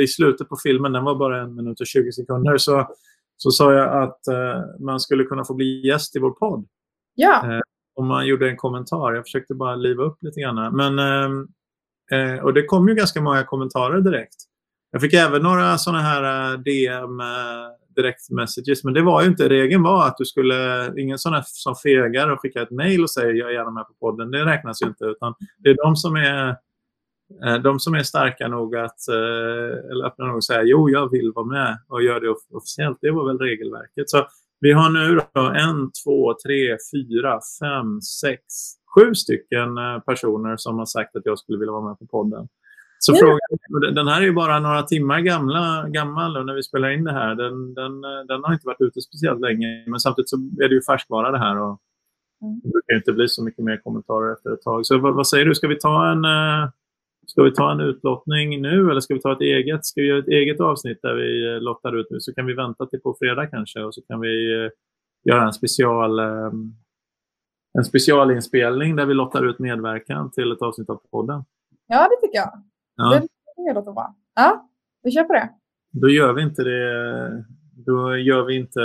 i 0.00 0.06
slutet 0.06 0.48
på 0.48 0.56
filmen, 0.62 0.92
den 0.92 1.04
var 1.04 1.14
bara 1.14 1.42
en 1.42 1.54
minut 1.54 1.80
och 1.80 1.86
20 1.86 2.12
sekunder, 2.12 2.56
så, 2.58 2.88
så 3.36 3.50
sa 3.50 3.72
jag 3.72 4.02
att 4.02 4.20
man 4.80 5.00
skulle 5.00 5.24
kunna 5.24 5.44
få 5.44 5.54
bli 5.54 5.86
gäst 5.86 6.16
i 6.16 6.18
vår 6.18 6.30
podd. 6.30 6.66
Ja. 7.14 7.60
om 7.94 8.06
man 8.06 8.26
gjorde 8.26 8.50
en 8.50 8.56
kommentar. 8.56 9.12
Jag 9.12 9.24
försökte 9.24 9.54
bara 9.54 9.74
liva 9.74 10.02
upp 10.02 10.22
lite 10.22 10.40
grann. 10.40 10.76
Men, 10.76 10.98
och 12.42 12.54
det 12.54 12.64
kom 12.64 12.88
ju 12.88 12.94
ganska 12.94 13.20
många 13.20 13.44
kommentarer 13.44 14.00
direkt. 14.00 14.34
Jag 14.90 15.00
fick 15.00 15.14
även 15.14 15.42
några 15.42 15.78
sådana 15.78 16.02
här 16.02 16.56
DM 16.56 17.20
direkt 17.96 18.30
messages. 18.30 18.84
Men 18.84 18.94
det 18.94 19.02
var 19.02 19.22
ju 19.22 19.28
inte, 19.28 19.48
regeln 19.48 19.82
var 19.82 20.06
att 20.06 20.16
du 20.16 20.24
skulle, 20.24 20.92
ingen 21.00 21.18
sån 21.18 21.32
här 21.32 21.42
som 21.46 21.74
fegar 21.74 22.30
och 22.30 22.40
skickar 22.40 22.62
ett 22.62 22.70
mail 22.70 23.02
och 23.02 23.10
säger 23.10 23.34
jag 23.34 23.48
är 23.48 23.54
gärna 23.54 23.70
med 23.70 23.86
på 23.86 23.94
podden. 24.00 24.30
Det 24.30 24.44
räknas 24.44 24.82
ju 24.82 24.86
inte. 24.86 25.04
Utan 25.04 25.34
det 25.58 25.70
är 25.70 25.76
de 25.84 25.96
som 25.96 26.16
är, 26.16 26.48
eh, 26.48 26.54
de 27.62 27.80
som 27.80 27.94
är 27.94 28.02
starka 28.02 28.48
nog 28.48 28.76
att, 28.76 29.08
eh, 29.08 29.90
eller 29.90 30.06
öppna 30.06 30.26
nog 30.26 30.36
och 30.36 30.44
säga 30.44 30.62
jo, 30.62 30.90
jag 30.90 31.10
vill 31.10 31.32
vara 31.34 31.46
med 31.46 31.78
och 31.88 32.02
göra 32.02 32.20
det 32.20 32.34
officiellt. 32.50 32.98
Det 33.00 33.10
var 33.10 33.26
väl 33.26 33.38
regelverket. 33.38 34.10
Så 34.10 34.26
vi 34.60 34.72
har 34.72 34.90
nu 34.90 35.20
en, 35.58 35.90
två, 36.04 36.34
tre, 36.46 36.76
fyra, 36.92 37.40
fem, 37.60 38.00
sex, 38.00 38.40
sju 38.94 39.14
stycken 39.14 39.78
eh, 39.78 39.98
personer 39.98 40.56
som 40.56 40.78
har 40.78 40.86
sagt 40.86 41.16
att 41.16 41.26
jag 41.26 41.38
skulle 41.38 41.58
vilja 41.58 41.72
vara 41.72 41.88
med 41.88 41.98
på 41.98 42.06
podden. 42.06 42.48
Så 43.04 43.14
frågan, 43.16 43.94
den 43.94 44.08
här 44.08 44.20
är 44.20 44.24
ju 44.24 44.32
bara 44.32 44.60
några 44.60 44.82
timmar 44.82 45.20
gamla, 45.20 45.88
gammal 45.88 46.46
när 46.46 46.54
vi 46.54 46.62
spelar 46.62 46.90
in 46.90 47.04
det 47.04 47.12
här. 47.12 47.34
Den, 47.34 47.74
den, 47.74 48.00
den 48.00 48.44
har 48.44 48.52
inte 48.52 48.66
varit 48.66 48.80
ute 48.80 49.00
speciellt 49.00 49.40
länge, 49.40 49.84
men 49.86 50.00
samtidigt 50.00 50.28
så 50.28 50.36
är 50.36 50.68
det 50.68 50.74
ju 50.74 50.82
färskvara 50.82 51.30
det 51.30 51.38
här. 51.38 51.60
Och 51.60 51.80
mm. 52.42 52.60
det 52.62 52.68
brukar 52.68 52.94
inte 52.96 53.12
bli 53.12 53.28
så 53.28 53.44
mycket 53.44 53.64
mer 53.64 53.76
kommentarer 53.76 54.32
efter 54.32 54.52
ett 54.52 54.62
tag. 54.62 54.86
Så 54.86 54.98
vad, 54.98 55.14
vad, 55.14 55.26
säger 55.26 55.44
du, 55.44 55.54
ska 55.54 55.68
vi 55.68 55.78
ta 55.78 56.10
en 56.12 56.24
eh, 56.24 56.70
Ska 57.26 57.42
vi 57.42 57.54
ta 57.54 57.72
en 57.72 57.80
utlottning 57.80 58.62
nu 58.62 58.90
eller 58.90 59.00
ska 59.00 59.14
vi 59.14 59.20
ta 59.20 59.32
ett 59.32 59.40
eget? 59.40 59.86
Ska 59.86 60.00
vi 60.00 60.06
göra 60.06 60.18
ett 60.18 60.28
eget 60.28 60.60
avsnitt 60.60 60.98
där 61.02 61.14
vi 61.14 61.54
eh, 61.54 61.60
lottar 61.60 61.96
ut 61.96 62.06
nu? 62.10 62.20
Så 62.20 62.34
kan 62.34 62.46
vi 62.46 62.54
vänta 62.54 62.86
till 62.86 63.00
på 63.00 63.16
fredag 63.18 63.46
kanske 63.46 63.80
och 63.82 63.94
så 63.94 64.02
kan 64.02 64.20
vi 64.20 64.64
eh, 64.64 64.70
göra 65.24 65.46
en 65.46 65.52
special 65.52 66.20
en 67.78 67.84
specialinspelning 67.84 68.96
där 68.96 69.06
vi 69.06 69.14
lottar 69.14 69.50
ut 69.50 69.58
medverkan 69.58 70.30
till 70.30 70.52
ett 70.52 70.62
avsnitt 70.62 70.90
av 70.90 71.00
podden. 71.10 71.44
Ja, 71.86 72.08
det 72.08 72.26
tycker 72.26 72.38
jag. 72.38 72.62
Ja. 72.96 73.22
Det 73.56 73.74
låter 73.74 73.92
bra. 73.92 74.16
Ja, 74.34 74.70
vi 75.02 75.10
kör 75.10 75.24
på 75.24 75.32
det. 75.32 75.50
Då 75.90 76.08
gör 76.08 76.32
vi 76.32 76.42
inte 76.42 76.64
det. 76.64 77.44
Då 77.86 78.16
gör 78.16 78.44
vi 78.44 78.56
inte. 78.56 78.80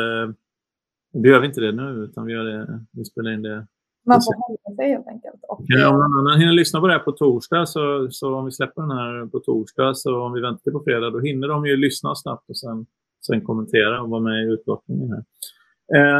Då 1.14 1.30
gör 1.30 1.40
vi 1.40 1.48
inte 1.48 1.62
det 1.62 1.72
nu, 1.72 2.04
utan 2.04 2.26
vi 2.26 2.34
gör 2.34 2.44
det. 2.44 2.86
Vi 2.92 3.06
spelar 3.06 3.32
in 3.32 3.42
det. 3.42 3.68
Man 4.08 4.22
får 4.22 4.36
hålla 4.48 4.76
sig 4.76 4.90
helt 4.90 5.08
enkelt. 5.08 5.36
Och, 5.48 5.62
ja, 5.68 5.90
om 5.90 5.96
någon 5.96 6.28
annan 6.28 6.40
hinner 6.40 6.54
lyssna 6.54 6.80
på 6.80 6.88
det 6.88 6.94
här 6.94 7.00
på 7.00 7.12
torsdag, 7.12 7.66
så, 7.66 8.08
så 8.12 8.36
om 8.36 8.46
vi 8.46 8.52
släpper 8.52 8.82
den 8.82 8.92
här 8.92 9.26
på 9.26 9.40
torsdag, 9.40 9.96
så 9.96 10.22
om 10.22 10.34
vi 10.34 10.42
väntar 10.42 10.64
till 10.64 10.72
på 10.72 10.84
fredag, 10.84 11.10
då 11.10 11.20
hinner 11.20 11.48
de 11.48 11.66
ju 11.66 11.78
lyssna 11.78 12.16
snabbt 12.16 12.50
och 12.50 12.58
sen, 12.58 12.86
sen 13.26 13.42
kommentera 13.42 14.02
och 14.02 14.10
vara 14.10 14.22
med 14.22 14.44
i 14.44 14.52
utlottningen 14.52 15.10
här. 15.12 15.24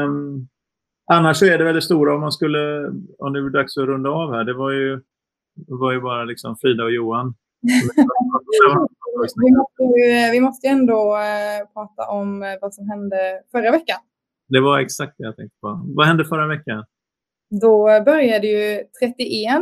Um, 0.04 0.48
annars 1.12 1.38
så 1.38 1.46
är 1.46 1.58
det 1.58 1.64
väldigt 1.64 1.84
stora 1.84 2.16
om 2.16 2.22
man 2.22 2.32
skulle, 2.32 2.88
om 3.18 3.34
det 3.34 3.40
är 3.40 3.50
dags 3.50 3.78
att 3.78 3.86
runda 3.86 4.10
av 4.10 4.34
här, 4.34 4.44
det 4.44 4.54
var 4.54 4.72
ju, 4.72 5.02
det 5.56 5.76
var 5.76 5.92
ju 5.92 6.02
bara 6.02 6.24
liksom 6.24 6.56
Frida 6.58 6.84
och 6.84 6.92
Johan 6.92 7.34
vi, 9.36 9.52
måste, 9.52 9.84
vi 10.32 10.40
måste 10.42 10.68
ändå 10.68 11.18
äh, 11.18 11.74
prata 11.74 12.12
om 12.12 12.44
eh, 12.44 12.50
vad 12.62 12.74
som 12.74 12.90
hände 12.90 13.42
förra 13.52 13.72
veckan. 13.72 14.00
Det 14.50 14.60
var 14.60 14.80
exakt 14.80 15.16
det 15.18 15.24
jag 15.24 15.36
tänkte 15.36 15.58
på. 15.62 15.82
Vad 15.86 16.08
hände 16.08 16.26
förra 16.26 16.48
veckan? 16.48 16.86
Då 17.50 17.84
började 18.06 18.48
ju 18.48 18.84
31 19.00 19.62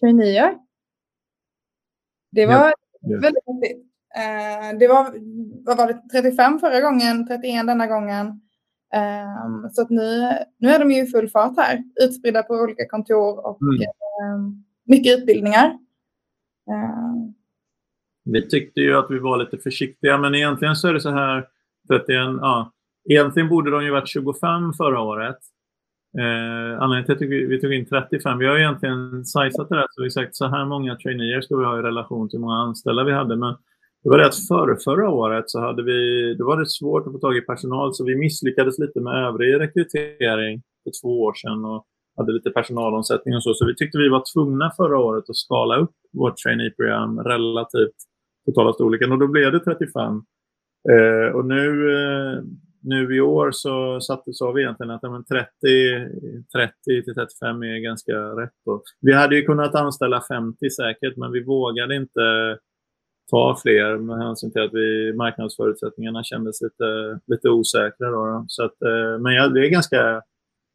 traineer. 0.00 0.58
Det 2.32 2.46
var 2.46 2.54
ja, 2.54 2.72
väldigt 3.00 3.44
häftigt. 3.46 3.86
Uh, 4.16 4.78
det 4.78 4.88
var, 4.88 5.14
vad 5.64 5.76
var 5.76 5.86
det, 5.86 6.20
35 6.20 6.58
förra 6.58 6.80
gången, 6.80 7.26
31 7.26 7.66
denna 7.66 7.86
gången. 7.86 8.26
Um, 8.94 9.70
så 9.72 9.82
att 9.82 9.90
nu, 9.90 10.32
nu 10.58 10.68
är 10.68 10.78
de 10.78 10.90
ju 10.90 11.02
i 11.02 11.06
full 11.06 11.28
fart 11.28 11.56
här, 11.56 11.84
utspridda 12.00 12.42
på 12.42 12.54
olika 12.54 12.88
kontor 12.88 13.46
och 13.46 13.58
mm. 13.62 13.74
um, 14.34 14.64
mycket 14.84 15.18
utbildningar. 15.18 15.66
Uh. 16.70 17.30
Vi 18.24 18.48
tyckte 18.48 18.80
ju 18.80 18.96
att 18.96 19.10
vi 19.10 19.18
var 19.18 19.36
lite 19.36 19.58
försiktiga, 19.58 20.18
men 20.18 20.34
egentligen 20.34 20.76
så 20.76 20.88
är 20.88 20.94
det 20.94 21.00
så 21.00 21.10
här 21.10 21.48
31, 21.88 22.08
ja, 22.40 22.72
egentligen 23.10 23.48
borde 23.48 23.70
de 23.70 23.84
ju 23.84 23.90
varit 23.90 24.08
25 24.08 24.72
förra 24.72 25.00
året. 25.00 25.38
Eh, 26.18 26.82
anledningen 26.82 27.04
till 27.04 27.14
att 27.14 27.50
vi 27.50 27.60
tog 27.60 27.72
in 27.72 27.86
35, 27.86 28.38
vi 28.38 28.46
har 28.46 28.58
egentligen 28.58 29.24
sajsat 29.24 29.68
det 29.68 29.76
där 29.76 29.86
så 29.90 30.02
vi 30.02 30.10
sagt 30.10 30.36
så 30.36 30.46
här 30.46 30.64
många 30.64 30.96
traineer 30.96 31.40
ska 31.40 31.56
vi 31.56 31.64
ha 31.64 31.78
i 31.78 31.82
relation 31.82 32.28
till 32.28 32.38
hur 32.38 32.46
många 32.46 32.62
anställda 32.62 33.04
vi 33.04 33.12
hade. 33.12 33.36
Men 33.36 33.54
det 34.02 34.10
var 34.10 34.18
det 34.18 34.26
att 34.26 34.46
för, 34.48 34.76
förra 34.84 35.10
året 35.10 35.50
så 35.50 35.60
hade 35.60 35.82
vi, 35.82 36.34
då 36.34 36.46
var 36.46 36.56
det 36.56 36.70
svårt 36.70 37.06
att 37.06 37.12
få 37.12 37.18
tag 37.18 37.36
i 37.36 37.40
personal 37.40 37.94
så 37.94 38.04
vi 38.04 38.16
misslyckades 38.16 38.78
lite 38.78 39.00
med 39.00 39.14
övrig 39.14 39.60
rekrytering 39.60 40.62
för 40.84 40.92
två 41.02 41.22
år 41.22 41.34
sedan 41.34 41.64
och 41.64 41.86
hade 42.16 42.32
lite 42.32 42.50
personalomsättning 42.50 43.34
och 43.36 43.42
så. 43.42 43.54
Så 43.54 43.66
vi 43.66 43.74
tyckte 43.76 43.98
vi 43.98 44.08
var 44.08 44.24
tvungna 44.34 44.72
förra 44.76 44.98
året 44.98 45.30
att 45.30 45.36
skala 45.36 45.76
upp 45.76 45.94
vårt 46.12 46.36
traineeprogram 46.36 47.20
relativt 47.20 47.96
totala 48.46 48.72
storleken 48.72 49.12
och 49.12 49.18
då 49.18 49.26
blev 49.26 49.52
det 49.52 49.60
35. 49.60 50.22
Eh, 50.90 51.34
och 51.34 51.44
nu, 51.44 51.92
eh, 51.94 52.42
nu 52.82 53.16
i 53.16 53.20
år 53.20 53.50
så 53.52 54.00
satte, 54.00 54.32
sa 54.32 54.52
vi 54.52 54.62
egentligen 54.62 54.90
att 54.90 55.02
men 55.02 55.24
30, 55.24 55.46
30 56.56 56.72
till 56.84 57.14
35 57.14 57.62
är 57.62 57.78
ganska 57.78 58.12
rätt. 58.12 58.54
Då. 58.64 58.82
Vi 59.00 59.12
hade 59.12 59.36
ju 59.36 59.42
kunnat 59.42 59.74
anställa 59.74 60.22
50 60.28 60.70
säkert 60.70 61.16
men 61.16 61.32
vi 61.32 61.44
vågade 61.44 61.96
inte 61.96 62.58
ta 63.30 63.58
fler 63.62 63.98
med 63.98 64.18
hänsyn 64.18 64.52
till 64.52 64.62
att 64.62 64.74
vi, 64.74 65.12
marknadsförutsättningarna 65.12 66.24
kändes 66.24 66.62
lite, 66.62 67.18
lite 67.26 67.48
osäkra. 67.48 68.10
Då, 68.10 68.26
då. 68.26 68.44
Så 68.48 68.64
att, 68.64 68.82
eh, 68.82 69.18
men 69.20 69.34
ja, 69.34 69.48
det 69.48 69.66
är 69.66 69.70
ganska 69.70 70.22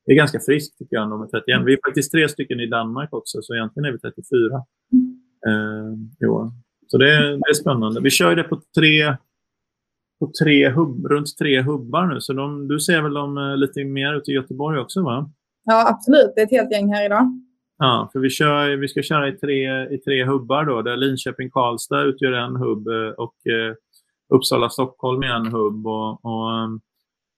det 0.05 0.11
är 0.11 0.15
ganska 0.15 0.39
friskt 0.39 0.77
tycker 0.77 0.95
jag 0.95 1.19
med 1.19 1.31
31. 1.31 1.61
Vi 1.65 1.73
är 1.73 1.79
faktiskt 1.87 2.11
tre 2.11 2.29
stycken 2.29 2.59
i 2.59 2.67
Danmark 2.67 3.13
också, 3.13 3.41
så 3.41 3.55
egentligen 3.55 3.85
är 3.85 3.91
vi 3.91 3.99
34 3.99 4.55
eh, 5.47 6.21
i 6.21 6.25
år. 6.25 6.51
Så 6.87 6.97
det 6.97 7.15
är, 7.15 7.21
det 7.21 7.49
är 7.49 7.53
spännande. 7.53 8.01
Vi 8.01 8.09
kör 8.09 8.35
det 8.35 8.43
på 8.43 8.61
tre, 8.77 9.15
på 10.19 10.31
tre 10.43 10.69
hubb, 10.69 11.05
runt 11.05 11.37
tre 11.37 11.61
hubbar 11.61 12.05
nu. 12.05 12.21
Så 12.21 12.33
de, 12.33 12.67
du 12.67 12.79
ser 12.79 13.01
väl 13.01 13.13
dem 13.13 13.37
eh, 13.37 13.57
lite 13.57 13.85
mer 13.85 14.13
ute 14.13 14.31
i 14.31 14.33
Göteborg 14.33 14.79
också 14.79 15.03
va? 15.03 15.29
Ja, 15.65 15.89
absolut. 15.89 16.31
Det 16.35 16.41
är 16.41 16.45
ett 16.45 16.51
helt 16.51 16.71
gäng 16.71 16.93
här 16.93 17.05
idag. 17.05 17.41
Ja, 17.77 18.09
för 18.13 18.19
vi, 18.19 18.29
kör, 18.29 18.77
vi 18.77 18.87
ska 18.87 19.01
köra 19.01 19.27
i 19.27 19.31
tre, 19.31 19.89
i 19.95 19.97
tre 19.97 20.25
hubbar 20.25 20.65
då, 20.65 20.81
där 20.81 20.97
Linköping-Karlstad 20.97 22.03
utgör 22.03 22.31
en 22.31 22.55
hubb 22.55 22.87
eh, 22.87 23.09
och 23.17 23.47
eh, 23.47 23.75
Uppsala-Stockholm 24.33 25.23
är 25.23 25.35
en 25.35 25.51
hubb. 25.51 25.87
Och, 25.87 26.25
och 26.25 26.79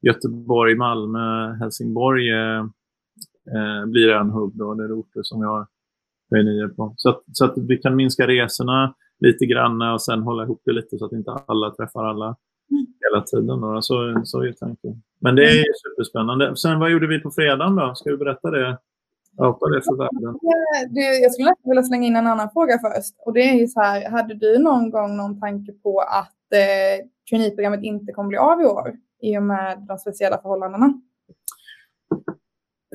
Göteborg, 0.02 0.76
Malmö, 0.76 1.54
Helsingborg 1.54 2.30
eh, 2.30 2.60
eh, 3.56 3.86
blir 3.86 4.10
en 4.10 4.30
hubb. 4.30 4.54
Då. 4.56 4.74
Det 4.74 4.84
är 4.84 5.00
orter 5.00 5.20
som 5.24 5.40
vi 5.40 5.46
har 5.46 5.68
traineer 6.30 6.68
på. 6.68 6.94
Så 6.98 7.10
att, 7.10 7.24
så 7.32 7.46
att 7.46 7.54
vi 7.58 7.78
kan 7.78 7.96
minska 7.96 8.28
resorna 8.28 8.96
lite 9.20 9.46
grann 9.46 9.82
och 9.82 10.02
sen 10.02 10.22
hålla 10.22 10.44
ihop 10.44 10.62
det 10.66 10.72
lite 10.72 10.98
så 10.98 11.06
att 11.06 11.12
inte 11.12 11.32
alla 11.32 11.72
träffar 11.72 12.06
alla 12.06 12.36
hela 12.70 13.24
tiden. 13.24 13.62
Då. 13.62 13.82
Så, 13.82 14.22
så 14.24 14.42
är 14.42 14.52
tanken. 14.52 15.02
Men 15.20 15.36
det 15.36 15.44
är 15.44 15.66
superspännande. 15.74 16.56
Sen 16.56 16.80
vad 16.80 16.92
gjorde 16.92 17.08
vi 17.08 17.20
på 17.20 17.32
fredagen 17.32 17.76
då? 17.76 17.96
Ska 17.96 18.12
vi 18.12 18.18
berätta 18.18 18.52
det? 18.52 18.78
Outa 19.38 19.66
det 19.66 19.82
för 19.82 19.98
världen. 19.98 20.40
Jag 21.22 21.34
skulle 21.34 21.54
vilja 21.64 21.84
slänga 21.84 22.08
in 22.08 22.16
en 22.16 22.28
annan 22.28 22.50
fråga 22.54 22.80
först. 22.80 23.16
Och 23.26 23.34
det 23.34 23.50
är 23.50 23.54
ju 23.54 23.68
så 23.68 23.82
här, 23.82 24.10
hade 24.10 24.34
du 24.34 24.58
någon 24.58 24.90
gång 24.90 25.18
någon 25.18 25.40
tanke 25.40 25.72
på 25.72 26.00
att 26.00 26.54
eh, 26.54 27.06
traineeprogrammet 27.30 27.84
inte 27.84 28.14
kommer 28.14 28.30
bli 28.30 28.38
av 28.38 28.62
i 28.62 28.66
år? 28.66 28.98
i 29.22 29.38
och 29.38 29.44
med 29.44 29.86
de 29.88 29.98
speciella 29.98 30.42
förhållandena? 30.42 31.02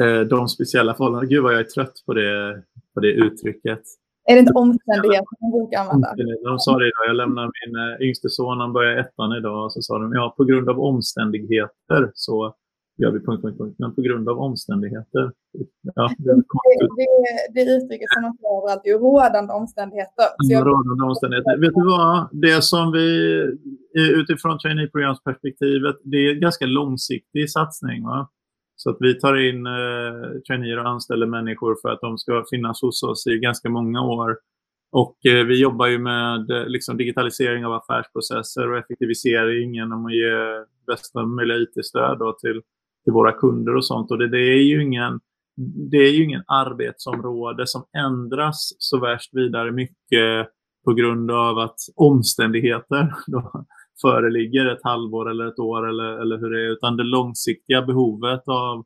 Eh, 0.00 0.20
de 0.20 0.48
speciella 0.48 0.94
förhållandena? 0.94 1.30
Gud 1.30 1.42
vad 1.42 1.52
jag 1.52 1.60
är 1.60 1.64
trött 1.64 2.02
på 2.06 2.14
det, 2.14 2.62
på 2.94 3.00
det 3.00 3.12
uttrycket. 3.12 3.82
Är 4.28 4.34
det 4.34 4.40
inte 4.40 4.52
omständigheter 4.52 5.34
som 5.38 5.50
brukar 5.50 5.78
använda? 5.80 6.14
De 6.44 6.58
sa 6.58 6.78
det 6.78 6.86
idag. 6.90 7.04
Jag 7.08 7.16
lämnar 7.16 7.44
min 7.58 7.72
eh, 7.82 8.06
yngste 8.06 8.28
son, 8.28 8.60
han 8.60 8.72
börjar 8.72 8.96
ettan 8.96 9.32
idag. 9.38 9.64
Och 9.64 9.72
så 9.72 9.82
sa 9.82 9.98
de, 9.98 10.12
ja 10.12 10.34
på 10.36 10.44
grund 10.44 10.68
av 10.68 10.80
omständigheter 10.80 12.10
så 12.14 12.54
gör 12.96 13.10
vi 13.10 13.20
punkt, 13.20 13.42
punkt, 13.42 13.58
punkt. 13.58 13.76
Men 13.78 13.94
på 13.94 14.00
grund 14.00 14.28
av 14.28 14.38
omständigheter. 14.38 15.32
Ja, 15.94 16.10
det, 16.18 16.34
det, 16.98 17.06
det 17.54 17.70
uttrycket 17.70 18.08
som 18.14 18.22
man 18.22 18.36
får 18.40 18.48
överallt 18.58 18.82
är 18.84 18.98
rådande 18.98 19.52
omständigheter. 19.52 20.26
Så 20.38 20.52
jag... 20.52 20.66
Rådande 20.66 21.04
omständigheter. 21.04 21.58
Vet 21.58 21.74
du 21.74 21.84
vad? 21.84 22.28
Det 22.32 22.64
som 22.64 22.92
vi 22.92 23.06
utifrån 24.20 24.58
traineeprogramsperspektivet, 24.58 25.96
det 26.04 26.16
är 26.16 26.34
en 26.34 26.40
ganska 26.40 26.66
långsiktig 26.66 27.50
satsning. 27.50 28.04
Va? 28.04 28.28
Så 28.82 28.90
att 28.90 28.96
vi 29.00 29.20
tar 29.20 29.36
in 29.48 29.66
eh, 29.66 30.40
traineer 30.46 30.78
och 30.78 30.88
anställer 30.88 31.26
människor 31.26 31.76
för 31.82 31.88
att 31.88 32.00
de 32.00 32.18
ska 32.18 32.44
finnas 32.50 32.82
hos 32.82 33.02
oss 33.02 33.26
i 33.26 33.38
ganska 33.38 33.68
många 33.68 34.02
år. 34.02 34.36
Och 34.92 35.26
eh, 35.26 35.44
vi 35.46 35.60
jobbar 35.60 35.86
ju 35.86 35.98
med 35.98 36.50
eh, 36.50 36.66
liksom, 36.66 36.96
digitalisering 36.96 37.66
av 37.66 37.72
affärsprocesser 37.72 38.70
och 38.70 38.78
effektivisering 38.78 39.74
genom 39.74 40.06
att 40.06 40.12
ge 40.12 40.32
bästa 40.86 41.26
möjliga 41.26 41.58
IT-stöd 41.58 42.18
till 42.40 42.62
till 43.04 43.12
våra 43.12 43.32
kunder 43.32 43.76
och 43.76 43.86
sånt. 43.86 44.10
Och 44.10 44.18
det, 44.18 44.28
det, 44.28 44.38
är 44.38 44.62
ju 44.62 44.82
ingen, 44.82 45.20
det 45.90 45.96
är 45.96 46.12
ju 46.12 46.24
ingen 46.24 46.42
arbetsområde 46.46 47.66
som 47.66 47.84
ändras 47.96 48.72
så 48.78 49.00
värst 49.00 49.30
vidare 49.32 49.72
mycket 49.72 50.48
på 50.84 50.94
grund 50.94 51.30
av 51.30 51.58
att 51.58 51.76
omständigheter 51.96 53.14
då 53.26 53.64
föreligger 54.02 54.66
ett 54.66 54.82
halvår 54.82 55.30
eller 55.30 55.46
ett 55.46 55.58
år 55.58 55.88
eller, 55.88 56.20
eller 56.22 56.38
hur 56.38 56.50
det 56.50 56.66
är. 56.66 56.70
Utan 56.72 56.96
det 56.96 57.04
långsiktiga 57.04 57.82
behovet 57.82 58.42
av, 58.46 58.84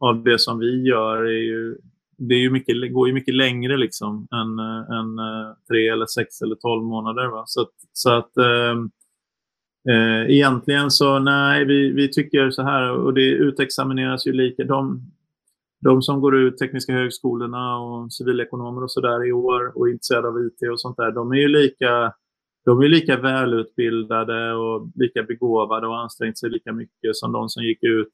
av 0.00 0.22
det 0.22 0.38
som 0.38 0.58
vi 0.58 0.82
gör 0.88 1.24
är 1.24 1.42
ju, 1.42 1.76
det 2.18 2.34
är 2.34 2.40
ju 2.40 2.50
mycket, 2.50 2.92
går 2.92 3.08
ju 3.08 3.14
mycket 3.14 3.34
längre 3.34 3.76
liksom 3.76 4.28
än, 4.32 4.58
än 4.98 5.18
eh, 5.18 5.54
tre 5.68 5.88
eller 5.88 6.06
sex 6.06 6.42
eller 6.42 6.54
tolv 6.54 6.84
månader. 6.84 7.26
Va? 7.26 7.42
Så 7.46 7.60
att, 7.60 7.72
så 7.92 8.10
att 8.10 8.36
ehm, 8.36 8.90
Eh, 9.88 10.30
egentligen 10.30 10.90
så 10.90 11.18
nej, 11.18 11.64
vi, 11.64 11.92
vi 11.92 12.10
tycker 12.12 12.50
så 12.50 12.62
här 12.62 12.90
och 12.90 13.14
det 13.14 13.30
utexamineras 13.30 14.26
ju 14.26 14.32
lika. 14.32 14.64
De, 14.64 15.00
de 15.80 16.02
som 16.02 16.20
går 16.20 16.36
ut 16.36 16.58
tekniska 16.58 16.92
högskolorna 16.92 17.78
och 17.78 18.12
civilekonomer 18.12 18.82
och 18.82 18.90
så 18.90 19.00
där 19.00 19.28
i 19.28 19.32
år 19.32 19.78
och 19.78 19.88
är 19.88 19.92
intresserade 19.92 20.28
av 20.28 20.40
IT 20.40 20.70
och 20.72 20.80
sånt 20.80 20.96
där, 20.96 21.12
de 21.12 21.32
är 21.32 21.36
ju 21.36 21.48
lika, 21.48 22.12
de 22.68 22.80
är 22.80 22.88
lika 22.88 23.16
välutbildade 23.16 24.52
och 24.52 24.88
lika 24.94 25.22
begåvade 25.22 25.86
och 25.86 25.98
ansträngt 25.98 26.38
sig 26.38 26.50
lika 26.50 26.72
mycket 26.72 27.16
som 27.16 27.32
de 27.32 27.48
som 27.48 27.62
gick 27.62 27.82
ut 27.82 28.12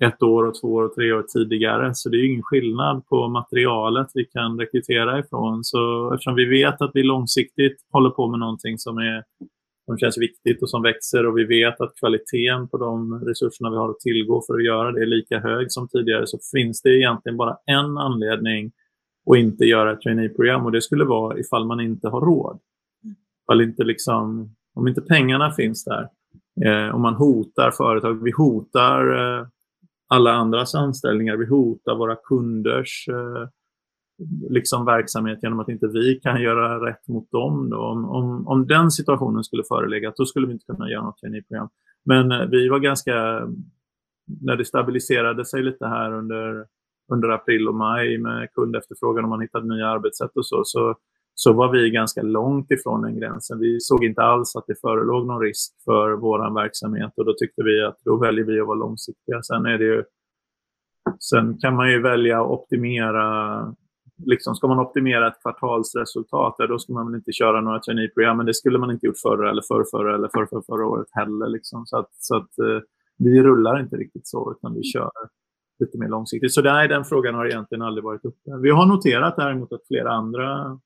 ett 0.00 0.22
år 0.22 0.44
och 0.44 0.60
två 0.60 0.68
år 0.68 0.82
och 0.82 0.94
tre 0.94 1.12
år 1.12 1.22
tidigare. 1.22 1.94
Så 1.94 2.08
det 2.08 2.16
är 2.16 2.26
ingen 2.26 2.42
skillnad 2.42 3.06
på 3.06 3.28
materialet 3.28 4.06
vi 4.14 4.24
kan 4.24 4.58
rekrytera 4.60 5.18
ifrån. 5.18 5.64
Så 5.64 6.12
eftersom 6.14 6.34
vi 6.34 6.44
vet 6.44 6.80
att 6.82 6.90
vi 6.94 7.02
långsiktigt 7.02 7.76
håller 7.92 8.10
på 8.10 8.28
med 8.28 8.40
någonting 8.40 8.78
som 8.78 8.98
är 8.98 9.22
som 9.86 9.98
känns 9.98 10.18
viktigt 10.18 10.62
och 10.62 10.70
som 10.70 10.82
växer 10.82 11.26
och 11.26 11.38
vi 11.38 11.44
vet 11.44 11.80
att 11.80 11.94
kvaliteten 11.98 12.68
på 12.68 12.76
de 12.78 13.24
resurserna 13.24 13.70
vi 13.70 13.76
har 13.76 13.90
att 13.90 14.00
tillgå 14.00 14.42
för 14.46 14.54
att 14.54 14.64
göra 14.64 14.92
det 14.92 15.02
är 15.02 15.06
lika 15.06 15.38
hög 15.38 15.72
som 15.72 15.88
tidigare 15.88 16.26
så 16.26 16.38
finns 16.56 16.82
det 16.82 16.90
egentligen 16.90 17.36
bara 17.36 17.56
en 17.66 17.98
anledning 17.98 18.72
att 19.30 19.38
inte 19.38 19.64
göra 19.64 19.92
ett 19.92 20.00
traineeprogram 20.00 20.64
och 20.64 20.72
det 20.72 20.82
skulle 20.82 21.04
vara 21.04 21.38
ifall 21.38 21.66
man 21.66 21.80
inte 21.80 22.08
har 22.08 22.20
råd. 22.20 22.58
Ifall 23.44 23.60
inte 23.60 23.84
liksom, 23.84 24.54
om 24.74 24.88
inte 24.88 25.00
pengarna 25.00 25.52
finns 25.52 25.84
där. 25.84 26.08
Eh, 26.66 26.94
om 26.94 27.02
man 27.02 27.14
hotar 27.14 27.70
företag, 27.70 28.24
vi 28.24 28.30
hotar 28.30 29.14
eh, 29.14 29.46
alla 30.08 30.32
andras 30.32 30.74
anställningar, 30.74 31.36
vi 31.36 31.46
hotar 31.46 31.96
våra 31.96 32.16
kunders 32.16 33.08
eh, 33.08 33.48
liksom 34.50 34.84
verksamhet 34.84 35.38
genom 35.42 35.60
att 35.60 35.68
inte 35.68 35.86
vi 35.86 36.20
kan 36.22 36.42
göra 36.42 36.86
rätt 36.86 37.08
mot 37.08 37.30
dem. 37.30 37.70
Då. 37.70 37.78
Om, 37.78 38.04
om, 38.04 38.46
om 38.48 38.66
den 38.66 38.90
situationen 38.90 39.44
skulle 39.44 39.62
föreligga, 39.68 40.12
då 40.16 40.24
skulle 40.24 40.46
vi 40.46 40.52
inte 40.52 40.66
kunna 40.66 40.90
göra 40.90 41.04
något 41.04 41.18
traineeprogram. 41.18 41.68
Men 42.04 42.32
eh, 42.32 42.46
vi 42.46 42.68
var 42.68 42.78
ganska, 42.78 43.12
när 44.40 44.56
det 44.56 44.64
stabiliserade 44.64 45.44
sig 45.44 45.62
lite 45.62 45.86
här 45.86 46.12
under, 46.12 46.66
under 47.12 47.28
april 47.28 47.68
och 47.68 47.74
maj 47.74 48.18
med 48.18 48.52
kundefterfrågan 48.52 49.24
och 49.24 49.30
man 49.30 49.40
hittade 49.40 49.74
nya 49.74 49.88
arbetssätt 49.88 50.30
och 50.34 50.46
så, 50.46 50.62
så, 50.64 50.96
så 51.34 51.52
var 51.52 51.72
vi 51.72 51.90
ganska 51.90 52.22
långt 52.22 52.70
ifrån 52.70 53.02
den 53.02 53.20
gränsen. 53.20 53.58
Vi 53.60 53.80
såg 53.80 54.04
inte 54.04 54.22
alls 54.22 54.56
att 54.56 54.64
det 54.66 54.80
förelåg 54.80 55.26
någon 55.26 55.40
risk 55.40 55.74
för 55.84 56.12
vår 56.12 56.54
verksamhet 56.54 57.12
och 57.16 57.24
då 57.24 57.34
tyckte 57.38 57.62
vi 57.62 57.84
att 57.84 57.98
då 58.04 58.16
väljer 58.16 58.44
vi 58.44 58.60
att 58.60 58.66
vara 58.66 58.78
långsiktiga. 58.78 59.42
Sen 59.42 59.66
är 59.66 59.78
det 59.78 59.84
ju 59.84 60.04
Sen 61.30 61.58
kan 61.58 61.76
man 61.76 61.90
ju 61.90 62.02
välja 62.02 62.40
att 62.40 62.50
optimera 62.50 63.74
liksom, 64.26 64.54
ska 64.54 64.68
man 64.68 64.78
optimera 64.78 65.28
ett 65.28 65.42
kvartalsresultat, 65.42 66.56
då 66.68 66.78
ska 66.78 66.92
man 66.92 67.06
väl 67.06 67.14
inte 67.14 67.32
köra 67.32 67.60
några 67.60 67.80
traineeprogram. 67.80 68.36
Men 68.36 68.46
det 68.46 68.54
skulle 68.54 68.78
man 68.78 68.90
inte 68.90 69.06
gjort 69.06 69.18
förra 69.22 69.50
eller 69.50 69.62
förra, 69.62 69.84
förra 69.90 70.14
eller 70.14 70.28
förra, 70.28 70.46
förra, 70.46 70.62
förra 70.62 70.86
året 70.86 71.06
heller. 71.10 71.48
Liksom. 71.48 71.86
Så 71.86 71.96
att, 71.98 72.08
så 72.12 72.36
att 72.36 72.58
eh, 72.58 72.80
vi 73.18 73.42
rullar 73.42 73.80
inte 73.80 73.96
riktigt 73.96 74.26
så, 74.26 74.54
utan 74.56 74.74
vi 74.74 74.82
kör 74.82 75.10
lite 75.78 75.98
mer 75.98 76.08
långsiktigt. 76.08 76.54
Så 76.54 76.62
nej, 76.62 76.88
den 76.88 77.04
frågan 77.04 77.34
har 77.34 77.46
egentligen 77.46 77.82
aldrig 77.82 78.04
varit 78.04 78.24
uppe. 78.24 78.56
Vi 78.62 78.70
har 78.70 78.86
noterat 78.86 79.36
däremot 79.36 79.72
att 79.72 79.86
flera 79.88 80.12
andra 80.12 80.80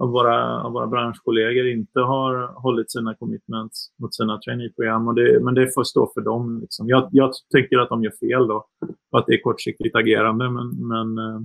av 0.00 0.08
våra, 0.10 0.62
av 0.62 0.72
våra 0.72 0.86
branschkollegor 0.86 1.66
inte 1.66 2.00
har 2.00 2.60
hållit 2.62 2.90
sina 2.90 3.14
commitments 3.14 3.92
mot 3.98 4.14
sina 4.14 4.38
traineeprogram. 4.38 5.08
Och 5.08 5.14
det, 5.14 5.44
men 5.44 5.54
det 5.54 5.74
får 5.74 5.84
stå 5.84 6.10
för 6.14 6.20
dem. 6.20 6.60
Liksom. 6.60 6.88
Jag, 6.88 7.08
jag 7.12 7.32
tycker 7.54 7.78
att 7.78 7.88
de 7.88 8.02
gör 8.02 8.12
fel 8.20 8.48
då 8.48 8.66
och 9.10 9.18
att 9.18 9.26
det 9.26 9.34
är 9.34 9.42
kortsiktigt 9.42 9.96
agerande. 9.96 10.50
Men, 10.50 10.88
men 10.88 11.18
eh, 11.18 11.40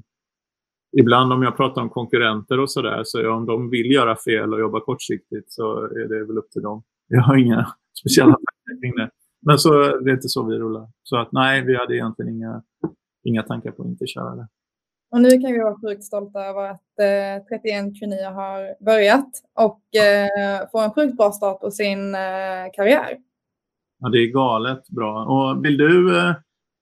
ibland 0.98 1.34
om 1.34 1.44
jag 1.44 1.58
pratar 1.58 1.82
om 1.82 1.90
konkurrenter 1.90 2.60
och 2.60 2.72
sådär, 2.72 3.02
så 3.06 3.32
om 3.32 3.46
de 3.46 3.70
vill 3.70 3.92
göra 3.92 4.16
fel 4.16 4.54
och 4.54 4.60
jobba 4.60 4.80
kortsiktigt 4.80 5.52
så 5.52 5.84
är 5.84 6.08
det 6.08 6.26
väl 6.26 6.38
upp 6.38 6.52
till 6.52 6.62
dem. 6.62 6.84
Jag 7.08 7.22
har 7.22 7.36
inga 7.36 7.68
speciella 8.00 8.34
tankar 8.34 8.82
kring 8.82 8.96
det. 8.96 9.10
Men 9.42 9.58
så, 9.58 10.00
det 10.00 10.12
är 10.12 10.14
inte 10.14 10.30
så 10.30 10.44
vi 10.44 10.56
rullar. 10.56 10.88
Så 11.04 11.18
att 11.18 11.32
nej, 11.32 11.66
vi 11.66 11.76
hade 11.76 11.96
egentligen 11.96 12.36
inga, 12.36 12.64
inga 13.24 13.44
tankar 13.44 13.72
på 13.72 13.84
att 13.84 13.90
inte 13.90 14.08
köra 14.08 14.36
det. 14.36 14.48
Och 15.16 15.22
nu 15.22 15.30
kan 15.30 15.52
vi 15.52 15.60
vara 15.60 15.76
sjukt 15.76 16.04
stolta 16.04 16.40
över 16.40 16.70
att 16.70 17.00
eh, 17.00 17.44
3129 17.60 18.26
har 18.26 18.84
börjat 18.86 19.30
och 19.54 19.82
eh, 20.02 20.70
får 20.72 20.84
en 20.84 20.92
sjukt 20.92 21.18
bra 21.18 21.32
start 21.32 21.62
på 21.62 21.72
sin 21.72 22.16
eh, 22.16 22.66
karriär. 22.74 23.18
Ja, 24.00 24.10
det 24.10 24.18
är 24.18 24.32
galet 24.32 24.90
bra. 24.90 25.26
Och 25.26 25.66
vill 25.66 25.78
du, 25.78 26.18
eh, 26.18 26.36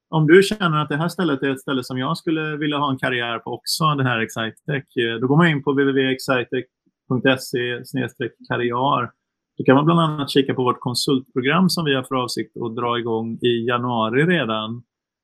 om 0.10 0.28
du 0.28 0.44
känner 0.44 0.82
att 0.82 0.90
det 0.90 0.98
här 0.98 1.10
stället 1.10 1.44
är 1.44 1.50
ett 1.50 1.62
ställe 1.62 1.84
som 1.84 1.98
jag 1.98 2.18
skulle 2.18 2.58
vilja 2.58 2.78
ha 2.78 2.92
en 2.92 2.98
karriär 2.98 3.40
på 3.40 3.54
också, 3.54 3.84
det 3.84 4.04
här 4.04 4.20
Excitec, 4.20 4.98
eh, 4.98 5.16
då 5.22 5.28
går 5.28 5.38
man 5.38 5.48
in 5.48 5.64
på 5.64 5.72
www.excitec.se 5.72 8.30
karriär. 8.50 9.10
Då 9.58 9.64
kan 9.64 9.76
man 9.76 9.86
bland 9.86 10.00
annat 10.00 10.30
kika 10.30 10.54
på 10.54 10.64
vårt 10.64 10.80
konsultprogram 10.80 11.70
som 11.70 11.86
vi 11.86 11.96
har 11.96 12.04
för 12.04 12.16
avsikt 12.16 12.58
att 12.58 12.76
dra 12.76 13.00
igång 13.00 13.38
i 13.42 13.68
januari 13.68 14.26
redan. 14.26 14.84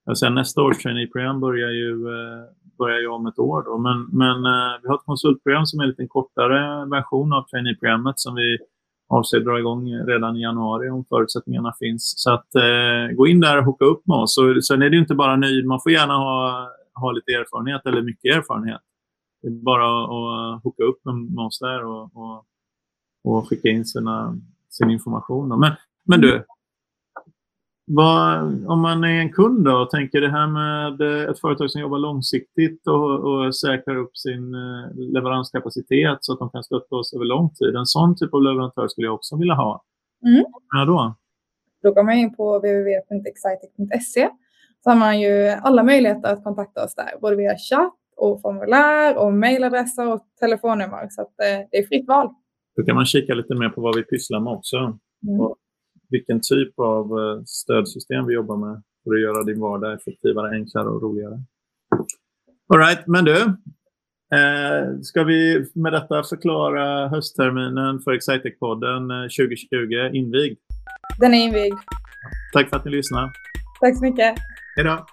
Och 0.10 0.20
sen 0.20 0.36
nästa 0.36 0.62
års 0.62 0.78
traineeprogram 0.78 1.40
börjar 1.40 1.70
ju, 1.70 1.92
eh, 1.92 2.44
börjar 2.80 3.00
ju 3.00 3.08
om 3.08 3.28
ett 3.28 3.40
år. 3.40 3.64
Då. 3.64 3.78
Men, 3.78 4.08
men 4.12 4.38
eh, 4.46 4.74
vi 4.82 4.88
har 4.88 4.96
ett 4.96 5.06
konsultprogram 5.06 5.66
som 5.66 5.80
är 5.80 5.84
en 5.84 5.90
lite 5.90 6.08
kortare 6.08 6.86
version 6.86 7.34
av 7.34 7.44
traineeprogrammet 7.44 8.20
som 8.20 8.36
vi 8.36 8.58
avser 9.10 9.38
att 9.38 9.46
dra 9.46 9.60
igång 9.60 9.94
redan 9.94 10.38
i 10.38 10.42
januari 10.42 10.90
om 10.90 11.06
förutsättningarna 11.06 11.74
finns. 11.80 12.14
Så 12.18 12.34
att 12.34 12.56
eh, 12.56 13.16
gå 13.16 13.28
in 13.28 13.40
där 13.40 13.58
och 13.58 13.66
hooka 13.66 13.86
upp 13.86 14.08
med 14.08 14.18
oss. 14.18 14.38
Och 14.38 14.66
sen 14.66 14.82
är 14.82 14.90
det 14.90 14.98
inte 14.98 15.16
bara 15.16 15.36
ny, 15.36 15.64
man 15.66 15.80
får 15.84 15.92
gärna 15.92 16.14
ha, 16.14 16.70
ha 16.94 17.12
lite 17.12 17.32
erfarenhet 17.32 17.86
eller 17.86 18.02
mycket 18.02 18.36
erfarenhet. 18.36 18.82
Det 19.42 19.48
är 19.48 19.52
bara 19.52 20.04
att 20.04 20.64
hooka 20.64 20.84
upp 20.84 21.06
med 21.06 21.46
oss 21.46 21.60
där 21.60 21.86
och, 21.86 22.04
och, 22.14 22.46
och 23.24 23.50
skicka 23.50 23.70
in 23.70 23.86
sina, 23.86 24.38
sin 24.70 24.90
information. 24.90 25.60
Men, 25.60 25.72
men 26.06 26.22
du, 26.22 26.44
vad, 27.92 28.40
om 28.68 28.80
man 28.82 29.04
är 29.04 29.20
en 29.20 29.34
kund 29.34 29.66
då 29.66 29.78
och 29.78 29.90
tänker 29.90 30.22
det 30.22 30.32
här 30.32 30.48
med 30.48 31.02
ett 31.30 31.40
företag 31.40 31.72
som 31.72 31.82
jobbar 31.82 31.98
långsiktigt 31.98 32.88
och, 32.88 33.20
och 33.20 33.56
säkrar 33.56 33.96
upp 33.96 34.18
sin 34.18 34.54
eh, 34.54 35.14
leveranskapacitet 35.14 36.18
så 36.22 36.34
att 36.34 36.40
de 36.40 36.50
kan 36.50 36.64
stötta 36.64 36.96
oss 36.96 37.14
över 37.14 37.26
lång 37.26 37.50
tid. 37.50 37.76
En 37.76 37.86
sån 37.86 38.16
typ 38.16 38.34
av 38.34 38.44
leverantör 38.44 38.88
skulle 38.88 39.08
jag 39.08 39.14
också 39.14 39.38
vilja 39.38 39.54
ha. 39.54 39.84
Mm. 40.26 40.46
Ja, 40.72 40.86
då? 40.86 41.16
då 41.84 41.92
går 41.94 42.04
man 42.04 42.14
in 42.14 42.36
på 42.36 42.58
www.excitec.se 42.58 44.30
så 44.84 44.90
har 44.90 44.98
man 44.98 45.22
ju 45.22 45.48
alla 45.48 45.84
möjligheter 45.84 46.34
att 46.34 46.44
kontakta 46.44 46.84
oss 46.86 46.96
där, 46.96 47.20
både 47.22 47.36
via 47.36 47.58
chatt 47.58 47.94
och 48.18 48.42
formulär 48.42 49.18
och 49.18 49.34
mejladresser 49.34 50.14
och 50.14 50.22
telefonnummer. 50.40 51.08
Så 51.10 51.22
att, 51.22 51.28
eh, 51.28 51.68
det 51.72 51.78
är 51.78 51.88
fritt 51.88 52.08
val. 52.08 52.30
Då 52.76 52.84
kan 52.84 52.96
man 52.96 53.06
kika 53.06 53.34
lite 53.34 53.56
mer 53.56 53.70
på 53.70 53.82
vad 53.82 53.96
vi 53.96 54.04
pysslar 54.04 54.40
med 54.40 54.54
också. 54.54 54.78
Mm. 54.78 55.42
Och 55.42 55.58
vilken 56.10 56.40
typ 56.42 56.80
av 56.80 57.06
eh, 57.20 57.44
stödsystem 57.46 58.26
vi 58.28 58.34
jobbar 58.34 58.58
med 58.58 58.82
för 59.04 59.14
att 59.14 59.22
göra 59.22 59.44
din 59.44 59.60
vardag 59.60 59.94
effektivare, 59.94 60.52
enklare 60.52 60.88
och 60.88 61.02
roligare. 61.02 61.40
All 62.74 62.80
right, 62.80 63.08
men 63.08 63.26
du. 63.26 63.42
Eh, 64.36 65.00
ska 65.02 65.24
vi 65.24 65.66
med 65.76 65.94
detta 65.94 66.24
förklara 66.24 67.08
höstterminen 67.08 68.00
för 68.00 68.12
Excitec-podden 68.12 69.30
2020 69.30 69.94
eh, 69.94 70.16
invigd? 70.16 70.60
Den 71.20 71.34
är 71.34 71.48
invigd. 71.48 71.76
Tack 72.54 72.70
för 72.70 72.78
att 72.78 72.86
ni 72.86 72.92
lyssnade. 72.92 73.32
Tack 73.80 73.98
så 73.98 74.04
mycket. 74.04 74.36
Hej 74.76 74.86
då. 74.86 75.06